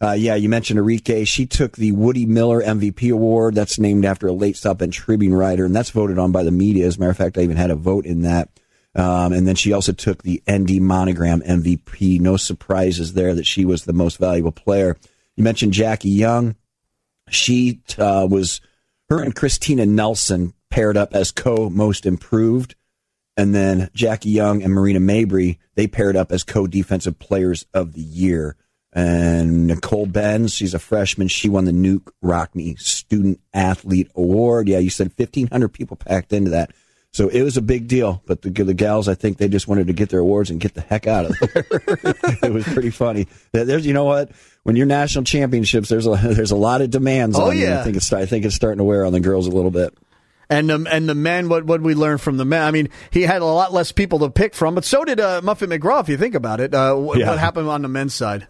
uh, 0.00 0.12
yeah, 0.12 0.36
you 0.36 0.48
mentioned 0.48 0.78
Arike. 0.78 1.26
She 1.26 1.46
took 1.46 1.76
the 1.76 1.92
Woody 1.92 2.24
Miller 2.24 2.62
MVP 2.62 3.12
award. 3.12 3.54
That's 3.54 3.78
named 3.78 4.04
after 4.04 4.28
a 4.28 4.32
late 4.32 4.56
South 4.56 4.78
Bend 4.78 4.92
Tribune 4.92 5.34
writer, 5.34 5.64
and 5.64 5.74
that's 5.74 5.90
voted 5.90 6.18
on 6.18 6.30
by 6.30 6.44
the 6.44 6.52
media. 6.52 6.86
As 6.86 6.96
a 6.96 7.00
matter 7.00 7.10
of 7.10 7.16
fact, 7.16 7.36
I 7.36 7.42
even 7.42 7.56
had 7.56 7.70
a 7.70 7.76
vote 7.76 8.06
in 8.06 8.22
that. 8.22 8.48
Um, 8.94 9.32
and 9.32 9.46
then 9.46 9.54
she 9.54 9.72
also 9.72 9.92
took 9.92 10.22
the 10.22 10.42
ND 10.50 10.80
Monogram 10.80 11.40
MVP. 11.42 12.20
No 12.20 12.36
surprises 12.36 13.14
there 13.14 13.34
that 13.34 13.46
she 13.46 13.64
was 13.64 13.84
the 13.84 13.92
most 13.92 14.18
valuable 14.18 14.52
player. 14.52 14.96
You 15.36 15.44
mentioned 15.44 15.72
Jackie 15.72 16.10
Young. 16.10 16.56
She 17.28 17.80
uh, 17.98 18.26
was 18.28 18.60
her 19.08 19.22
and 19.22 19.34
Kristina 19.34 19.86
Nelson 19.86 20.54
paired 20.70 20.96
up 20.96 21.14
as 21.14 21.30
co 21.32 21.68
most 21.70 22.06
improved. 22.06 22.74
And 23.36 23.54
then 23.54 23.88
Jackie 23.94 24.30
Young 24.30 24.62
and 24.62 24.72
Marina 24.72 24.98
Mabrey, 24.98 25.58
they 25.74 25.86
paired 25.86 26.16
up 26.16 26.32
as 26.32 26.42
co 26.42 26.66
defensive 26.66 27.18
players 27.18 27.66
of 27.74 27.92
the 27.92 28.00
year. 28.00 28.56
And 28.92 29.66
Nicole 29.66 30.06
Benz, 30.06 30.54
she's 30.54 30.74
a 30.74 30.78
freshman. 30.78 31.28
She 31.28 31.48
won 31.48 31.66
the 31.66 31.72
Knute 31.72 32.08
Rockne 32.22 32.78
Student 32.78 33.40
Athlete 33.52 34.10
Award. 34.14 34.68
Yeah, 34.68 34.78
you 34.78 34.90
said 34.90 35.12
1,500 35.14 35.68
people 35.68 35.96
packed 35.96 36.32
into 36.32 36.50
that. 36.50 36.72
So 37.12 37.28
it 37.28 37.42
was 37.42 37.56
a 37.56 37.62
big 37.62 37.88
deal. 37.88 38.22
But 38.26 38.42
the, 38.42 38.50
the 38.50 38.74
gals, 38.74 39.08
I 39.08 39.14
think 39.14 39.38
they 39.38 39.48
just 39.48 39.68
wanted 39.68 39.88
to 39.88 39.92
get 39.92 40.08
their 40.08 40.20
awards 40.20 40.50
and 40.50 40.60
get 40.60 40.74
the 40.74 40.80
heck 40.80 41.06
out 41.06 41.26
of 41.26 41.38
there. 41.38 41.66
it 42.42 42.52
was 42.52 42.64
pretty 42.64 42.90
funny. 42.90 43.26
There's, 43.52 43.86
you 43.86 43.92
know 43.92 44.04
what? 44.04 44.30
When 44.62 44.76
you're 44.76 44.86
national 44.86 45.24
championships, 45.24 45.88
there's 45.88 46.06
a 46.06 46.10
there's 46.22 46.50
a 46.50 46.56
lot 46.56 46.80
of 46.80 46.90
demands. 46.90 47.38
Oh 47.38 47.50
on 47.50 47.58
yeah, 47.58 47.74
you. 47.74 47.80
I 47.80 47.84
think 47.84 47.96
it's 47.96 48.12
I 48.12 48.26
think 48.26 48.44
it's 48.44 48.54
starting 48.54 48.78
to 48.78 48.84
wear 48.84 49.04
on 49.04 49.12
the 49.12 49.20
girls 49.20 49.46
a 49.46 49.50
little 49.50 49.70
bit. 49.70 49.96
And 50.50 50.70
the, 50.70 50.86
and 50.90 51.06
the 51.06 51.14
men, 51.14 51.48
what 51.48 51.64
what 51.64 51.82
we 51.82 51.94
learned 51.94 52.20
from 52.20 52.36
the 52.36 52.44
men? 52.44 52.62
I 52.62 52.70
mean, 52.70 52.88
he 53.10 53.22
had 53.22 53.42
a 53.42 53.46
lot 53.46 53.72
less 53.72 53.92
people 53.92 54.20
to 54.20 54.30
pick 54.30 54.54
from, 54.54 54.74
but 54.74 54.84
so 54.84 55.04
did 55.04 55.20
uh, 55.20 55.40
Muffet 55.42 55.68
McGraw. 55.68 56.00
If 56.00 56.08
you 56.08 56.16
think 56.16 56.34
about 56.34 56.60
it, 56.60 56.74
uh, 56.74 56.94
what, 56.94 57.18
yeah. 57.18 57.28
what 57.28 57.38
happened 57.38 57.68
on 57.68 57.82
the 57.82 57.88
men's 57.88 58.14
side? 58.14 58.46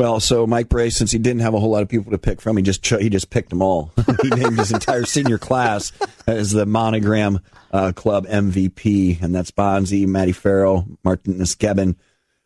Well, 0.00 0.18
so 0.18 0.46
Mike 0.46 0.70
Brey, 0.70 0.88
since 0.88 1.10
he 1.10 1.18
didn't 1.18 1.42
have 1.42 1.52
a 1.52 1.60
whole 1.60 1.68
lot 1.68 1.82
of 1.82 1.90
people 1.90 2.12
to 2.12 2.16
pick 2.16 2.40
from, 2.40 2.56
he 2.56 2.62
just 2.62 2.86
he 2.86 3.10
just 3.10 3.28
picked 3.28 3.50
them 3.50 3.60
all. 3.60 3.92
he 4.22 4.30
named 4.30 4.58
his 4.58 4.72
entire 4.72 5.04
senior 5.04 5.36
class 5.36 5.92
as 6.26 6.52
the 6.52 6.64
Monogram 6.64 7.40
uh, 7.70 7.92
Club 7.92 8.26
MVP, 8.26 9.20
and 9.20 9.34
that's 9.34 9.50
Bonzi, 9.50 10.06
Matty 10.06 10.32
Farrell, 10.32 10.86
Martinas 11.04 11.54
Geben, 11.54 11.96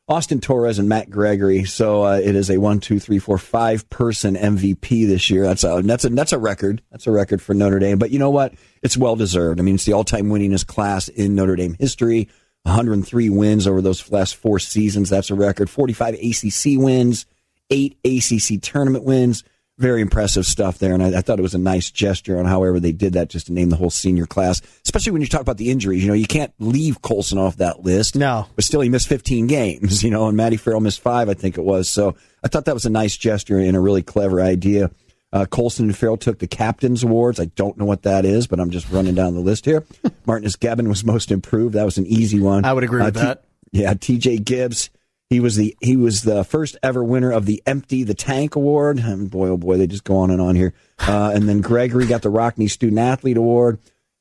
Austin 0.08 0.40
Torres, 0.40 0.80
and 0.80 0.88
Matt 0.88 1.08
Gregory. 1.10 1.62
So 1.62 2.04
uh, 2.04 2.16
it 2.16 2.34
is 2.34 2.50
a 2.50 2.58
one, 2.58 2.80
two, 2.80 2.98
three, 2.98 3.20
four, 3.20 3.38
five 3.38 3.88
person 3.88 4.34
MVP 4.34 5.06
this 5.06 5.30
year. 5.30 5.44
That's 5.44 5.62
a 5.62 5.80
that's 5.84 6.04
a 6.04 6.08
that's 6.08 6.32
a 6.32 6.38
record. 6.40 6.82
That's 6.90 7.06
a 7.06 7.12
record 7.12 7.40
for 7.40 7.54
Notre 7.54 7.78
Dame. 7.78 8.00
But 8.00 8.10
you 8.10 8.18
know 8.18 8.30
what? 8.30 8.54
It's 8.82 8.96
well 8.96 9.14
deserved. 9.14 9.60
I 9.60 9.62
mean, 9.62 9.76
it's 9.76 9.84
the 9.84 9.92
all 9.92 10.02
time 10.02 10.26
winningest 10.26 10.66
class 10.66 11.06
in 11.06 11.36
Notre 11.36 11.54
Dame 11.54 11.76
history. 11.78 12.28
103 12.64 13.30
wins 13.30 13.68
over 13.68 13.80
those 13.80 14.10
last 14.10 14.34
four 14.34 14.58
seasons. 14.58 15.08
That's 15.08 15.30
a 15.30 15.36
record. 15.36 15.70
45 15.70 16.14
ACC 16.14 16.80
wins 16.80 17.26
eight 17.70 17.98
ACC 18.04 18.60
tournament 18.60 19.04
wins. 19.04 19.44
Very 19.76 20.02
impressive 20.02 20.46
stuff 20.46 20.78
there, 20.78 20.94
and 20.94 21.02
I, 21.02 21.18
I, 21.18 21.20
thought 21.20 21.40
it 21.40 21.42
was 21.42 21.56
a 21.56 21.58
nice 21.58 21.90
gesture 21.90 22.38
on 22.38 22.44
however 22.44 22.78
they 22.78 22.92
did 22.92 23.14
that, 23.14 23.28
just 23.28 23.48
to 23.48 23.52
name 23.52 23.70
the 23.70 23.76
whole 23.76 23.90
senior 23.90 24.24
class. 24.24 24.62
Especially 24.84 25.10
when 25.10 25.20
you 25.20 25.26
talk 25.26 25.40
about 25.40 25.56
the 25.56 25.72
injuries, 25.72 26.04
you 26.04 26.08
know, 26.08 26.14
you 26.14 26.28
can't 26.28 26.52
leave 26.60 27.02
Colson 27.02 27.38
off 27.38 27.56
that 27.56 27.80
list. 27.80 28.14
No, 28.14 28.46
but 28.54 28.64
still, 28.64 28.82
he 28.82 28.88
missed 28.88 29.08
15 29.08 29.48
games, 29.48 30.04
you 30.04 30.10
know, 30.10 30.28
and 30.28 30.36
Matty 30.36 30.58
Farrell 30.58 30.80
missed 30.80 31.00
five, 31.00 31.28
I 31.28 31.34
think 31.34 31.58
it 31.58 31.64
was. 31.64 31.88
So 31.88 32.14
I 32.44 32.46
thought 32.46 32.66
that 32.66 32.74
was 32.74 32.86
a 32.86 32.90
nice 32.90 33.16
gesture 33.16 33.58
and 33.58 33.76
a 33.76 33.80
really 33.80 34.02
clever 34.02 34.40
idea. 34.40 34.92
Uh, 35.32 35.44
Colson 35.46 35.86
and 35.86 35.96
Farrell 35.96 36.18
took 36.18 36.38
the 36.38 36.46
captain's 36.46 37.02
awards. 37.02 37.40
I 37.40 37.46
don't 37.46 37.76
know 37.76 37.84
what 37.84 38.02
that 38.02 38.24
is, 38.24 38.46
but 38.46 38.60
I'm 38.60 38.70
just 38.70 38.88
running 38.92 39.16
down 39.16 39.34
the 39.34 39.40
list 39.40 39.64
here. 39.64 39.80
Martinas 40.24 40.56
Geben 40.56 40.86
was 40.86 41.04
most 41.04 41.32
improved. 41.32 41.74
That 41.74 41.84
was 41.84 41.98
an 41.98 42.06
easy 42.06 42.38
one. 42.38 42.64
I 42.64 42.72
would 42.72 42.84
agree 42.84 43.02
uh, 43.02 43.06
with 43.06 43.16
T- 43.16 43.20
that. 43.22 43.44
Yeah, 43.72 43.94
T.J. 43.94 44.38
Gibbs 44.38 44.90
he 45.30 45.40
was 45.40 45.56
the 45.56 45.76
he 45.80 45.96
was 45.96 46.22
the 46.22 46.44
first 46.44 46.76
ever 46.82 47.02
winner 47.02 47.32
of 47.32 47.46
the 47.46 47.62
Empty 47.66 48.02
the 48.04 48.14
Tank 48.14 48.56
Award. 48.56 48.98
And 48.98 49.30
boy, 49.30 49.48
oh 49.48 49.56
boy, 49.56 49.76
they 49.76 49.86
just 49.86 50.04
go 50.04 50.18
on 50.18 50.30
and 50.30 50.40
on 50.40 50.56
here. 50.56 50.74
Uh, 50.96 51.32
and 51.34 51.48
then 51.48 51.60
Gregory 51.60 52.06
got 52.06 52.22
the 52.22 52.30
Rockne 52.30 52.70
Student 52.70 53.00
Athlete 53.00 53.36
Award, 53.36 53.78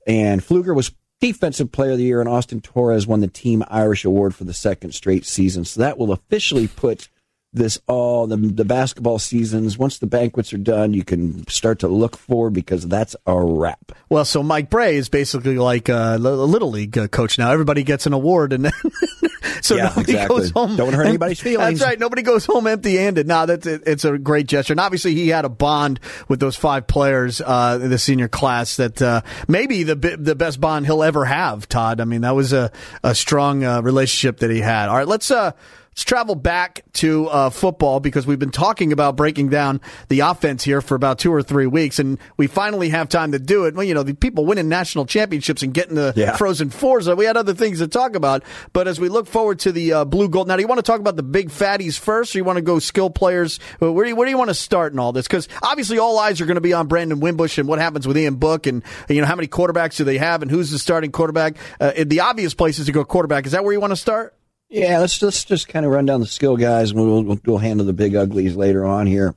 and 0.08 0.42
Pflueger 0.42 0.76
was 0.76 0.92
Defensive 1.22 1.72
Player 1.72 1.92
of 1.92 2.00
the 2.00 2.04
Year, 2.04 2.20
and 2.20 2.28
Austin 2.28 2.62
Torres 2.62 3.06
won 3.06 3.22
the 3.22 3.28
Team 3.28 3.64
Irish 3.70 4.04
Award 4.04 4.34
for 4.36 4.44
the 4.44 4.54
second 4.54 4.94
straight 4.94 5.24
season. 5.24 5.66
So 5.66 5.80
that 5.80 6.00
will 6.00 6.12
officially 6.12 6.68
put 6.68 7.10
this 7.54 7.80
all 7.88 8.28
the, 8.28 8.36
the 8.36 8.66
basketball 8.66 9.20
seasons 9.20 9.78
once 9.78 10.00
the 10.00 10.08
banquets 10.08 10.54
are 10.54 10.58
done 10.58 10.94
you 10.94 11.04
can 11.04 11.48
start 11.48 11.80
to 11.80 11.88
look 11.88 12.18
forward 12.18 12.54
because 12.54 12.88
that's 12.88 13.16
a 13.26 13.40
wrap. 13.40 13.92
Well 14.10 14.26
so 14.26 14.44
mike 14.44 14.70
brey 14.70 14.96
is 14.96 15.10
basically 15.10 15.58
like 15.58 15.90
a 15.90 16.18
little 16.18 16.72
league 16.72 16.98
uh, 16.98 17.08
coach 17.08 17.38
now. 17.38 17.52
Everybody 17.52 17.84
gets 17.84 18.06
an 18.06 18.14
award 18.14 18.54
and 18.54 18.72
so 19.62 19.76
yeah, 19.76 19.84
nobody 19.84 20.14
exactly. 20.14 20.38
goes 20.40 20.52
home 20.52 20.76
don't 20.76 20.94
hurt 20.94 21.08
anybody's 21.08 21.40
feelings. 21.40 21.80
that's 21.80 21.90
right. 21.90 22.00
Nobody 22.00 22.22
goes 22.24 22.46
home 22.46 22.68
empty 22.68 22.98
handed 22.98 23.28
no 23.28 23.46
that's 23.46 23.68
it, 23.68 23.84
it's 23.86 24.06
a 24.06 24.18
great 24.18 24.48
gesture. 24.48 24.74
And 24.74 24.80
obviously 24.80 25.14
he 25.14 25.30
had 25.30 25.46
a 25.46 25.50
bond 25.50 26.00
with 26.28 26.40
those 26.40 26.56
five 26.56 26.88
players 26.88 27.40
uh, 27.40 27.80
in 27.82 27.90
the 27.90 28.00
senior 28.00 28.28
class 28.28 28.78
that 28.78 29.02
uh, 29.02 29.22
maybe 29.48 29.84
the 29.84 29.96
the 29.96 30.36
best 30.36 30.60
bond 30.60 30.86
he'll 30.86 31.04
ever 31.04 31.26
have 31.26 31.70
todd. 31.70 32.02
I 32.02 32.06
mean 32.06 32.22
that 32.22 32.36
was 32.36 32.52
a, 32.52 32.72
a 33.04 33.14
strong 33.14 33.64
uh, 33.64 33.82
relationship 33.82 34.40
that 34.40 34.50
he 34.50 34.60
had. 34.60 34.90
All 34.90 34.98
right 34.98 35.08
let's 35.08 35.30
uh 35.30 35.52
Let's 35.94 36.06
travel 36.06 36.34
back 36.34 36.82
to 36.94 37.28
uh, 37.28 37.50
football 37.52 38.00
because 38.00 38.26
we've 38.26 38.40
been 38.40 38.50
talking 38.50 38.92
about 38.92 39.16
breaking 39.16 39.50
down 39.50 39.80
the 40.10 40.22
offense 40.22 40.64
here 40.64 40.82
for 40.82 40.96
about 40.96 41.20
two 41.20 41.32
or 41.32 41.44
three 41.44 41.68
weeks, 41.68 42.00
and 42.00 42.18
we 42.36 42.48
finally 42.48 42.90
have 42.90 43.10
time 43.10 43.34
to 43.34 43.38
do 43.38 43.66
it. 43.66 43.76
Well, 43.76 43.84
you 43.84 43.94
know, 43.94 44.02
the 44.02 44.16
people 44.16 44.44
winning 44.44 44.70
national 44.70 45.06
championships 45.06 45.62
and 45.62 45.72
getting 45.72 45.94
the 45.94 46.12
yeah. 46.16 46.36
Frozen 46.36 46.72
Fours. 46.72 47.08
We 47.08 47.26
had 47.26 47.38
other 47.38 47.54
things 47.54 47.78
to 47.78 47.88
talk 47.88 48.16
about, 48.16 48.44
but 48.74 48.88
as 48.88 49.00
we 49.00 49.08
look 49.08 49.28
forward 49.28 49.60
to 49.60 49.72
the 49.72 49.94
uh, 49.94 50.06
blue 50.06 50.30
gold, 50.30 50.48
now 50.48 50.56
do 50.56 50.64
you 50.64 50.68
want 50.68 50.80
to 50.80 50.84
talk 50.84 51.00
about 51.00 51.16
the 51.16 51.22
big 51.22 51.50
fatties 51.50 52.00
first, 52.00 52.34
or 52.34 52.40
you 52.40 52.44
want 52.44 52.58
to 52.58 52.64
go 52.64 52.80
skill 52.80 53.12
players? 53.12 53.60
Where 53.78 54.04
do 54.04 54.10
you, 54.10 54.16
where 54.16 54.26
do 54.26 54.32
you 54.32 54.38
want 54.38 54.50
to 54.50 54.56
start 54.56 54.94
in 54.94 55.00
all 55.00 55.12
this? 55.12 55.28
Because 55.28 55.48
obviously, 55.62 56.00
all 56.00 56.18
eyes 56.18 56.42
are 56.42 56.48
going 56.48 56.56
to 56.56 56.62
be 56.62 56.74
on 56.74 56.88
Brandon 56.88 57.20
Wimbush 57.20 57.60
and 57.60 57.68
what 57.68 57.78
happens 57.78 58.08
with 58.08 58.18
Ian 58.18 58.38
Book, 58.38 58.66
and 58.66 58.82
you 59.10 59.22
know 59.22 59.28
how 59.28 59.36
many 59.36 59.48
quarterbacks 59.48 59.98
do 59.98 60.06
they 60.06 60.18
have, 60.18 60.42
and 60.42 60.50
who's 60.50 60.72
the 60.72 60.80
starting 60.80 61.12
quarterback. 61.12 61.56
Uh, 61.80 61.92
the 62.04 62.22
obvious 62.22 62.56
places 62.56 62.88
to 62.88 62.92
go 62.92 63.06
quarterback. 63.06 63.46
Is 63.46 63.52
that 63.52 63.64
where 63.64 63.74
you 63.74 63.80
want 63.80 63.92
to 63.92 63.98
start? 63.98 64.36
Yeah, 64.74 64.98
let's 64.98 65.20
just 65.20 65.48
just 65.48 65.68
kind 65.68 65.86
of 65.86 65.92
run 65.92 66.08
down 66.08 66.20
the 66.20 66.26
skill 66.26 66.58
guys, 66.58 66.90
and 66.90 67.00
we'll, 67.00 67.24
we'll, 67.24 67.40
we'll 67.46 67.58
handle 67.60 67.86
the 67.86 67.94
big 67.94 68.16
uglies 68.16 68.56
later 68.56 68.84
on 68.84 69.06
here. 69.06 69.36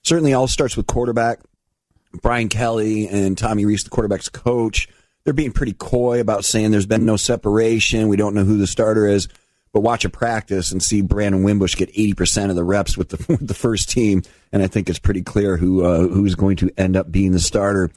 Certainly, 0.00 0.32
all 0.32 0.48
starts 0.48 0.74
with 0.74 0.86
quarterback. 0.86 1.40
Brian 2.22 2.48
Kelly 2.48 3.06
and 3.06 3.36
Tommy 3.36 3.66
Rees, 3.66 3.84
the 3.84 3.90
quarterback's 3.90 4.30
coach, 4.30 4.88
they're 5.24 5.34
being 5.34 5.52
pretty 5.52 5.74
coy 5.74 6.18
about 6.18 6.46
saying 6.46 6.70
there's 6.70 6.86
been 6.86 7.04
no 7.04 7.18
separation. 7.18 8.08
We 8.08 8.16
don't 8.16 8.34
know 8.34 8.44
who 8.44 8.56
the 8.56 8.66
starter 8.66 9.06
is, 9.06 9.28
but 9.74 9.80
watch 9.80 10.06
a 10.06 10.08
practice 10.08 10.72
and 10.72 10.82
see 10.82 11.02
Brandon 11.02 11.42
Wimbush 11.42 11.76
get 11.76 11.92
80% 11.92 12.48
of 12.48 12.56
the 12.56 12.64
reps 12.64 12.96
with 12.96 13.10
the 13.10 13.22
with 13.28 13.46
the 13.46 13.52
first 13.52 13.90
team, 13.90 14.22
and 14.50 14.62
I 14.62 14.66
think 14.66 14.88
it's 14.88 14.98
pretty 14.98 15.22
clear 15.22 15.58
who 15.58 15.84
uh, 15.84 16.08
who's 16.08 16.36
going 16.36 16.56
to 16.56 16.70
end 16.78 16.96
up 16.96 17.12
being 17.12 17.32
the 17.32 17.38
starter. 17.38 17.90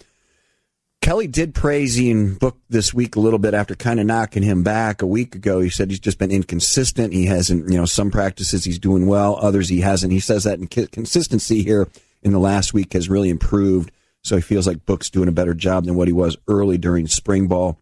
Kelly 1.01 1.27
did 1.27 1.53
praise 1.53 1.99
Ian 1.99 2.35
Book 2.35 2.57
this 2.69 2.93
week 2.93 3.15
a 3.15 3.19
little 3.19 3.39
bit 3.39 3.53
after 3.53 3.75
kind 3.75 3.99
of 3.99 4.05
knocking 4.05 4.43
him 4.43 4.63
back 4.63 5.01
a 5.01 5.07
week 5.07 5.35
ago. 5.35 5.61
He 5.61 5.69
said 5.69 5.89
he's 5.89 5.99
just 5.99 6.19
been 6.19 6.31
inconsistent. 6.31 7.13
He 7.13 7.27
hasn't, 7.27 7.71
you 7.71 7.77
know, 7.77 7.85
some 7.85 8.11
practices 8.11 8.65
he's 8.65 8.79
doing 8.79 9.07
well, 9.07 9.37
others 9.41 9.69
he 9.69 9.79
hasn't. 9.79 10.11
He 10.11 10.19
says 10.19 10.43
that 10.43 10.59
consistency 10.91 11.63
here 11.63 11.87
in 12.23 12.33
the 12.33 12.39
last 12.39 12.73
week 12.73 12.93
has 12.93 13.09
really 13.09 13.29
improved. 13.29 13.91
So 14.21 14.35
he 14.35 14.41
feels 14.41 14.67
like 14.67 14.85
Book's 14.85 15.09
doing 15.09 15.29
a 15.29 15.31
better 15.31 15.53
job 15.53 15.85
than 15.85 15.95
what 15.95 16.09
he 16.09 16.13
was 16.13 16.35
early 16.49 16.77
during 16.77 17.07
spring 17.07 17.47
ball. 17.47 17.79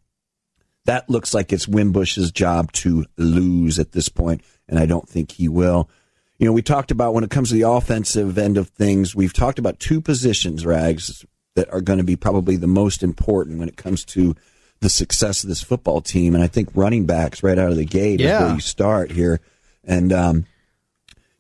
That 0.85 1.09
looks 1.09 1.33
like 1.33 1.51
it's 1.51 1.65
Wimbush's 1.65 2.31
job 2.31 2.71
to 2.73 3.05
lose 3.17 3.79
at 3.79 3.93
this 3.93 4.07
point, 4.07 4.43
and 4.69 4.77
I 4.77 4.85
don't 4.85 5.09
think 5.09 5.31
he 5.31 5.49
will. 5.49 5.89
You 6.37 6.45
know, 6.45 6.53
we 6.53 6.61
talked 6.61 6.91
about 6.91 7.15
when 7.15 7.23
it 7.23 7.31
comes 7.31 7.49
to 7.49 7.55
the 7.55 7.67
offensive 7.67 8.37
end 8.37 8.57
of 8.57 8.69
things, 8.69 9.15
we've 9.15 9.33
talked 9.33 9.57
about 9.57 9.79
two 9.79 9.99
positions, 9.99 10.63
Rags, 10.63 11.25
that 11.55 11.71
are 11.73 11.81
going 11.81 11.99
to 11.99 12.05
be 12.05 12.15
probably 12.15 12.57
the 12.57 12.67
most 12.67 13.01
important 13.01 13.59
when 13.59 13.69
it 13.69 13.77
comes 13.77 14.05
to 14.05 14.35
the 14.81 14.89
success 14.89 15.43
of 15.43 15.49
this 15.49 15.63
football 15.63 16.01
team. 16.01 16.35
And 16.35 16.43
I 16.43 16.47
think 16.47 16.69
running 16.75 17.05
backs 17.05 17.41
right 17.41 17.57
out 17.57 17.71
of 17.71 17.77
the 17.77 17.85
gate 17.85 18.19
yeah. 18.19 18.35
is 18.35 18.41
where 18.41 18.53
you 18.55 18.61
start 18.61 19.11
here. 19.11 19.39
And, 19.83 20.11
um, 20.11 20.45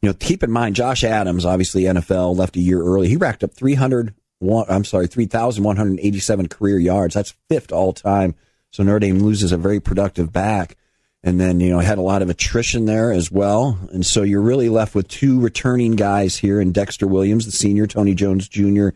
you 0.01 0.09
know, 0.09 0.13
keep 0.13 0.43
in 0.43 0.51
mind, 0.51 0.75
Josh 0.75 1.03
Adams, 1.03 1.45
obviously 1.45 1.83
NFL 1.83 2.35
left 2.35 2.55
a 2.55 2.61
year 2.61 2.81
early. 2.81 3.07
He 3.07 3.17
racked 3.17 3.43
up 3.43 3.53
300, 3.53 4.13
I'm 4.41 4.85
sorry, 4.85 5.07
3,187 5.07 6.47
career 6.47 6.79
yards. 6.79 7.15
That's 7.15 7.33
fifth 7.49 7.71
all 7.71 7.93
time. 7.93 8.35
So 8.71 8.83
Notre 8.83 8.99
Dame 8.99 9.19
loses 9.19 9.51
a 9.51 9.57
very 9.57 9.79
productive 9.79 10.31
back. 10.31 10.77
And 11.23 11.41
then, 11.41 11.59
you 11.59 11.71
know, 11.71 11.79
had 11.79 11.97
a 11.97 12.03
lot 12.03 12.21
of 12.21 12.29
attrition 12.29 12.85
there 12.85 13.11
as 13.11 13.31
well. 13.31 13.79
And 13.91 14.05
so 14.05 14.21
you're 14.21 14.41
really 14.41 14.69
left 14.69 14.93
with 14.93 15.07
two 15.07 15.39
returning 15.39 15.95
guys 15.95 16.37
here 16.37 16.61
in 16.61 16.71
Dexter 16.71 17.07
Williams, 17.07 17.45
the 17.45 17.51
senior, 17.51 17.87
Tony 17.87 18.13
Jones 18.13 18.47
Jr., 18.47 18.89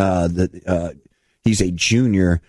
uh, 0.00 0.28
that 0.28 0.66
uh, 0.66 0.90
he's 1.44 1.60
a 1.60 1.70
junior. 1.70 2.40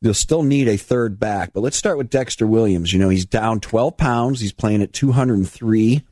They'll 0.00 0.14
still 0.14 0.42
need 0.42 0.68
a 0.68 0.76
third 0.76 1.18
back, 1.18 1.52
but 1.52 1.60
let's 1.60 1.76
start 1.76 1.98
with 1.98 2.10
Dexter 2.10 2.46
Williams. 2.46 2.92
You 2.92 2.98
know, 2.98 3.08
he's 3.08 3.26
down 3.26 3.60
12 3.60 3.96
pounds. 3.96 4.40
He's 4.40 4.52
playing 4.52 4.82
at 4.82 4.92
203 4.92 6.04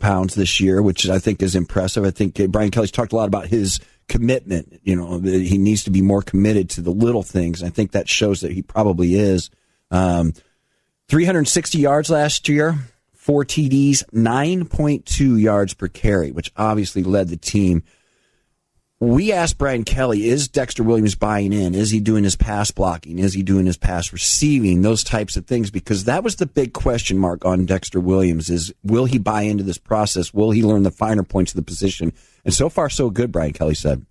pounds 0.00 0.34
this 0.34 0.60
year, 0.60 0.82
which 0.82 1.08
I 1.08 1.18
think 1.18 1.42
is 1.42 1.54
impressive. 1.54 2.04
I 2.04 2.10
think 2.10 2.40
Brian 2.50 2.70
Kelly's 2.70 2.90
talked 2.90 3.12
a 3.12 3.16
lot 3.16 3.28
about 3.28 3.46
his 3.46 3.80
commitment. 4.08 4.80
You 4.84 4.96
know, 4.96 5.18
he 5.18 5.58
needs 5.58 5.84
to 5.84 5.90
be 5.90 6.02
more 6.02 6.22
committed 6.22 6.70
to 6.70 6.80
the 6.80 6.90
little 6.90 7.22
things. 7.22 7.62
I 7.62 7.68
think 7.68 7.92
that 7.92 8.08
shows 8.08 8.40
that 8.40 8.52
he 8.52 8.62
probably 8.62 9.14
is. 9.14 9.50
Um, 9.90 10.32
360 11.08 11.78
yards 11.78 12.10
last 12.10 12.48
year, 12.48 12.74
four 13.14 13.44
TDs, 13.44 14.04
9.2 14.12 15.40
yards 15.40 15.74
per 15.74 15.88
carry, 15.88 16.32
which 16.32 16.52
obviously 16.56 17.02
led 17.02 17.28
the 17.28 17.36
team 17.36 17.82
we 19.00 19.30
asked 19.32 19.58
Brian 19.58 19.84
Kelly, 19.84 20.28
is 20.28 20.48
Dexter 20.48 20.82
Williams 20.82 21.14
buying 21.14 21.52
in? 21.52 21.74
Is 21.74 21.90
he 21.90 22.00
doing 22.00 22.24
his 22.24 22.34
pass 22.34 22.72
blocking? 22.72 23.20
Is 23.20 23.32
he 23.32 23.44
doing 23.44 23.64
his 23.64 23.76
pass 23.76 24.12
receiving? 24.12 24.82
Those 24.82 25.04
types 25.04 25.36
of 25.36 25.46
things, 25.46 25.70
because 25.70 26.04
that 26.04 26.24
was 26.24 26.36
the 26.36 26.46
big 26.46 26.72
question 26.72 27.16
mark 27.16 27.44
on 27.44 27.64
Dexter 27.64 28.00
Williams 28.00 28.50
is 28.50 28.72
will 28.82 29.04
he 29.04 29.18
buy 29.18 29.42
into 29.42 29.62
this 29.62 29.78
process? 29.78 30.34
Will 30.34 30.50
he 30.50 30.64
learn 30.64 30.82
the 30.82 30.90
finer 30.90 31.22
points 31.22 31.52
of 31.52 31.56
the 31.56 31.62
position? 31.62 32.12
And 32.44 32.52
so 32.52 32.68
far, 32.68 32.90
so 32.90 33.08
good, 33.08 33.30
Brian 33.30 33.52
Kelly 33.52 33.74
said. 33.74 34.04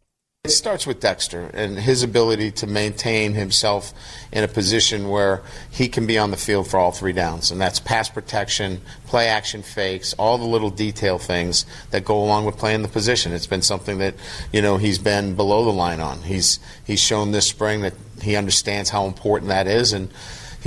It 0.48 0.52
starts 0.52 0.88
with 0.88 1.02
Dexter 1.02 1.52
and 1.54 1.78
his 1.78 2.04
ability 2.04 2.52
to 2.52 2.68
maintain 2.68 3.34
himself 3.34 3.94
in 4.32 4.46
a 4.46 4.48
position 4.48 5.10
where 5.10 5.44
he 5.70 5.90
can 5.90 6.08
be 6.08 6.18
on 6.18 6.32
the 6.32 6.38
field 6.38 6.70
for 6.70 6.78
all 6.78 6.94
three 6.94 7.12
downs. 7.12 7.52
And 7.52 7.60
that's 7.60 7.82
pass 7.82 8.08
protection, 8.08 8.80
play 9.08 9.28
action 9.28 9.62
fakes, 9.62 10.14
all 10.14 10.38
the 10.38 10.46
little 10.46 10.70
detail 10.70 11.18
things 11.18 11.66
that 11.92 12.06
go 12.06 12.18
along 12.24 12.46
with 12.46 12.56
playing 12.56 12.82
the 12.82 12.88
position. 12.88 13.34
It's 13.34 13.46
been 13.46 13.62
something 13.62 13.98
that, 13.98 14.16
you 14.54 14.62
know, 14.62 14.78
he's 14.78 15.00
been 15.00 15.36
below 15.36 15.66
the 15.66 15.74
line 15.74 16.00
on. 16.00 16.22
He's 16.22 16.60
he's 16.86 17.02
shown 17.02 17.34
this 17.34 17.46
spring 17.46 17.82
that 17.82 17.96
he 18.22 18.38
understands 18.38 18.90
how 18.90 19.06
important 19.06 19.50
that 19.50 19.68
is 19.68 19.92
and 19.92 20.10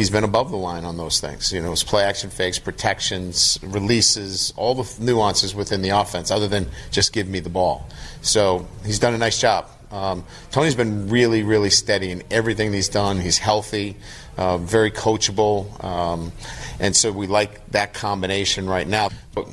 he's 0.00 0.08
been 0.08 0.24
above 0.24 0.50
the 0.50 0.56
line 0.56 0.86
on 0.86 0.96
those 0.96 1.20
things. 1.20 1.52
You 1.52 1.60
know, 1.60 1.72
his 1.72 1.84
play 1.84 2.04
action 2.04 2.30
fakes, 2.30 2.58
protections, 2.58 3.58
releases, 3.62 4.50
all 4.56 4.74
the 4.74 4.90
nuances 4.98 5.54
within 5.54 5.82
the 5.82 5.90
offense, 5.90 6.30
other 6.30 6.48
than 6.48 6.66
just 6.90 7.12
give 7.12 7.28
me 7.28 7.38
the 7.38 7.50
ball. 7.50 7.86
So 8.22 8.66
he's 8.82 8.98
done 8.98 9.12
a 9.12 9.18
nice 9.18 9.38
job. 9.38 9.68
Um, 9.90 10.24
Tony's 10.52 10.74
been 10.74 11.10
really, 11.10 11.42
really 11.42 11.68
steady 11.68 12.12
in 12.12 12.22
everything 12.30 12.72
he's 12.72 12.88
done. 12.88 13.20
He's 13.20 13.36
healthy, 13.36 13.96
uh, 14.38 14.56
very 14.56 14.90
coachable, 14.90 15.84
um, 15.84 16.32
and 16.78 16.96
so 16.96 17.12
we 17.12 17.26
like 17.26 17.70
that 17.72 17.92
combination 17.92 18.70
right 18.70 18.88
now. 18.88 19.10
But 19.34 19.48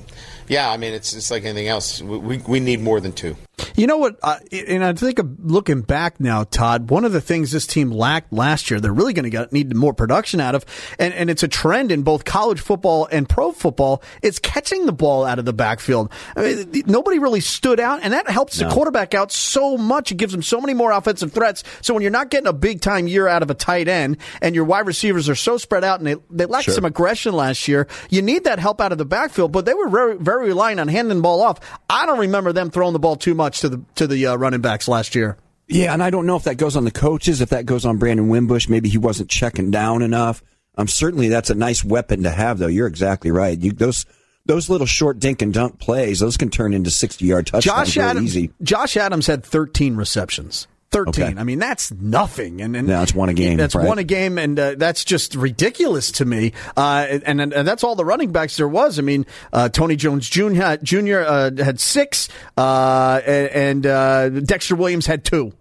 yeah, 0.48 0.72
I 0.72 0.78
mean, 0.78 0.94
it's 0.94 1.14
it's 1.14 1.30
like 1.30 1.44
anything 1.44 1.68
else. 1.68 2.02
We 2.02 2.38
we 2.38 2.62
need 2.62 2.80
more 2.80 3.02
than 3.02 3.12
two. 3.12 3.36
You 3.78 3.86
know 3.86 3.98
what? 3.98 4.18
Uh, 4.24 4.40
and 4.52 4.84
I 4.84 4.92
think 4.94 5.20
of 5.20 5.38
looking 5.40 5.82
back 5.82 6.20
now, 6.20 6.44
Todd, 6.44 6.90
one 6.90 7.06
of 7.06 7.12
the 7.12 7.22
things 7.22 7.52
this 7.52 7.68
team 7.68 7.92
lacked 7.92 8.34
last 8.34 8.72
year, 8.72 8.80
they're 8.80 8.92
really 8.92 9.14
going 9.14 9.30
to 9.30 9.48
need 9.52 9.76
more 9.76 9.94
production 9.94 10.40
out 10.40 10.56
of, 10.56 10.66
and, 10.98 11.14
and 11.14 11.30
it's 11.30 11.44
a 11.44 11.48
trend 11.48 11.92
in 11.92 12.02
both 12.02 12.26
college 12.26 12.60
football 12.60 13.08
and 13.12 13.30
pro 13.30 13.52
football. 13.52 14.02
It's 14.24 14.40
catching 14.40 14.88
the 14.88 14.92
ball 14.92 15.26
out 15.26 15.38
of 15.38 15.46
the 15.46 15.54
backfield. 15.54 16.12
I 16.36 16.42
mean, 16.42 16.84
nobody 16.88 17.20
really 17.20 17.40
stood 17.40 17.80
out, 17.80 18.00
and 18.02 18.14
that 18.14 18.28
helps 18.28 18.60
no. 18.60 18.68
the 18.68 18.74
quarterback 18.74 19.14
out 19.14 19.32
so 19.32 19.78
much. 19.78 20.12
It 20.12 20.16
gives 20.16 20.32
them 20.32 20.42
so 20.42 20.60
many 20.60 20.74
more 20.74 20.92
offensive 20.92 21.32
threats. 21.32 21.64
So 21.82 21.94
when 21.94 22.02
you're 22.02 22.12
not 22.12 22.32
getting 22.32 22.48
a 22.48 22.54
big 22.54 22.82
time 22.82 23.08
year 23.08 23.28
out 23.28 23.44
of 23.44 23.52
a 23.52 23.54
tight 23.54 23.88
end, 23.88 24.18
and 24.42 24.56
your 24.56 24.66
wide 24.66 24.88
receivers 24.88 25.30
are 25.30 25.36
so 25.36 25.60
spread 25.60 25.84
out, 25.84 26.00
and 26.00 26.08
they 26.08 26.16
they 26.32 26.46
lacked 26.46 26.66
sure. 26.66 26.74
some 26.74 26.86
aggression 26.86 27.36
last 27.36 27.68
year, 27.68 27.88
you 28.10 28.24
need 28.24 28.46
that 28.46 28.58
help 28.58 28.82
out 28.82 28.92
of 28.92 28.98
the 28.98 29.06
backfield. 29.06 29.52
But 29.52 29.66
they 29.66 29.76
were 29.76 29.88
very 29.88 30.18
very 30.18 30.48
relying 30.48 30.80
on 30.80 30.88
handing 30.88 31.18
the 31.18 31.22
ball 31.22 31.44
off. 31.44 31.60
I 31.88 32.08
don't 32.08 32.20
remember 32.20 32.54
them 32.54 32.72
throwing 32.72 32.94
the 32.94 33.00
ball 33.00 33.18
too 33.18 33.36
much 33.36 33.62
to 33.62 33.67
the 33.70 33.82
to 33.96 34.08
the 34.08 34.28
uh, 34.28 34.36
running 34.36 34.62
backs 34.62 34.88
last 34.88 35.16
year. 35.16 35.38
Yeah, 35.68 35.94
and 35.94 36.02
I 36.02 36.10
don't 36.10 36.26
know 36.26 36.38
if 36.38 36.44
that 36.44 36.56
goes 36.56 36.76
on 36.78 36.86
the 36.86 36.92
coaches, 36.92 37.42
if 37.42 37.50
that 37.50 37.66
goes 37.66 37.86
on 37.86 37.98
Brandon 37.98 38.30
Wimbush. 38.30 38.70
Maybe 38.70 38.88
he 38.88 38.98
wasn't 38.98 39.30
checking 39.30 39.70
down 39.70 40.02
enough. 40.02 40.42
Um, 40.78 40.88
certainly 40.88 41.28
that's 41.28 41.50
a 41.50 41.56
nice 41.56 41.84
weapon 41.84 42.24
to 42.24 42.30
have, 42.30 42.60
though. 42.60 42.68
You're 42.68 42.88
exactly 42.88 43.32
right. 43.32 43.60
You, 43.60 43.72
those 43.72 44.06
those 44.46 44.70
little 44.70 44.88
short 44.88 45.20
dink 45.20 45.42
and 45.42 45.54
dunk 45.54 45.80
plays, 45.80 46.20
those 46.20 46.38
can 46.38 46.50
turn 46.50 46.74
into 46.74 46.90
60 46.90 47.26
yard 47.26 47.48
touchdowns 47.48 47.90
Josh 47.94 47.98
Adams, 47.98 48.26
easy. 48.38 48.52
Josh 48.62 48.96
Adams 48.96 49.28
had 49.28 49.44
13 49.44 49.96
receptions. 49.96 50.68
13. 50.92 51.24
Okay. 51.24 51.40
I 51.40 51.44
mean, 51.44 51.60
that's 51.60 51.92
nothing. 51.92 52.62
And, 52.62 52.76
and 52.76 52.88
yeah, 52.88 53.00
that's 53.00 53.14
one 53.14 53.30
a 53.30 53.34
game. 53.34 53.58
That's 53.58 53.76
right? 53.76 53.88
one 53.88 54.00
a 54.00 54.04
game, 54.04 54.38
and 54.38 54.60
uh, 54.60 54.76
that's 54.78 55.04
just 55.04 55.36
ridiculous 55.36 56.12
to 56.14 56.26
me. 56.26 56.54
Uh, 56.76 57.06
and, 57.10 57.42
and, 57.42 57.54
and 57.54 57.68
that's 57.68 57.84
all 57.84 57.96
the 57.96 58.06
running 58.06 58.32
backs 58.32 58.58
there 58.58 58.68
was. 58.68 58.98
I 59.00 59.02
mean, 59.02 59.26
uh, 59.52 59.70
Tony 59.70 59.96
Jones 59.96 60.30
Jr. 60.30 60.76
Jr. 60.82 61.20
Uh, 61.20 61.52
had 61.58 61.80
six, 61.80 62.30
uh, 62.58 63.22
and 63.26 63.86
uh, 63.86 64.30
Dexter 64.30 64.76
Williams 64.76 65.06
had 65.06 65.26
two. 65.26 65.54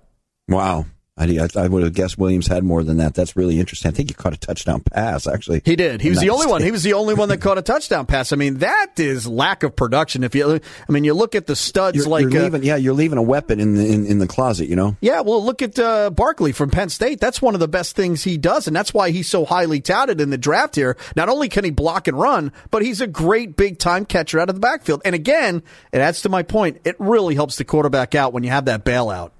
Wow. 0.48 0.86
I, 1.18 1.48
I, 1.56 1.68
would 1.68 1.82
have 1.82 1.94
guessed 1.94 2.18
Williams 2.18 2.46
had 2.46 2.62
more 2.62 2.84
than 2.84 2.98
that. 2.98 3.14
That's 3.14 3.36
really 3.36 3.58
interesting. 3.58 3.90
I 3.90 3.94
think 3.94 4.10
he 4.10 4.14
caught 4.14 4.34
a 4.34 4.38
touchdown 4.38 4.82
pass, 4.82 5.26
actually. 5.26 5.62
He 5.64 5.74
did. 5.74 6.02
He 6.02 6.10
was 6.10 6.20
the 6.20 6.28
only 6.28 6.42
state. 6.42 6.50
one. 6.50 6.62
He 6.62 6.70
was 6.70 6.82
the 6.82 6.92
only 6.92 7.14
one 7.14 7.30
that 7.30 7.38
caught 7.38 7.56
a 7.56 7.62
touchdown 7.62 8.04
pass. 8.04 8.34
I 8.34 8.36
mean, 8.36 8.58
that 8.58 8.92
is 8.98 9.26
lack 9.26 9.62
of 9.62 9.74
production. 9.74 10.24
If 10.24 10.34
you, 10.34 10.60
I 10.86 10.92
mean, 10.92 11.04
you 11.04 11.14
look 11.14 11.34
at 11.34 11.46
the 11.46 11.56
studs 11.56 11.96
you're, 11.96 12.06
like, 12.06 12.30
you're 12.30 12.38
uh, 12.38 12.44
leaving, 12.44 12.60
uh, 12.60 12.64
yeah, 12.64 12.76
you're 12.76 12.92
leaving 12.92 13.16
a 13.16 13.22
weapon 13.22 13.60
in 13.60 13.76
the 13.76 13.86
in, 13.90 14.06
in 14.06 14.18
the 14.18 14.26
closet. 14.26 14.68
You 14.68 14.76
know. 14.76 14.96
Yeah. 15.00 15.22
Well, 15.22 15.42
look 15.42 15.62
at 15.62 15.78
uh, 15.78 16.10
Barkley 16.10 16.52
from 16.52 16.70
Penn 16.70 16.90
State. 16.90 17.18
That's 17.18 17.40
one 17.40 17.54
of 17.54 17.60
the 17.60 17.68
best 17.68 17.96
things 17.96 18.22
he 18.22 18.36
does, 18.36 18.66
and 18.66 18.76
that's 18.76 18.92
why 18.92 19.10
he's 19.10 19.28
so 19.28 19.46
highly 19.46 19.80
touted 19.80 20.20
in 20.20 20.28
the 20.28 20.38
draft 20.38 20.74
here. 20.74 20.98
Not 21.16 21.30
only 21.30 21.48
can 21.48 21.64
he 21.64 21.70
block 21.70 22.08
and 22.08 22.18
run, 22.18 22.52
but 22.70 22.82
he's 22.82 23.00
a 23.00 23.06
great 23.06 23.56
big 23.56 23.78
time 23.78 24.04
catcher 24.04 24.38
out 24.38 24.50
of 24.50 24.54
the 24.54 24.60
backfield. 24.60 25.00
And 25.04 25.14
again, 25.14 25.62
it 25.92 26.00
adds 26.00 26.20
to 26.22 26.28
my 26.28 26.42
point. 26.42 26.82
It 26.84 26.96
really 26.98 27.34
helps 27.34 27.56
the 27.56 27.64
quarterback 27.64 28.14
out 28.14 28.34
when 28.34 28.44
you 28.44 28.50
have 28.50 28.66
that 28.66 28.84
bailout. 28.84 29.30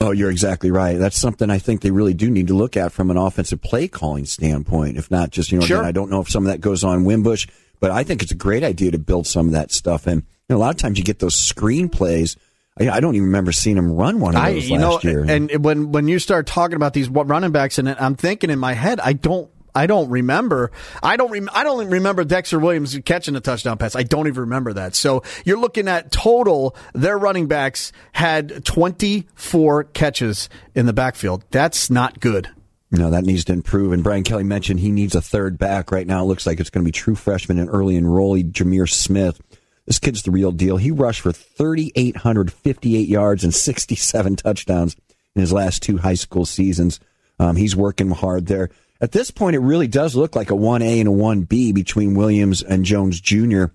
Oh, 0.00 0.10
you're 0.10 0.30
exactly 0.30 0.70
right. 0.70 0.98
That's 0.98 1.16
something 1.16 1.50
I 1.50 1.58
think 1.58 1.80
they 1.80 1.90
really 1.90 2.14
do 2.14 2.28
need 2.30 2.48
to 2.48 2.54
look 2.54 2.76
at 2.76 2.92
from 2.92 3.10
an 3.10 3.16
offensive 3.16 3.62
play 3.62 3.88
calling 3.88 4.26
standpoint. 4.26 4.98
If 4.98 5.10
not 5.10 5.30
just, 5.30 5.52
you 5.52 5.58
know, 5.60 5.64
sure. 5.64 5.78
again, 5.78 5.88
I 5.88 5.92
don't 5.92 6.10
know 6.10 6.20
if 6.20 6.28
some 6.28 6.44
of 6.44 6.52
that 6.52 6.60
goes 6.60 6.84
on 6.84 7.04
Wimbush, 7.04 7.46
But 7.80 7.90
I 7.90 8.02
think 8.02 8.22
it's 8.22 8.32
a 8.32 8.36
great 8.36 8.64
idea 8.64 8.90
to 8.92 8.98
build 8.98 9.26
some 9.26 9.46
of 9.46 9.52
that 9.52 9.70
stuff 9.70 10.06
in. 10.06 10.18
You 10.18 10.24
know, 10.48 10.56
a 10.56 10.58
lot 10.58 10.70
of 10.70 10.76
times 10.76 10.98
you 10.98 11.04
get 11.04 11.18
those 11.18 11.34
screenplays. 11.34 12.36
I, 12.80 12.88
I 12.88 13.00
don't 13.00 13.14
even 13.14 13.26
remember 13.26 13.52
seeing 13.52 13.76
him 13.76 13.92
run 13.92 14.20
one 14.20 14.34
of 14.34 14.42
those 14.42 14.70
I, 14.70 14.74
last 14.74 15.04
know, 15.04 15.10
year. 15.10 15.24
And 15.28 15.64
when 15.64 15.92
when 15.92 16.08
you 16.08 16.18
start 16.18 16.46
talking 16.46 16.76
about 16.76 16.92
these 16.92 17.08
running 17.08 17.52
backs, 17.52 17.78
and 17.78 17.88
I'm 17.88 18.14
thinking 18.14 18.50
in 18.50 18.58
my 18.58 18.72
head, 18.72 19.00
I 19.00 19.12
don't. 19.12 19.50
I 19.74 19.86
don't 19.86 20.08
remember. 20.08 20.70
I 21.02 21.16
don't. 21.16 21.30
Rem- 21.30 21.50
I 21.52 21.64
don't 21.64 21.88
remember 21.88 22.24
Dexter 22.24 22.58
Williams 22.58 22.96
catching 23.04 23.34
a 23.34 23.40
touchdown 23.40 23.76
pass. 23.76 23.96
I 23.96 24.04
don't 24.04 24.28
even 24.28 24.42
remember 24.42 24.72
that. 24.74 24.94
So 24.94 25.22
you're 25.44 25.58
looking 25.58 25.88
at 25.88 26.12
total. 26.12 26.76
Their 26.94 27.18
running 27.18 27.48
backs 27.48 27.92
had 28.12 28.64
24 28.64 29.84
catches 29.84 30.48
in 30.74 30.86
the 30.86 30.92
backfield. 30.92 31.44
That's 31.50 31.90
not 31.90 32.20
good. 32.20 32.50
No, 32.92 33.10
that 33.10 33.24
needs 33.24 33.44
to 33.46 33.52
improve. 33.52 33.92
And 33.92 34.04
Brian 34.04 34.22
Kelly 34.22 34.44
mentioned 34.44 34.78
he 34.78 34.92
needs 34.92 35.16
a 35.16 35.20
third 35.20 35.58
back. 35.58 35.90
Right 35.90 36.06
now, 36.06 36.22
it 36.22 36.26
looks 36.26 36.46
like 36.46 36.60
it's 36.60 36.70
going 36.70 36.84
to 36.84 36.88
be 36.88 36.92
true 36.92 37.16
freshman 37.16 37.58
and 37.58 37.68
early 37.68 37.98
enrollee 37.98 38.52
Jahmir 38.52 38.88
Smith. 38.88 39.40
This 39.86 39.98
kid's 39.98 40.22
the 40.22 40.30
real 40.30 40.52
deal. 40.52 40.76
He 40.76 40.92
rushed 40.92 41.20
for 41.20 41.32
3,858 41.32 43.08
yards 43.08 43.42
and 43.42 43.52
67 43.52 44.36
touchdowns 44.36 44.96
in 45.34 45.40
his 45.40 45.52
last 45.52 45.82
two 45.82 45.98
high 45.98 46.14
school 46.14 46.46
seasons. 46.46 47.00
Um, 47.38 47.56
he's 47.56 47.74
working 47.74 48.10
hard 48.10 48.46
there. 48.46 48.70
At 49.00 49.12
this 49.12 49.30
point, 49.30 49.56
it 49.56 49.60
really 49.60 49.88
does 49.88 50.14
look 50.14 50.36
like 50.36 50.50
a 50.50 50.54
1A 50.54 51.00
and 51.00 51.08
a 51.08 51.12
1B 51.12 51.74
between 51.74 52.14
Williams 52.14 52.62
and 52.62 52.84
Jones 52.84 53.20
Jr. 53.20 53.66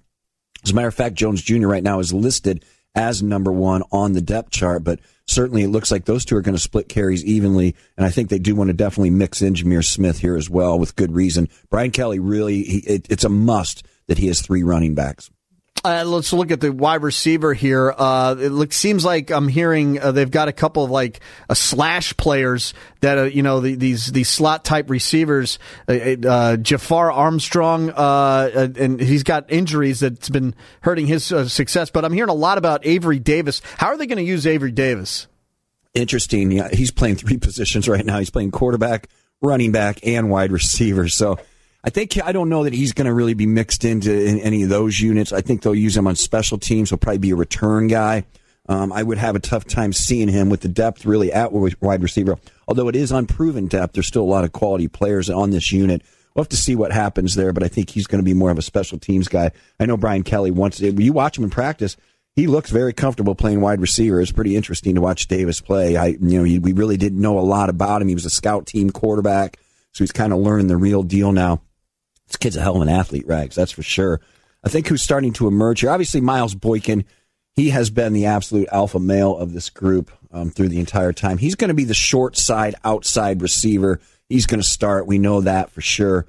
As 0.63 0.71
a 0.71 0.73
matter 0.73 0.87
of 0.87 0.95
fact, 0.95 1.15
Jones 1.15 1.41
Jr. 1.41 1.67
right 1.67 1.83
now 1.83 1.99
is 1.99 2.13
listed 2.13 2.63
as 2.95 3.21
number 3.21 3.51
one 3.51 3.83
on 3.91 4.13
the 4.13 4.21
depth 4.21 4.51
chart, 4.51 4.83
but 4.83 4.99
certainly 5.27 5.63
it 5.63 5.69
looks 5.69 5.91
like 5.91 6.05
those 6.05 6.25
two 6.25 6.35
are 6.35 6.41
going 6.41 6.55
to 6.55 6.61
split 6.61 6.89
carries 6.89 7.23
evenly. 7.23 7.75
And 7.97 8.05
I 8.05 8.09
think 8.09 8.29
they 8.29 8.39
do 8.39 8.55
want 8.55 8.69
to 8.69 8.73
definitely 8.73 9.11
mix 9.11 9.41
in 9.41 9.53
Jahmir 9.53 9.85
Smith 9.85 10.19
here 10.19 10.35
as 10.35 10.49
well 10.49 10.79
with 10.79 10.95
good 10.95 11.11
reason. 11.11 11.49
Brian 11.69 11.91
Kelly 11.91 12.19
really, 12.19 12.63
he, 12.63 12.77
it, 12.79 13.07
it's 13.09 13.23
a 13.23 13.29
must 13.29 13.85
that 14.07 14.17
he 14.17 14.27
has 14.27 14.41
three 14.41 14.63
running 14.63 14.95
backs. 14.95 15.29
Uh, 15.83 16.03
let's 16.05 16.33
look 16.33 16.51
at 16.51 16.59
the 16.59 16.73
wide 16.73 17.03
receiver 17.03 17.53
here. 17.53 17.93
Uh, 17.97 18.35
it 18.37 18.73
seems 18.73 19.05
like 19.05 19.31
I'm 19.31 19.47
hearing 19.47 19.99
uh, 19.99 20.11
they've 20.11 20.29
got 20.29 20.49
a 20.49 20.51
couple 20.51 20.83
of 20.83 20.91
like 20.91 21.21
uh, 21.49 21.53
slash 21.53 22.15
players 22.17 22.73
that 22.99 23.17
uh, 23.17 23.23
you 23.23 23.43
know 23.43 23.61
the, 23.61 23.75
these 23.75 24.11
these 24.11 24.27
slot 24.27 24.65
type 24.65 24.89
receivers. 24.89 25.57
Uh, 25.87 26.57
Jafar 26.57 27.11
Armstrong, 27.11 27.91
and 27.95 28.99
he's 28.99 29.23
got 29.23 29.49
injuries 29.51 30.01
that's 30.01 30.29
been 30.29 30.53
hurting 30.81 31.07
his 31.07 31.25
success. 31.51 31.89
But 31.89 32.03
I'm 32.03 32.13
hearing 32.13 32.29
a 32.29 32.33
lot 32.33 32.57
about 32.57 32.85
Avery 32.85 33.19
Davis. 33.19 33.61
How 33.77 33.87
are 33.87 33.97
they 33.97 34.07
going 34.07 34.17
to 34.17 34.23
use 34.23 34.45
Avery 34.45 34.71
Davis? 34.71 35.27
Interesting. 35.93 36.51
Yeah, 36.51 36.69
he's 36.73 36.91
playing 36.91 37.15
three 37.15 37.37
positions 37.39 37.87
right 37.87 38.05
now. 38.05 38.19
He's 38.19 38.29
playing 38.29 38.51
quarterback, 38.51 39.07
running 39.41 39.71
back, 39.71 40.05
and 40.05 40.29
wide 40.29 40.51
receiver. 40.51 41.07
So 41.07 41.37
I 41.83 41.89
think 41.89 42.21
I 42.21 42.31
don't 42.31 42.49
know 42.49 42.65
that 42.65 42.73
he's 42.73 42.91
going 42.91 43.05
to 43.05 43.13
really 43.13 43.33
be 43.33 43.45
mixed 43.45 43.85
into 43.85 44.13
in 44.13 44.39
any 44.39 44.63
of 44.63 44.69
those 44.69 44.99
units. 44.99 45.31
I 45.31 45.41
think 45.41 45.61
they'll 45.61 45.73
use 45.73 45.95
him 45.95 46.07
on 46.07 46.15
special 46.15 46.57
teams. 46.57 46.89
He'll 46.89 46.97
probably 46.97 47.19
be 47.19 47.31
a 47.31 47.35
return 47.35 47.87
guy. 47.87 48.25
Um, 48.67 48.91
I 48.91 49.01
would 49.01 49.17
have 49.17 49.35
a 49.35 49.39
tough 49.39 49.65
time 49.65 49.93
seeing 49.93 50.27
him 50.27 50.49
with 50.49 50.61
the 50.61 50.67
depth 50.67 51.05
really 51.05 51.31
at 51.31 51.51
wide 51.51 52.03
receiver. 52.03 52.37
Although 52.67 52.87
it 52.87 52.95
is 52.95 53.11
unproven 53.11 53.67
depth, 53.67 53.93
there's 53.93 54.07
still 54.07 54.21
a 54.21 54.23
lot 54.23 54.43
of 54.43 54.51
quality 54.51 54.87
players 54.87 55.29
on 55.29 55.49
this 55.49 55.71
unit. 55.71 56.03
We'll 56.35 56.43
have 56.43 56.49
to 56.49 56.57
see 56.57 56.75
what 56.75 56.91
happens 56.91 57.33
there, 57.33 57.51
but 57.51 57.63
I 57.63 57.67
think 57.67 57.89
he's 57.89 58.05
going 58.05 58.19
to 58.19 58.25
be 58.25 58.35
more 58.35 58.51
of 58.51 58.59
a 58.59 58.61
special 58.61 58.99
teams 58.99 59.27
guy. 59.27 59.51
I 59.79 59.85
know 59.87 59.97
Brian 59.97 60.23
Kelly 60.23 60.51
wants 60.51 60.79
it. 60.81 60.99
You 60.99 61.13
watch 61.13 61.37
him 61.37 61.45
in 61.45 61.49
practice, 61.49 61.97
he 62.35 62.45
looks 62.45 62.69
very 62.69 62.93
comfortable 62.93 63.33
playing 63.33 63.61
wide 63.61 63.81
receiver. 63.81 64.21
It's 64.21 64.31
pretty 64.31 64.55
interesting 64.55 64.95
to 64.95 65.01
watch 65.01 65.27
Davis 65.27 65.61
play. 65.61 65.97
I, 65.97 66.07
you 66.07 66.19
know, 66.19 66.43
we 66.43 66.73
really 66.73 66.97
didn't 66.97 67.19
know 67.19 67.39
a 67.39 67.41
lot 67.41 67.69
about 67.69 68.01
him. 68.01 68.07
He 68.07 68.13
was 68.13 68.25
a 68.25 68.29
scout 68.29 68.67
team 68.67 68.91
quarterback, 68.91 69.57
so 69.93 70.03
he's 70.03 70.11
kind 70.11 70.31
of 70.31 70.39
learning 70.39 70.67
the 70.67 70.77
real 70.77 71.01
deal 71.01 71.31
now. 71.31 71.61
This 72.29 72.37
kid's 72.37 72.55
a 72.55 72.61
hell 72.61 72.77
of 72.77 72.81
an 72.81 72.89
athlete, 72.89 73.27
Rags, 73.27 73.55
that's 73.55 73.71
for 73.71 73.83
sure. 73.83 74.21
I 74.63 74.69
think 74.69 74.87
who's 74.87 75.01
starting 75.01 75.33
to 75.33 75.47
emerge 75.47 75.81
here, 75.81 75.89
obviously 75.89 76.21
Miles 76.21 76.55
Boykin, 76.55 77.05
he 77.55 77.71
has 77.71 77.89
been 77.89 78.13
the 78.13 78.27
absolute 78.27 78.69
alpha 78.71 78.99
male 78.99 79.35
of 79.35 79.51
this 79.51 79.69
group 79.69 80.11
um, 80.31 80.51
through 80.51 80.69
the 80.69 80.79
entire 80.79 81.11
time. 81.11 81.37
He's 81.37 81.55
going 81.55 81.69
to 81.69 81.73
be 81.73 81.83
the 81.83 81.93
short 81.93 82.37
side, 82.37 82.75
outside 82.85 83.41
receiver. 83.41 83.99
He's 84.29 84.45
going 84.45 84.61
to 84.61 84.67
start. 84.67 85.07
We 85.07 85.17
know 85.17 85.41
that 85.41 85.71
for 85.71 85.81
sure. 85.81 86.25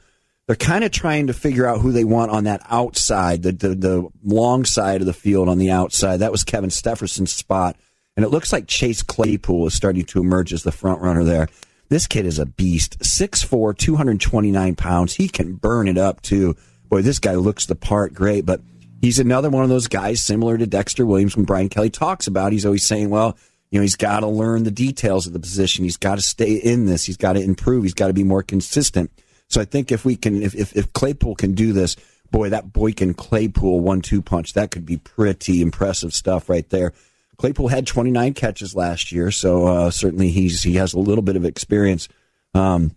They're 0.47 0.57
kind 0.57 0.83
of 0.83 0.91
trying 0.91 1.29
to 1.29 1.33
figure 1.33 1.67
out 1.67 1.81
who 1.81 1.93
they 1.93 2.03
want 2.03 2.33
on 2.33 2.45
that 2.45 2.63
outside, 2.69 3.43
the, 3.43 3.53
the, 3.53 3.75
the 3.75 4.09
long 4.25 4.65
side 4.65 5.01
of 5.01 5.07
the 5.07 5.13
field 5.13 5.49
on 5.49 5.59
the 5.59 5.71
outside. 5.71 6.17
That 6.17 6.33
was 6.33 6.43
Kevin 6.43 6.71
Stepherson's 6.71 7.33
spot. 7.33 7.77
And 8.17 8.25
it 8.25 8.31
looks 8.31 8.53
like 8.53 8.67
Chase 8.67 9.03
Claypool 9.03 9.69
is 9.69 9.75
starting 9.75 10.05
to 10.07 10.21
emerge 10.21 10.53
as 10.53 10.65
the 10.65 10.73
front 10.73 11.01
runner 11.01 11.23
there. 11.23 11.49
This 11.91 12.07
kid 12.07 12.25
is 12.25 12.39
a 12.39 12.47
beast. 12.47 13.01
6'4, 13.01 13.77
229 13.77 14.77
pounds. 14.77 15.15
He 15.15 15.29
can 15.29 15.55
burn 15.55 15.89
it 15.89 15.99
up 15.99 16.23
too. 16.23 16.57
Boy, 16.89 17.03
this 17.03 17.19
guy 17.19 17.35
looks 17.35 17.67
the 17.67 17.75
part 17.75 18.15
great, 18.15 18.47
but 18.47 18.61
he's 19.03 19.19
another 19.19 19.51
one 19.51 19.65
of 19.65 19.69
those 19.69 19.89
guys 19.89 20.23
similar 20.23 20.57
to 20.57 20.67
Dexter 20.67 21.05
Williams 21.05 21.37
when 21.37 21.45
Brian 21.45 21.69
Kelly 21.69 21.91
talks 21.91 22.29
about. 22.29 22.53
He's 22.53 22.65
always 22.65 22.87
saying, 22.87 23.11
well, 23.11 23.37
you 23.71 23.79
know, 23.79 23.83
he's 23.83 23.97
got 23.97 24.21
to 24.21 24.29
learn 24.29 24.63
the 24.63 24.71
details 24.71 25.27
of 25.27 25.33
the 25.33 25.41
position. 25.41 25.85
He's 25.85 25.97
got 25.97 26.15
to 26.17 26.23
stay 26.23 26.55
in 26.55 26.87
this. 26.87 27.05
He's 27.05 27.17
got 27.17 27.35
to 27.35 27.43
improve. 27.43 27.83
He's 27.83 27.95
got 27.95 28.07
to 28.07 28.13
be 28.13 28.25
more 28.25 28.43
consistent. 28.43 29.11
So 29.49 29.61
I 29.61 29.65
think 29.65 29.91
if 29.91 30.05
we 30.05 30.15
can, 30.15 30.43
if, 30.43 30.55
if, 30.55 30.77
if 30.77 30.93
Claypool 30.93 31.35
can 31.35 31.55
do 31.55 31.73
this, 31.73 31.97
boy, 32.31 32.51
that 32.51 32.73
Boykin 32.73 33.15
Claypool 33.15 33.81
one 33.81 34.01
two 34.01 34.23
punch, 34.23 34.55
that 34.55 34.71
could 34.71 34.87
be 34.87 34.97
pretty 34.97 35.61
impressive 35.61 36.15
stuff 36.15 36.49
right 36.49 36.69
there. 36.71 36.93
Claypool 37.41 37.69
had 37.69 37.87
29 37.87 38.35
catches 38.35 38.75
last 38.75 39.13
year, 39.13 39.31
so 39.31 39.67
uh, 39.67 39.91
certainly 39.91 40.29
he's 40.29 40.63
he 40.63 40.75
has 40.75 40.93
a 40.93 40.99
little 40.99 41.23
bit 41.23 41.37
of 41.37 41.47
experience. 41.47 42.07
Um, 42.53 42.95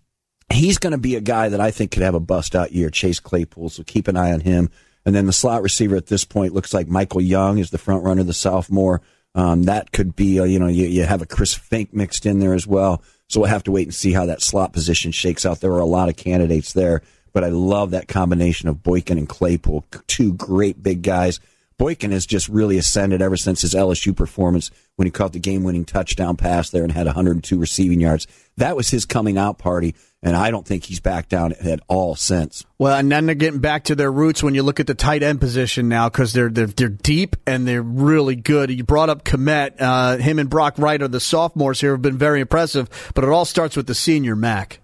he's 0.51 0.77
going 0.77 0.91
to 0.91 0.97
be 0.97 1.15
a 1.15 1.21
guy 1.21 1.47
that 1.47 1.61
I 1.61 1.71
think 1.71 1.91
could 1.91 2.03
have 2.03 2.13
a 2.13 2.19
bust 2.19 2.53
out 2.53 2.73
year, 2.73 2.89
Chase 2.89 3.21
Claypool. 3.21 3.69
So 3.69 3.83
keep 3.83 4.09
an 4.09 4.17
eye 4.17 4.33
on 4.33 4.41
him. 4.41 4.69
And 5.05 5.15
then 5.15 5.27
the 5.27 5.33
slot 5.33 5.61
receiver 5.61 5.95
at 5.95 6.07
this 6.07 6.25
point 6.25 6.53
looks 6.53 6.73
like 6.73 6.89
Michael 6.89 7.21
Young 7.21 7.57
is 7.57 7.69
the 7.69 7.77
front 7.77 8.03
runner, 8.03 8.21
the 8.21 8.33
sophomore. 8.33 9.01
Um, 9.33 9.63
that 9.63 9.93
could 9.93 10.13
be, 10.13 10.41
uh, 10.41 10.43
you 10.43 10.59
know, 10.59 10.67
you, 10.67 10.87
you 10.87 11.05
have 11.05 11.21
a 11.21 11.25
Chris 11.25 11.57
Finke 11.57 11.93
mixed 11.93 12.25
in 12.25 12.39
there 12.39 12.53
as 12.53 12.67
well. 12.67 13.01
So 13.29 13.39
we'll 13.39 13.49
have 13.49 13.63
to 13.63 13.71
wait 13.71 13.87
and 13.87 13.95
see 13.95 14.11
how 14.11 14.25
that 14.25 14.41
slot 14.41 14.73
position 14.73 15.13
shakes 15.13 15.45
out. 15.45 15.61
There 15.61 15.71
are 15.71 15.79
a 15.79 15.85
lot 15.85 16.09
of 16.09 16.17
candidates 16.17 16.73
there, 16.73 17.01
but 17.31 17.45
I 17.45 17.47
love 17.47 17.91
that 17.91 18.09
combination 18.09 18.67
of 18.67 18.83
Boykin 18.83 19.17
and 19.17 19.29
Claypool, 19.29 19.85
two 20.07 20.33
great 20.33 20.83
big 20.83 21.01
guys. 21.01 21.39
Boykin 21.83 22.11
has 22.11 22.25
just 22.25 22.47
really 22.47 22.77
ascended 22.77 23.21
ever 23.21 23.35
since 23.35 23.59
his 23.59 23.73
LSU 23.73 24.15
performance 24.15 24.71
when 24.95 25.05
he 25.05 25.11
caught 25.11 25.33
the 25.33 25.39
game 25.39 25.63
winning 25.63 25.83
touchdown 25.83 26.37
pass 26.37 26.69
there 26.69 26.83
and 26.83 26.93
had 26.93 27.07
102 27.07 27.57
receiving 27.57 27.99
yards. 27.99 28.25
That 28.55 28.77
was 28.77 28.89
his 28.89 29.03
coming 29.03 29.37
out 29.37 29.57
party, 29.57 29.93
and 30.21 30.33
I 30.33 30.49
don't 30.49 30.65
think 30.65 30.85
he's 30.85 31.01
back 31.01 31.27
down 31.27 31.51
at 31.51 31.81
all 31.89 32.15
since. 32.15 32.63
Well, 32.77 32.97
and 32.97 33.11
then 33.11 33.25
they're 33.25 33.35
getting 33.35 33.59
back 33.59 33.83
to 33.85 33.95
their 33.95 34.13
roots 34.13 34.41
when 34.41 34.55
you 34.55 34.63
look 34.63 34.79
at 34.79 34.87
the 34.87 34.93
tight 34.93 35.23
end 35.23 35.41
position 35.41 35.89
now 35.89 36.07
because 36.07 36.31
they're, 36.31 36.47
they're 36.47 36.67
they're 36.67 36.87
deep 36.87 37.35
and 37.45 37.67
they're 37.67 37.81
really 37.81 38.37
good. 38.37 38.71
You 38.71 38.85
brought 38.85 39.09
up 39.09 39.25
Kmet, 39.25 39.73
uh, 39.81 40.15
him 40.19 40.39
and 40.39 40.49
Brock 40.49 40.75
Wright 40.77 41.01
are 41.01 41.09
the 41.09 41.19
sophomores 41.19 41.81
here 41.81 41.91
have 41.91 42.01
been 42.01 42.17
very 42.17 42.39
impressive, 42.39 43.11
but 43.13 43.25
it 43.25 43.29
all 43.29 43.43
starts 43.43 43.75
with 43.75 43.87
the 43.87 43.95
senior 43.95 44.37
Mack. 44.37 44.79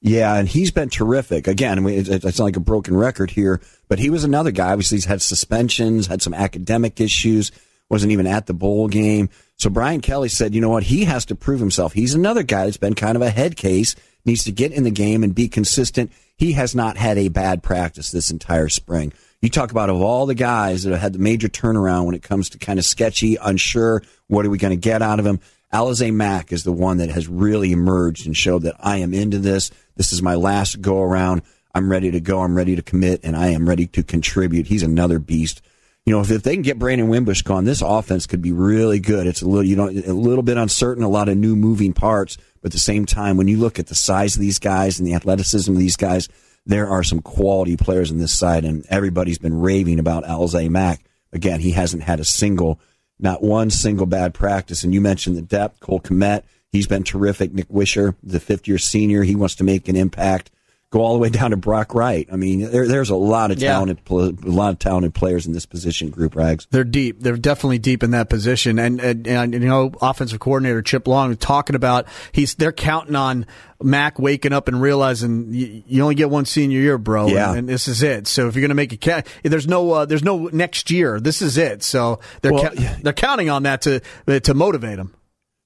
Yeah, 0.00 0.36
and 0.36 0.46
he's 0.46 0.70
been 0.70 0.90
terrific. 0.90 1.48
Again, 1.48 1.84
it's 1.84 2.38
not 2.38 2.44
like 2.44 2.56
a 2.56 2.60
broken 2.60 2.96
record 2.96 3.32
here, 3.32 3.60
but 3.88 3.98
he 3.98 4.10
was 4.10 4.24
another 4.24 4.50
guy. 4.50 4.72
Obviously, 4.72 4.96
he's 4.96 5.04
had 5.04 5.22
suspensions, 5.22 6.06
had 6.06 6.22
some 6.22 6.34
academic 6.34 7.00
issues, 7.00 7.52
wasn't 7.88 8.12
even 8.12 8.26
at 8.26 8.46
the 8.46 8.54
bowl 8.54 8.88
game. 8.88 9.28
So 9.56 9.70
Brian 9.70 10.00
Kelly 10.00 10.28
said, 10.28 10.54
you 10.54 10.60
know 10.60 10.68
what? 10.68 10.82
He 10.82 11.04
has 11.04 11.24
to 11.26 11.34
prove 11.34 11.60
himself. 11.60 11.92
He's 11.92 12.14
another 12.14 12.42
guy 12.42 12.64
that's 12.64 12.76
been 12.76 12.94
kind 12.94 13.16
of 13.16 13.22
a 13.22 13.30
head 13.30 13.56
case, 13.56 13.94
needs 14.24 14.44
to 14.44 14.52
get 14.52 14.72
in 14.72 14.82
the 14.82 14.90
game 14.90 15.22
and 15.22 15.34
be 15.34 15.48
consistent. 15.48 16.12
He 16.36 16.52
has 16.52 16.74
not 16.74 16.96
had 16.96 17.16
a 17.16 17.28
bad 17.28 17.62
practice 17.62 18.10
this 18.10 18.30
entire 18.30 18.68
spring. 18.68 19.12
You 19.40 19.48
talk 19.48 19.70
about 19.70 19.90
of 19.90 20.00
all 20.00 20.26
the 20.26 20.34
guys 20.34 20.82
that 20.82 20.90
have 20.90 21.00
had 21.00 21.12
the 21.12 21.18
major 21.18 21.48
turnaround 21.48 22.06
when 22.06 22.14
it 22.14 22.22
comes 22.22 22.50
to 22.50 22.58
kind 22.58 22.78
of 22.78 22.84
sketchy, 22.84 23.36
unsure, 23.36 24.02
what 24.26 24.44
are 24.44 24.50
we 24.50 24.58
going 24.58 24.72
to 24.72 24.76
get 24.76 25.02
out 25.02 25.20
of 25.20 25.26
him? 25.26 25.40
Alize 25.72 26.12
Mack 26.12 26.52
is 26.52 26.64
the 26.64 26.72
one 26.72 26.98
that 26.98 27.10
has 27.10 27.28
really 27.28 27.72
emerged 27.72 28.26
and 28.26 28.36
showed 28.36 28.62
that 28.62 28.76
I 28.80 28.98
am 28.98 29.12
into 29.12 29.38
this. 29.38 29.70
This 29.96 30.12
is 30.12 30.22
my 30.22 30.34
last 30.34 30.80
go 30.80 31.02
around. 31.02 31.42
I'm 31.76 31.90
ready 31.90 32.10
to 32.10 32.20
go. 32.20 32.40
I'm 32.40 32.56
ready 32.56 32.74
to 32.74 32.80
commit, 32.80 33.20
and 33.22 33.36
I 33.36 33.48
am 33.48 33.68
ready 33.68 33.86
to 33.88 34.02
contribute. 34.02 34.66
He's 34.66 34.82
another 34.82 35.18
beast. 35.18 35.60
You 36.06 36.14
know, 36.14 36.22
if, 36.22 36.30
if 36.30 36.42
they 36.42 36.54
can 36.54 36.62
get 36.62 36.78
Brandon 36.78 37.08
Wimbush 37.08 37.42
gone, 37.42 37.66
this 37.66 37.82
offense 37.82 38.26
could 38.26 38.40
be 38.40 38.50
really 38.50 38.98
good. 38.98 39.26
It's 39.26 39.42
a 39.42 39.46
little, 39.46 39.62
you 39.62 39.76
know, 39.76 39.90
a 39.90 40.16
little 40.16 40.42
bit 40.42 40.56
uncertain, 40.56 41.04
a 41.04 41.08
lot 41.08 41.28
of 41.28 41.36
new 41.36 41.54
moving 41.54 41.92
parts, 41.92 42.38
but 42.62 42.68
at 42.68 42.72
the 42.72 42.78
same 42.78 43.04
time, 43.04 43.36
when 43.36 43.46
you 43.46 43.58
look 43.58 43.78
at 43.78 43.88
the 43.88 43.94
size 43.94 44.36
of 44.36 44.40
these 44.40 44.58
guys 44.58 44.98
and 44.98 45.06
the 45.06 45.12
athleticism 45.12 45.70
of 45.70 45.78
these 45.78 45.96
guys, 45.96 46.30
there 46.64 46.88
are 46.88 47.02
some 47.02 47.20
quality 47.20 47.76
players 47.76 48.10
on 48.10 48.16
this 48.16 48.32
side, 48.32 48.64
and 48.64 48.86
everybody's 48.88 49.38
been 49.38 49.60
raving 49.60 49.98
about 49.98 50.24
Alize 50.24 50.70
Mack. 50.70 51.04
Again, 51.34 51.60
he 51.60 51.72
hasn't 51.72 52.04
had 52.04 52.20
a 52.20 52.24
single, 52.24 52.80
not 53.18 53.42
one 53.42 53.68
single 53.68 54.06
bad 54.06 54.32
practice. 54.32 54.82
And 54.82 54.94
you 54.94 55.02
mentioned 55.02 55.36
the 55.36 55.42
depth, 55.42 55.80
Cole 55.80 56.00
Kmet. 56.00 56.44
He's 56.72 56.86
been 56.86 57.02
terrific. 57.04 57.52
Nic 57.52 57.68
Weishar, 57.68 58.16
the 58.22 58.40
fifth 58.40 58.66
year 58.66 58.78
senior, 58.78 59.24
he 59.24 59.36
wants 59.36 59.56
to 59.56 59.64
make 59.64 59.88
an 59.88 59.96
impact. 59.96 60.50
Go 60.90 61.00
all 61.00 61.14
the 61.14 61.18
way 61.18 61.30
down 61.30 61.50
to 61.50 61.56
Brock 61.56 61.94
Wright. 61.94 62.28
I 62.32 62.36
mean, 62.36 62.70
there, 62.70 62.86
there's 62.86 63.10
a 63.10 63.16
lot 63.16 63.50
of 63.50 63.58
talented, 63.58 64.04
pl- 64.04 64.28
a 64.28 64.30
lot 64.48 64.70
of 64.72 64.78
talented 64.78 65.14
players 65.14 65.44
in 65.44 65.52
this 65.52 65.66
position 65.66 66.10
group. 66.10 66.36
Rags. 66.36 66.68
They're 66.70 66.84
deep. 66.84 67.20
They're 67.20 67.36
definitely 67.36 67.78
deep 67.78 68.04
in 68.04 68.12
that 68.12 68.28
position. 68.30 68.78
And, 68.78 69.00
and, 69.00 69.26
and 69.26 69.52
you 69.52 69.58
know, 69.58 69.90
offensive 70.00 70.38
coordinator 70.38 70.82
Chip 70.82 71.08
Long 71.08 71.30
was 71.30 71.38
talking 71.38 71.74
about 71.74 72.06
he's 72.30 72.54
they're 72.54 72.70
counting 72.70 73.16
on 73.16 73.46
Mack 73.82 74.20
waking 74.20 74.52
up 74.52 74.68
and 74.68 74.80
realizing 74.80 75.52
you, 75.52 75.82
you 75.88 76.02
only 76.02 76.14
get 76.14 76.30
one 76.30 76.44
senior 76.44 76.78
year, 76.78 76.98
bro. 76.98 77.26
Yeah. 77.26 77.48
And, 77.50 77.58
and 77.58 77.68
this 77.68 77.88
is 77.88 78.04
it. 78.04 78.28
So 78.28 78.46
if 78.46 78.54
you're 78.54 78.62
going 78.62 78.68
to 78.68 78.74
make 78.76 78.92
a 78.92 78.96
ca- 78.96 79.22
there's 79.42 79.66
no 79.66 79.90
uh, 79.90 80.04
there's 80.06 80.22
no 80.24 80.46
next 80.52 80.92
year. 80.92 81.18
This 81.18 81.42
is 81.42 81.58
it. 81.58 81.82
So 81.82 82.20
they're 82.42 82.52
Well, 82.52 82.70
ca- 82.70 82.96
they're 83.02 83.12
counting 83.12 83.50
on 83.50 83.64
that 83.64 83.82
to 83.82 84.00
to 84.40 84.54
motivate 84.54 85.00
him. 85.00 85.15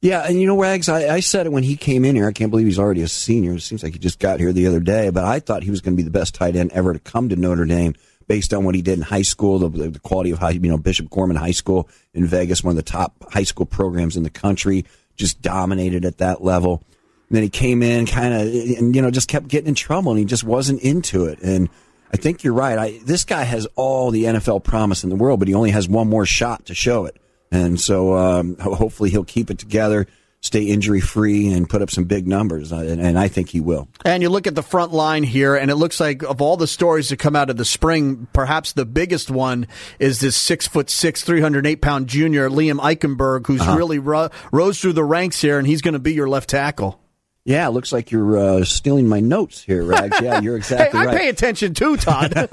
Yeah, 0.02 0.24
and 0.26 0.40
you 0.40 0.46
know, 0.46 0.58
Rags, 0.58 0.88
I, 0.88 1.14
I 1.14 1.20
said 1.20 1.44
it 1.44 1.52
when 1.52 1.62
he 1.62 1.76
came 1.76 2.06
in 2.06 2.16
here. 2.16 2.26
I 2.26 2.32
can't 2.32 2.50
believe 2.50 2.66
he's 2.66 2.78
already 2.78 3.02
a 3.02 3.08
senior. 3.08 3.54
It 3.54 3.60
seems 3.60 3.82
like 3.82 3.92
he 3.92 3.98
just 3.98 4.18
got 4.18 4.40
here 4.40 4.52
the 4.52 4.66
other 4.66 4.80
day, 4.80 5.10
but 5.10 5.24
I 5.24 5.40
thought 5.40 5.62
he 5.62 5.70
was 5.70 5.82
going 5.82 5.94
to 5.94 5.96
be 5.96 6.04
the 6.04 6.10
best 6.10 6.34
tight 6.34 6.56
end 6.56 6.72
ever 6.72 6.94
to 6.94 6.98
come 6.98 7.28
to 7.28 7.36
Notre 7.36 7.66
Dame 7.66 7.94
based 8.26 8.54
on 8.54 8.64
what 8.64 8.74
he 8.74 8.80
did 8.80 8.96
in 8.96 9.02
high 9.02 9.22
school, 9.22 9.58
the, 9.58 9.68
the 9.68 9.98
quality 9.98 10.30
of 10.30 10.38
high, 10.38 10.50
you 10.50 10.70
know, 10.70 10.78
Bishop 10.78 11.10
Gorman 11.10 11.36
High 11.36 11.50
School 11.50 11.88
in 12.14 12.24
Vegas, 12.26 12.64
one 12.64 12.72
of 12.72 12.76
the 12.76 12.90
top 12.90 13.30
high 13.30 13.42
school 13.42 13.66
programs 13.66 14.16
in 14.16 14.22
the 14.22 14.30
country, 14.30 14.86
just 15.16 15.42
dominated 15.42 16.04
at 16.04 16.18
that 16.18 16.42
level. 16.42 16.82
And 17.28 17.36
then 17.36 17.42
he 17.42 17.50
came 17.50 17.82
in 17.82 18.06
kind 18.06 18.32
of, 18.32 18.40
and, 18.42 18.94
you 18.94 19.02
know, 19.02 19.10
just 19.10 19.28
kept 19.28 19.48
getting 19.48 19.68
in 19.68 19.74
trouble 19.74 20.12
and 20.12 20.18
he 20.18 20.24
just 20.24 20.44
wasn't 20.44 20.80
into 20.80 21.26
it. 21.26 21.40
And 21.42 21.68
I 22.12 22.16
think 22.16 22.42
you're 22.42 22.54
right. 22.54 22.78
I, 22.78 23.00
this 23.04 23.24
guy 23.24 23.42
has 23.42 23.66
all 23.76 24.10
the 24.10 24.24
NFL 24.24 24.64
promise 24.64 25.04
in 25.04 25.10
the 25.10 25.16
world, 25.16 25.40
but 25.40 25.48
he 25.48 25.54
only 25.54 25.70
has 25.70 25.88
one 25.88 26.08
more 26.08 26.24
shot 26.24 26.66
to 26.66 26.74
show 26.74 27.04
it. 27.04 27.20
And 27.50 27.80
so 27.80 28.14
um, 28.16 28.56
hopefully 28.58 29.10
he'll 29.10 29.24
keep 29.24 29.50
it 29.50 29.58
together, 29.58 30.06
stay 30.40 30.62
injury 30.62 31.00
free, 31.00 31.52
and 31.52 31.68
put 31.68 31.82
up 31.82 31.90
some 31.90 32.04
big 32.04 32.28
numbers. 32.28 32.72
Uh, 32.72 32.76
And, 32.76 33.00
and 33.00 33.18
I 33.18 33.26
think 33.28 33.48
he 33.48 33.60
will. 33.60 33.88
And 34.04 34.22
you 34.22 34.28
look 34.28 34.46
at 34.46 34.54
the 34.54 34.62
front 34.62 34.92
line 34.92 35.24
here, 35.24 35.56
and 35.56 35.70
it 35.70 35.74
looks 35.74 35.98
like 35.98 36.22
of 36.22 36.40
all 36.40 36.56
the 36.56 36.68
stories 36.68 37.08
that 37.08 37.16
come 37.18 37.34
out 37.34 37.50
of 37.50 37.56
the 37.56 37.64
spring, 37.64 38.28
perhaps 38.32 38.72
the 38.72 38.84
biggest 38.86 39.30
one 39.32 39.66
is 39.98 40.20
this 40.20 40.36
six 40.36 40.68
foot 40.68 40.88
six, 40.90 41.22
three 41.24 41.40
hundred 41.40 41.66
eight 41.66 41.80
pound 41.82 42.06
junior 42.06 42.48
Liam 42.48 42.78
Eichenberg, 42.80 43.46
who's 43.48 43.66
really 43.66 43.98
ro- 43.98 44.28
rose 44.52 44.80
through 44.80 44.92
the 44.92 45.04
ranks 45.04 45.40
here, 45.40 45.58
and 45.58 45.66
he's 45.66 45.82
going 45.82 45.94
to 45.94 45.98
be 45.98 46.12
your 46.14 46.28
left 46.28 46.50
tackle. 46.50 47.00
Yeah, 47.42 47.66
it 47.66 47.70
looks 47.70 47.90
like 47.90 48.10
you're 48.12 48.36
uh, 48.38 48.64
stealing 48.64 49.08
my 49.08 49.18
notes 49.18 49.62
here, 49.62 49.82
Rags. 49.82 50.20
Yeah, 50.22 50.40
you're 50.40 50.54
Hey, 50.54 50.58
exactly 50.58 51.00
I 51.00 51.04
right. 51.06 51.16
pay 51.18 51.28
attention 51.30 51.74
too, 51.74 51.96
Todd. 51.96 52.32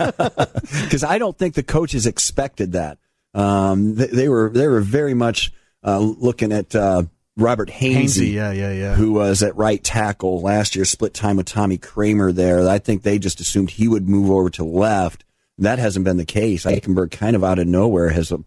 because 0.82 1.04
I 1.04 1.18
don't 1.20 1.38
think 1.38 1.54
the 1.56 1.62
coaches 1.64 2.08
expected 2.08 2.72
that. 2.72 2.98
Um, 3.38 3.96
they, 3.96 4.08
they 4.08 4.30
were 4.30 4.50
they 4.50 4.68
were 4.68 4.82
very 4.82 5.14
much 5.14 5.54
uh, 5.86 6.00
looking 6.00 6.52
at 6.52 6.76
uh, 6.76 7.04
Robert 7.38 7.70
Hainsey, 7.70 7.94
Hainsey, 7.94 8.34
yeah, 8.34 8.52
yeah, 8.52 8.74
yeah. 8.74 8.96
who 8.96 9.14
was 9.14 9.44
at 9.44 9.56
right 9.56 9.82
tackle 9.82 10.42
last 10.42 10.76
year, 10.76 10.86
split 10.86 11.14
time 11.14 11.38
with 11.38 11.46
Tommy 11.46 11.78
Kraemer 11.78 12.34
there. 12.34 12.68
I 12.68 12.80
think 12.80 13.04
they 13.04 13.20
just 13.20 13.40
assumed 13.40 13.70
he 13.70 13.88
would 13.88 14.10
move 14.10 14.32
over 14.32 14.50
to 14.52 14.64
left. 14.64 15.24
That 15.60 15.78
hasn't 15.78 16.04
been 16.04 16.18
the 16.18 16.26
case. 16.26 16.66
Eichenberg 16.66 17.12
kind 17.12 17.36
of 17.36 17.44
out 17.44 17.60
of 17.60 17.68
nowhere 17.68 18.10
has, 18.10 18.32
a, 18.32 18.40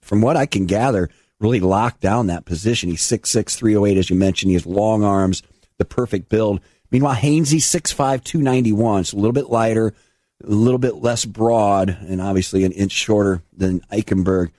from 0.00 0.20
what 0.20 0.36
I 0.36 0.46
can 0.46 0.66
gather, 0.66 1.08
really 1.40 1.60
locked 1.60 2.00
down 2.00 2.28
that 2.28 2.44
position. 2.44 2.90
He's 2.90 3.02
6'6", 3.02 3.56
308, 3.56 3.98
as 3.98 4.10
you 4.10 4.16
mentioned. 4.16 4.50
He 4.50 4.54
has 4.54 4.66
long 4.66 5.04
arms, 5.04 5.42
the 5.78 5.84
perfect 5.84 6.28
build. 6.28 6.60
Meanwhile, 6.90 7.16
Hainsey, 7.16 7.58
6'5", 7.58 8.24
291, 8.24 9.04
so 9.04 9.16
a 9.16 9.18
little 9.18 9.32
bit 9.32 9.50
lighter, 9.50 9.94
a 10.44 10.50
little 10.50 10.78
bit 10.78 10.96
less 10.96 11.24
broad, 11.24 11.90
and 11.90 12.20
obviously 12.20 12.64
an 12.64 12.72
inch 12.72 12.92
shorter 12.92 13.42
than 13.56 13.80
Eichenberg. 13.92 14.50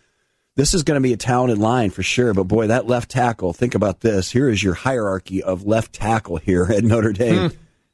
This 0.55 0.73
is 0.73 0.83
going 0.83 1.01
to 1.01 1.07
be 1.07 1.13
a 1.13 1.17
talented 1.17 1.57
line 1.57 1.89
for 1.89 2.03
sure. 2.03 2.33
But 2.33 2.43
boy, 2.43 2.67
that 2.67 2.85
left 2.85 3.09
tackle, 3.09 3.53
think 3.53 3.75
about 3.75 4.01
this. 4.01 4.31
Here 4.31 4.49
is 4.49 4.61
your 4.61 4.73
hierarchy 4.73 5.41
of 5.41 5.65
left 5.65 5.93
tackle 5.93 6.37
here 6.37 6.65
at 6.65 6.83
Notre 6.83 7.13
Dame. 7.13 7.51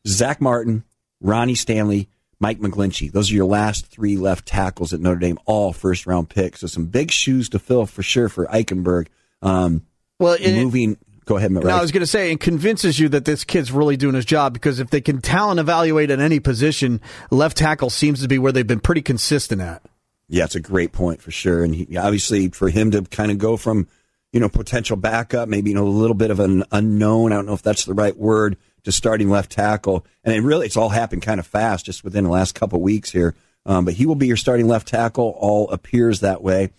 Zack 0.08 0.42
Martin, 0.42 0.84
Ronnie 1.22 1.56
Stanley, 1.56 2.10
Mike 2.40 2.60
McGlinchey. 2.60 3.12
Those 3.12 3.32
are 3.32 3.36
your 3.36 3.46
last 3.46 3.86
three 3.88 4.18
left 4.18 4.48
tackles 4.48 4.94
at 4.94 5.00
Notre 5.00 5.20
Dame, 5.20 5.38
all 5.46 5.74
first 5.74 6.08
round 6.08 6.30
picks. 6.30 6.62
So 6.62 6.68
some 6.68 6.86
big 6.88 7.12
shoes 7.12 7.50
to 7.50 7.60
fill 7.60 7.86
for 7.86 8.04
sure 8.04 8.30
for 8.30 8.48
Eichenberg. 8.48 9.08
Um, 9.42 9.86
well, 10.20 10.38
moving, 10.40 10.98
go 11.26 11.38
ahead, 11.38 11.52
Matt. 11.52 11.64
No, 11.64 11.72
I 11.72 11.82
was 11.82 11.92
going 11.92 12.02
to 12.02 12.08
say, 12.08 12.32
it 12.32 12.40
convinces 12.40 13.00
you 13.00 13.10
that 13.10 13.26
this 13.26 13.44
kid's 13.44 13.72
really 13.72 13.98
doing 13.98 14.16
his 14.16 14.26
job 14.26 14.54
because 14.54 14.80
if 14.80 14.90
they 14.90 15.02
can 15.02 15.22
talent 15.22 15.60
evaluate 15.60 16.12
at 16.12 16.20
any 16.20 16.40
position, 16.40 17.02
left 17.32 17.58
tackle 17.58 17.90
seems 17.90 18.22
to 18.22 18.28
be 18.28 18.40
where 18.40 18.52
they've 18.52 18.66
been 18.66 18.80
pretty 18.80 19.02
consistent 19.02 19.62
at. 19.62 19.82
Yeah, 20.28 20.46
it's 20.46 20.56
a 20.56 20.60
great 20.60 20.92
point 20.92 21.22
for 21.22 21.32
sure. 21.32 21.64
And 21.64 21.76
he, 21.76 21.98
obviously, 21.98 22.50
for 22.50 22.70
him 22.70 22.92
to 22.92 23.04
kind 23.04 23.32
of 23.32 23.38
go 23.38 23.58
from, 23.58 23.88
you 24.32 24.40
know, 24.40 24.50
potential 24.50 24.98
backup, 24.98 25.50
maybe 25.50 25.70
you 25.70 25.76
know 25.76 25.86
a 25.86 25.90
little 25.90 26.16
bit 26.16 26.32
of 26.32 26.40
an 26.40 26.64
unknown. 26.72 27.32
I 27.32 27.36
don't 27.36 27.46
know 27.46 27.54
if 27.54 27.62
that's 27.62 27.86
the 27.86 27.94
right 27.94 28.16
word 28.16 28.58
to 28.84 28.92
starting 28.92 29.30
left 29.30 29.52
tackle. 29.52 30.06
And 30.24 30.34
it 30.36 30.42
really, 30.42 30.66
it's 30.66 30.78
all 30.78 30.90
happened 30.90 31.22
kind 31.22 31.40
of 31.40 31.46
fast, 31.46 31.86
just 31.86 32.04
within 32.04 32.24
the 32.24 32.30
last 32.30 32.56
couple 32.56 32.82
weeks 32.82 33.12
here. 33.12 33.36
Um, 33.66 33.86
but 33.86 33.96
he 33.96 34.06
will 34.06 34.16
be 34.16 34.28
your 34.28 34.38
starting 34.38 34.68
left 34.68 34.88
tackle. 34.88 35.36
All 35.40 35.70
appears 35.70 36.22
that 36.22 36.42
way. 36.42 36.72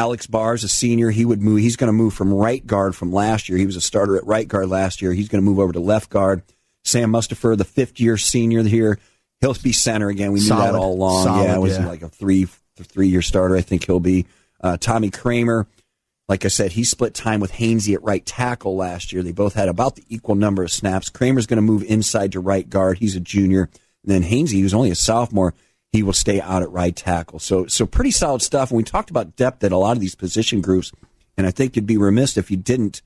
Alex 0.00 0.26
Bars 0.26 0.64
a 0.64 0.68
senior. 0.68 1.10
He 1.10 1.26
would 1.26 1.42
move. 1.42 1.58
He's 1.58 1.76
going 1.76 1.88
to 1.88 1.92
move 1.92 2.14
from 2.14 2.32
right 2.32 2.66
guard 2.66 2.96
from 2.96 3.12
last 3.12 3.50
year. 3.50 3.58
He 3.58 3.66
was 3.66 3.76
a 3.76 3.82
starter 3.82 4.16
at 4.16 4.26
right 4.26 4.48
guard 4.48 4.70
last 4.70 5.02
year. 5.02 5.12
He's 5.12 5.28
going 5.28 5.44
to 5.44 5.48
move 5.48 5.58
over 5.58 5.74
to 5.74 5.80
left 5.80 6.08
guard. 6.08 6.42
Sam 6.84 7.12
Mustipher, 7.12 7.54
the 7.58 7.66
fifth 7.66 8.00
year 8.00 8.16
senior 8.16 8.62
here, 8.62 8.98
he'll 9.42 9.52
be 9.52 9.72
center 9.72 10.08
again. 10.08 10.32
We 10.32 10.40
knew 10.40 10.46
Solid. 10.46 10.72
that 10.72 10.74
all 10.74 10.94
along. 10.94 11.24
Solid, 11.24 11.44
yeah, 11.44 11.54
it 11.54 11.60
was 11.60 11.76
yeah. 11.76 11.86
like 11.86 12.00
a 12.00 12.08
three 12.08 12.48
three 12.78 13.08
year 13.08 13.20
starter. 13.20 13.56
I 13.56 13.60
think 13.60 13.84
he'll 13.84 14.00
be. 14.00 14.24
Uh, 14.62 14.78
Tommy 14.78 15.10
Kraemer, 15.10 15.66
like 16.30 16.46
I 16.46 16.48
said, 16.48 16.72
he 16.72 16.84
split 16.84 17.12
time 17.12 17.40
with 17.40 17.52
Hainsey 17.52 17.92
at 17.92 18.02
right 18.02 18.24
tackle 18.24 18.76
last 18.76 19.12
year. 19.12 19.22
They 19.22 19.32
both 19.32 19.52
had 19.52 19.68
about 19.68 19.96
the 19.96 20.04
equal 20.08 20.34
number 20.34 20.62
of 20.62 20.70
snaps. 20.70 21.10
Kraemer's 21.10 21.46
going 21.46 21.58
to 21.58 21.62
move 21.62 21.82
inside 21.82 22.32
to 22.32 22.40
right 22.40 22.68
guard. 22.68 22.96
He's 22.96 23.16
a 23.16 23.20
junior. 23.20 23.68
And 24.02 24.12
then 24.12 24.22
Hainsey, 24.22 24.62
who's 24.62 24.72
only 24.72 24.90
a 24.90 24.94
sophomore, 24.94 25.52
he 25.92 26.02
will 26.02 26.12
stay 26.12 26.40
out 26.40 26.62
at 26.62 26.70
right 26.70 26.94
tackle. 26.94 27.38
So, 27.38 27.66
so 27.66 27.86
pretty 27.86 28.10
solid 28.10 28.42
stuff. 28.42 28.70
And 28.70 28.76
we 28.76 28.84
talked 28.84 29.10
about 29.10 29.36
depth 29.36 29.64
at 29.64 29.72
a 29.72 29.76
lot 29.76 29.96
of 29.96 30.00
these 30.00 30.14
position 30.14 30.60
groups, 30.60 30.92
and 31.36 31.46
I 31.46 31.50
think 31.50 31.76
you'd 31.76 31.86
be 31.86 31.96
remiss 31.96 32.36
if 32.36 32.50
you 32.50 32.56
didn't 32.56 33.02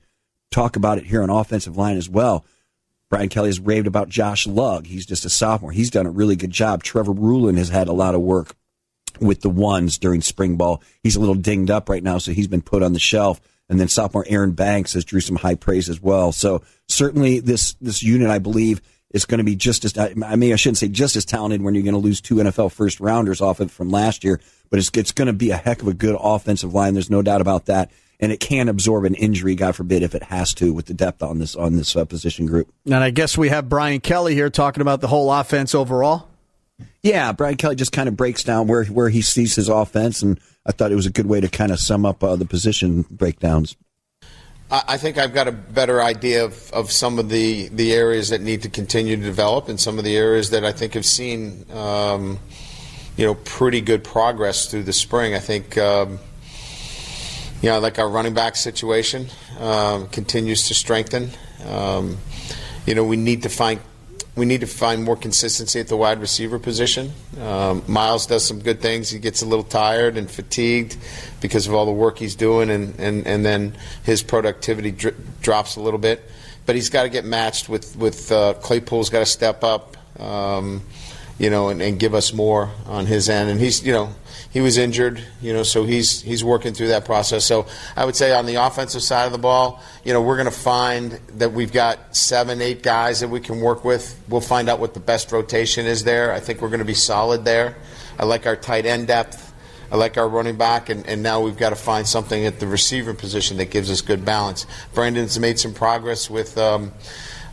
talk 0.51 0.75
about 0.75 0.97
it 0.97 1.05
here 1.05 1.23
on 1.23 1.29
offensive 1.29 1.77
line 1.77 1.97
as 1.97 2.09
well. 2.09 2.45
Brian 3.09 3.29
Kelly 3.29 3.49
has 3.49 3.59
raved 3.59 3.87
about 3.87 4.09
Josh 4.09 4.47
Lugg. 4.47 4.87
He's 4.87 5.05
just 5.05 5.25
a 5.25 5.29
sophomore. 5.29 5.71
He's 5.71 5.91
done 5.91 6.05
a 6.05 6.11
really 6.11 6.35
good 6.35 6.51
job. 6.51 6.83
Trevor 6.83 7.13
Ruhland 7.13 7.57
has 7.57 7.69
had 7.69 7.87
a 7.87 7.93
lot 7.93 8.15
of 8.15 8.21
work 8.21 8.55
with 9.19 9.41
the 9.41 9.49
ones 9.49 9.97
during 9.97 10.21
spring 10.21 10.57
ball. 10.57 10.81
He's 11.03 11.15
a 11.15 11.19
little 11.19 11.35
dinged 11.35 11.71
up 11.71 11.87
right 11.87 12.03
now, 12.03 12.17
so 12.17 12.31
he's 12.31 12.47
been 12.47 12.61
put 12.61 12.83
on 12.83 12.93
the 12.93 12.99
shelf. 12.99 13.39
And 13.69 13.79
then 13.79 13.87
sophomore 13.87 14.25
Aaron 14.27 14.51
Banks 14.51 14.93
has 14.93 15.05
drew 15.05 15.21
some 15.21 15.37
high 15.37 15.55
praise 15.55 15.89
as 15.89 16.01
well. 16.01 16.31
So 16.31 16.61
certainly 16.87 17.39
this 17.39 17.73
this 17.81 18.03
unit, 18.03 18.29
I 18.29 18.39
believe, 18.39 18.81
is 19.11 19.25
going 19.25 19.37
to 19.37 19.43
be 19.43 19.55
just 19.55 19.85
as 19.85 19.97
I 19.97 20.35
mean 20.35 20.53
I 20.53 20.55
shouldn't 20.55 20.77
say 20.77 20.87
just 20.87 21.15
as 21.15 21.25
talented 21.25 21.61
when 21.61 21.73
you're 21.73 21.83
going 21.83 21.93
to 21.93 21.99
lose 21.99 22.21
two 22.21 22.35
NFL 22.35 22.71
first 22.71 22.99
rounders 22.99 23.41
off 23.41 23.61
it 23.61 23.71
from 23.71 23.89
last 23.89 24.23
year, 24.23 24.41
but 24.69 24.79
it's 24.79 24.89
it's 24.93 25.11
going 25.11 25.27
to 25.27 25.33
be 25.33 25.51
a 25.51 25.57
heck 25.57 25.81
of 25.81 25.87
a 25.87 25.93
good 25.93 26.17
offensive 26.19 26.73
line. 26.73 26.93
There's 26.93 27.09
no 27.09 27.21
doubt 27.21 27.41
about 27.41 27.65
that. 27.65 27.91
And 28.17 28.31
it 28.31 28.39
can 28.39 28.69
absorb 28.69 29.03
an 29.03 29.13
injury, 29.13 29.55
God 29.55 29.75
forbid, 29.75 30.01
if 30.01 30.15
it 30.15 30.23
has 30.23 30.53
to, 30.55 30.71
with 30.71 30.85
the 30.85 30.93
depth 30.93 31.21
on 31.21 31.39
this 31.39 31.55
on 31.55 31.75
this 31.75 31.95
uh, 31.95 32.05
position 32.05 32.45
group. 32.45 32.73
And 32.85 32.95
I 32.95 33.09
guess 33.09 33.37
we 33.37 33.49
have 33.49 33.67
Brian 33.67 33.99
Kelly 33.99 34.33
here 34.33 34.49
talking 34.49 34.81
about 34.81 35.01
the 35.01 35.07
whole 35.07 35.31
offense 35.31 35.75
overall. 35.75 36.29
Yeah, 37.03 37.31
Brian 37.33 37.55
Kelly 37.55 37.75
just 37.75 37.91
kind 37.91 38.07
of 38.07 38.15
breaks 38.15 38.43
down 38.43 38.67
where 38.67 38.85
where 38.85 39.09
he 39.09 39.21
sees 39.21 39.55
his 39.55 39.69
offense, 39.69 40.21
and 40.21 40.39
I 40.65 40.71
thought 40.71 40.91
it 40.91 40.95
was 40.95 41.05
a 41.05 41.11
good 41.11 41.25
way 41.25 41.41
to 41.41 41.47
kind 41.49 41.71
of 41.71 41.79
sum 41.79 42.05
up 42.05 42.23
uh, 42.23 42.35
the 42.35 42.45
position 42.45 43.05
breakdowns. 43.09 43.75
I 44.87 44.97
think 44.97 45.17
I've 45.17 45.33
got 45.33 45.47
a 45.47 45.51
better 45.51 46.01
idea 46.01 46.45
of, 46.45 46.71
of 46.71 46.91
some 46.91 47.19
of 47.19 47.29
the, 47.29 47.67
the 47.69 47.93
areas 47.93 48.29
that 48.29 48.41
need 48.41 48.63
to 48.63 48.69
continue 48.69 49.15
to 49.15 49.21
develop 49.21 49.69
and 49.69 49.79
some 49.79 49.97
of 49.97 50.03
the 50.03 50.15
areas 50.15 50.49
that 50.51 50.65
I 50.65 50.71
think 50.71 50.93
have 50.93 51.05
seen, 51.05 51.65
um, 51.71 52.39
you 53.17 53.25
know, 53.25 53.35
pretty 53.35 53.81
good 53.81 54.03
progress 54.03 54.69
through 54.69 54.83
the 54.83 54.93
spring. 54.93 55.35
I 55.35 55.39
think, 55.39 55.77
um, 55.77 56.19
you 57.61 57.69
know, 57.69 57.79
like 57.79 57.99
our 57.99 58.09
running 58.09 58.33
back 58.33 58.55
situation 58.55 59.27
um, 59.59 60.07
continues 60.07 60.67
to 60.67 60.73
strengthen. 60.73 61.29
Um, 61.67 62.17
you 62.85 62.95
know, 62.95 63.03
we 63.03 63.17
need 63.17 63.43
to 63.43 63.49
find 63.49 63.79
we 64.35 64.45
need 64.45 64.61
to 64.61 64.67
find 64.67 65.03
more 65.03 65.15
consistency 65.15 65.79
at 65.79 65.87
the 65.87 65.95
wide 65.95 66.19
receiver 66.19 66.59
position. 66.59 67.11
Um, 67.39 67.83
Miles 67.87 68.27
does 68.27 68.45
some 68.45 68.59
good 68.59 68.81
things. 68.81 69.09
He 69.09 69.19
gets 69.19 69.41
a 69.41 69.45
little 69.45 69.63
tired 69.63 70.17
and 70.17 70.29
fatigued 70.29 70.97
because 71.39 71.67
of 71.67 71.73
all 71.73 71.85
the 71.85 71.91
work 71.91 72.17
he's 72.17 72.35
doing, 72.35 72.69
and, 72.69 72.99
and, 72.99 73.25
and 73.25 73.45
then 73.45 73.77
his 74.03 74.23
productivity 74.23 74.91
dr- 74.91 75.15
drops 75.41 75.77
a 75.77 75.81
little 75.81 75.99
bit. 75.99 76.29
But 76.65 76.75
he's 76.75 76.89
got 76.89 77.03
to 77.03 77.09
get 77.09 77.25
matched 77.25 77.69
with 77.69 77.95
with 77.95 78.31
uh, 78.31 78.55
Claypool's 78.55 79.09
got 79.09 79.19
to 79.19 79.25
step 79.25 79.63
up, 79.63 79.95
um, 80.19 80.81
you 81.37 81.49
know, 81.51 81.69
and, 81.69 81.81
and 81.81 81.99
give 81.99 82.15
us 82.15 82.33
more 82.33 82.71
on 82.87 83.05
his 83.05 83.29
end. 83.29 83.51
And 83.51 83.59
he's 83.59 83.85
you 83.85 83.93
know 83.93 84.09
he 84.55 84.61
was 84.61 84.77
injured, 84.77 85.21
you 85.41 85.51
know, 85.51 85.63
so 85.63 85.83
he's 85.83 86.21
he's 86.21 86.41
working 86.41 86.73
through 86.73 86.87
that 86.87 87.03
process. 87.03 87.43
So 87.43 87.67
I 87.93 88.05
would 88.05 88.15
say 88.15 88.33
on 88.33 88.45
the 88.45 88.55
offensive 88.55 89.03
side 89.03 89.25
of 89.25 89.33
the 89.33 89.37
ball, 89.37 89.83
you 90.05 90.13
know, 90.13 90.21
we're 90.21 90.37
going 90.37 90.45
to 90.45 90.59
find 90.59 91.19
that 91.33 91.51
we've 91.51 91.73
got 91.73 92.15
seven, 92.15 92.61
eight 92.61 92.81
guys 92.81 93.19
that 93.19 93.27
we 93.27 93.41
can 93.41 93.59
work 93.59 93.83
with. 93.83 94.17
We'll 94.29 94.39
find 94.39 94.69
out 94.69 94.79
what 94.79 94.93
the 94.93 95.01
best 95.01 95.33
rotation 95.33 95.85
is 95.85 96.05
there. 96.05 96.31
I 96.31 96.39
think 96.39 96.61
we're 96.61 96.69
going 96.69 96.79
to 96.79 96.85
be 96.85 96.93
solid 96.93 97.43
there. 97.43 97.75
I 98.17 98.23
like 98.23 98.47
our 98.47 98.55
tight 98.55 98.85
end 98.85 99.07
depth. 99.07 99.53
I 99.91 99.97
like 99.97 100.17
our 100.17 100.29
running 100.29 100.55
back, 100.55 100.87
and, 100.87 101.05
and 101.05 101.21
now 101.21 101.41
we've 101.41 101.57
got 101.57 101.71
to 101.71 101.75
find 101.75 102.07
something 102.07 102.45
at 102.45 102.61
the 102.61 102.67
receiver 102.67 103.13
position 103.13 103.57
that 103.57 103.71
gives 103.71 103.91
us 103.91 103.99
good 103.99 104.23
balance. 104.23 104.67
Brandon's 104.93 105.37
made 105.37 105.59
some 105.59 105.73
progress 105.73 106.29
with 106.29 106.57
um, 106.57 106.93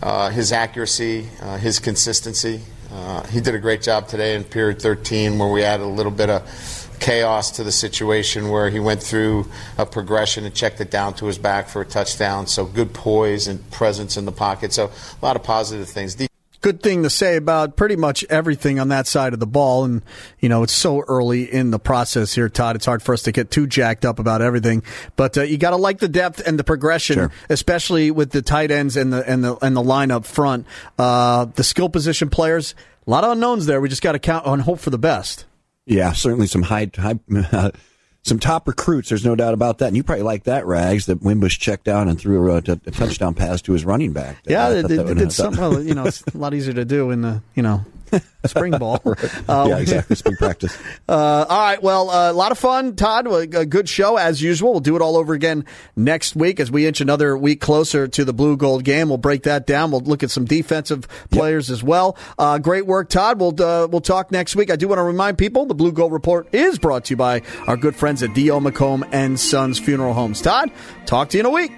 uh, 0.01 0.31
his 0.31 0.53
accuracy, 0.53 1.29
uh, 1.41 1.57
his 1.57 1.81
consistency. 1.81 2.61
Uh, 2.93 3.25
he 3.25 3.41
did 3.41 3.57
a 3.57 3.59
great 3.59 3.83
job 3.83 4.07
today 4.07 4.37
in 4.37 4.45
period 4.45 4.81
13 4.81 5.37
where 5.37 5.49
we 5.51 5.65
added 5.65 5.83
a 5.83 5.87
little 5.87 6.13
bit 6.13 6.31
of 6.31 6.82
chaos 7.03 7.51
to 7.53 7.65
the 7.65 7.73
situation 7.73 8.49
where 8.49 8.71
he 8.71 8.81
went 8.81 9.03
through 9.03 9.47
a 9.77 9.85
progression 9.85 10.45
and 10.45 10.55
checked 10.55 10.81
it 10.81 10.91
down 10.91 11.15
to 11.15 11.27
his 11.27 11.37
back 11.37 11.69
for 11.69 11.83
a 11.83 11.85
touchdown. 11.85 12.47
So 12.47 12.65
good 12.65 12.95
poise 12.95 13.49
and 13.49 13.71
presence 13.71 14.17
in 14.17 14.25
the 14.25 14.33
pocket. 14.33 14.73
So 14.73 14.87
a 15.21 15.25
lot 15.25 15.37
of 15.37 15.43
positive 15.43 15.89
things 15.89 16.15
good 16.63 16.81
thing 16.81 17.03
to 17.03 17.11
say 17.11 17.37
about 17.37 17.77
pretty 17.77 17.97
much 17.97 18.25
everything 18.31 18.79
on 18.79 18.89
that 18.89 19.07
side 19.07 19.35
of 19.35 19.41
the 19.41 19.47
ball. 19.47 19.85
And, 19.85 20.03
you 20.39 20.49
know, 20.49 20.63
it's 20.63 20.73
so 20.73 21.01
early 21.01 21.53
in 21.53 21.73
the 21.73 21.79
process 21.79 22.33
here, 22.35 22.49
Todd. 22.49 22.77
It's 22.77 22.87
hard 22.87 23.03
for 23.03 23.13
us 23.13 23.23
to 23.25 23.33
get 23.33 23.51
too 23.51 23.67
jacked 23.67 24.05
up 24.05 24.19
about 24.19 24.41
everything. 24.41 24.83
But 25.17 25.37
uh, 25.37 25.43
you 25.43 25.59
got 25.59 25.71
to 25.71 25.77
like 25.77 25.99
the 25.99 26.09
depth 26.09 26.41
and 26.47 26.59
the 26.59 26.65
progression, 26.65 27.17
sure. 27.17 27.33
especially 27.51 28.11
with 28.11 28.31
the 28.31 28.41
tight 28.41 28.71
ends 28.71 28.97
and 28.97 29.13
the 29.13 29.29
and 29.29 29.45
the 29.45 29.57
and 29.57 29.77
the 29.77 29.83
line 29.83 30.11
up 30.11 30.25
front. 30.25 30.67
Uh, 30.99 31.47
the 31.47 31.65
skill 31.65 31.89
position 31.89 32.31
players, 32.31 32.75
a 33.07 33.11
lot 33.11 33.25
of 33.25 33.33
unknowns 33.33 33.67
there. 33.67 33.81
We 33.81 33.89
just 33.89 34.03
got 34.03 34.13
to 34.13 34.21
count 34.21 34.47
on 34.47 34.61
hope 34.61 34.79
for 34.79 34.91
the 34.91 34.99
best. 34.99 35.45
Yeah, 35.87 36.13
certainly 36.13 36.47
some 36.47 36.63
high 36.63 36.91
high. 36.97 37.19
Uh, 37.35 37.71
some 38.25 38.39
top 38.39 38.69
recruits. 38.69 39.09
There's 39.09 39.25
no 39.25 39.35
doubt 39.35 39.53
about 39.53 39.79
that. 39.79 39.89
And 39.89 39.97
you 39.97 40.05
probably 40.05 40.23
like 40.23 40.45
that, 40.45 40.65
Rags, 40.65 41.07
that 41.07 41.23
Wimbush 41.23 41.59
checked 41.59 41.85
down 41.85 42.09
and 42.09 42.21
threw 42.21 42.53
a, 42.53 42.57
a, 42.57 42.81
a 42.87 42.91
touchdown 42.93 43.35
pass 43.35 43.61
to 43.63 43.73
his 43.73 43.85
running 43.85 44.13
back. 44.13 44.39
Yeah, 44.45 44.83
did 44.83 45.33
something. 45.33 45.61
Well, 45.61 45.83
you 45.83 45.95
know, 45.95 46.07
it's 46.07 46.23
a 46.23 46.39
lot 46.39 46.55
easier 46.55 46.75
to 46.75 46.85
do 46.85 47.11
in 47.11 47.23
the 47.23 47.43
you 47.55 47.63
know 47.63 47.85
spring 48.47 48.73
ball. 48.79 49.01
right. 49.05 49.49
uh, 49.49 49.67
yeah, 49.69 49.79
exactly. 49.79 50.17
Spring 50.17 50.37
practice. 50.37 50.77
Uh, 51.09 51.45
all 51.49 51.61
right. 51.61 51.83
Well, 51.83 52.11
uh, 52.11 52.31
a 52.31 52.33
lot 52.33 52.53
of 52.53 52.59
fun, 52.59 52.97
Todd. 52.97 53.27
A 53.27 53.67
good 53.67 53.89
show 53.89 54.17
as 54.17 54.41
usual. 54.41 54.73
We'll 54.73 54.81
do 54.81 54.97
it 54.97 55.03
all 55.03 55.17
over 55.17 55.35
again 55.35 55.67
next 55.97 56.37
week 56.37 56.61
as 56.61 56.71
we 56.71 56.87
inch 56.87 57.01
another 57.01 57.37
week 57.37 57.61
closer 57.61 58.09
to 58.09 58.25
the 58.25 58.33
blue 58.33 58.57
gold 58.57 58.85
game. 58.85 59.09
We'll 59.09 59.19
break 59.19 59.43
that 59.43 59.67
down. 59.67 59.91
We'll 59.91 60.01
look 60.01 60.23
at 60.23 60.31
some 60.31 60.45
defensive 60.45 61.07
players 61.31 61.69
yep. 61.69 61.75
as 61.75 61.83
well. 61.83 62.17
Uh, 62.39 62.59
great 62.59 62.87
work, 62.87 63.09
Todd. 63.11 63.41
We'll 63.41 63.61
uh, 63.63 63.89
we'll 63.89 64.01
talk 64.01 64.31
next 64.31 64.57
week. 64.57 64.71
I 64.71 64.77
do 64.77 64.89
want 64.89 65.01
to 65.01 65.05
remind 65.05 65.39
people 65.39 65.67
the 65.67 65.75
Blue 65.75 65.93
Gold 65.93 66.13
Report 66.13 66.49
is 66.55 66.79
brought 66.79 67.07
to 67.07 67.11
you 67.11 67.17
by 67.17 67.43
our 67.67 67.77
good 67.77 67.97
friends 67.97 68.23
at 68.23 68.33
D.O. 68.35 68.61
McComb 68.61 69.07
and 69.13 69.39
Sons 69.39 69.79
Funeral 69.79 70.15
Homes. 70.15 70.41
Todd, 70.41 70.71
talk 71.05 71.29
to 71.31 71.37
you 71.37 71.41
in 71.41 71.47
a 71.47 71.51
week. 71.51 71.73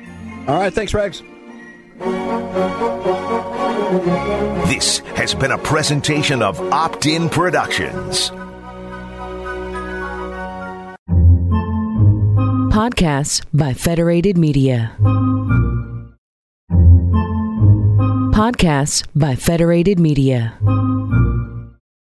All 0.46 0.58
right. 0.58 0.72
Thanks, 0.72 0.92
Rags. 0.94 1.22
This 4.66 4.98
has 5.14 5.34
been 5.34 5.52
a 5.52 5.58
presentation 5.58 6.42
of 6.42 6.60
Opt 6.72 7.06
In 7.06 7.28
Productions. 7.28 8.30
Podcasts 12.72 13.44
by 13.54 13.74
Federated 13.74 14.36
Media. 14.36 14.96
Podcasts 18.32 19.06
by 19.14 19.36
Federated 19.36 20.00
Media. 20.00 20.58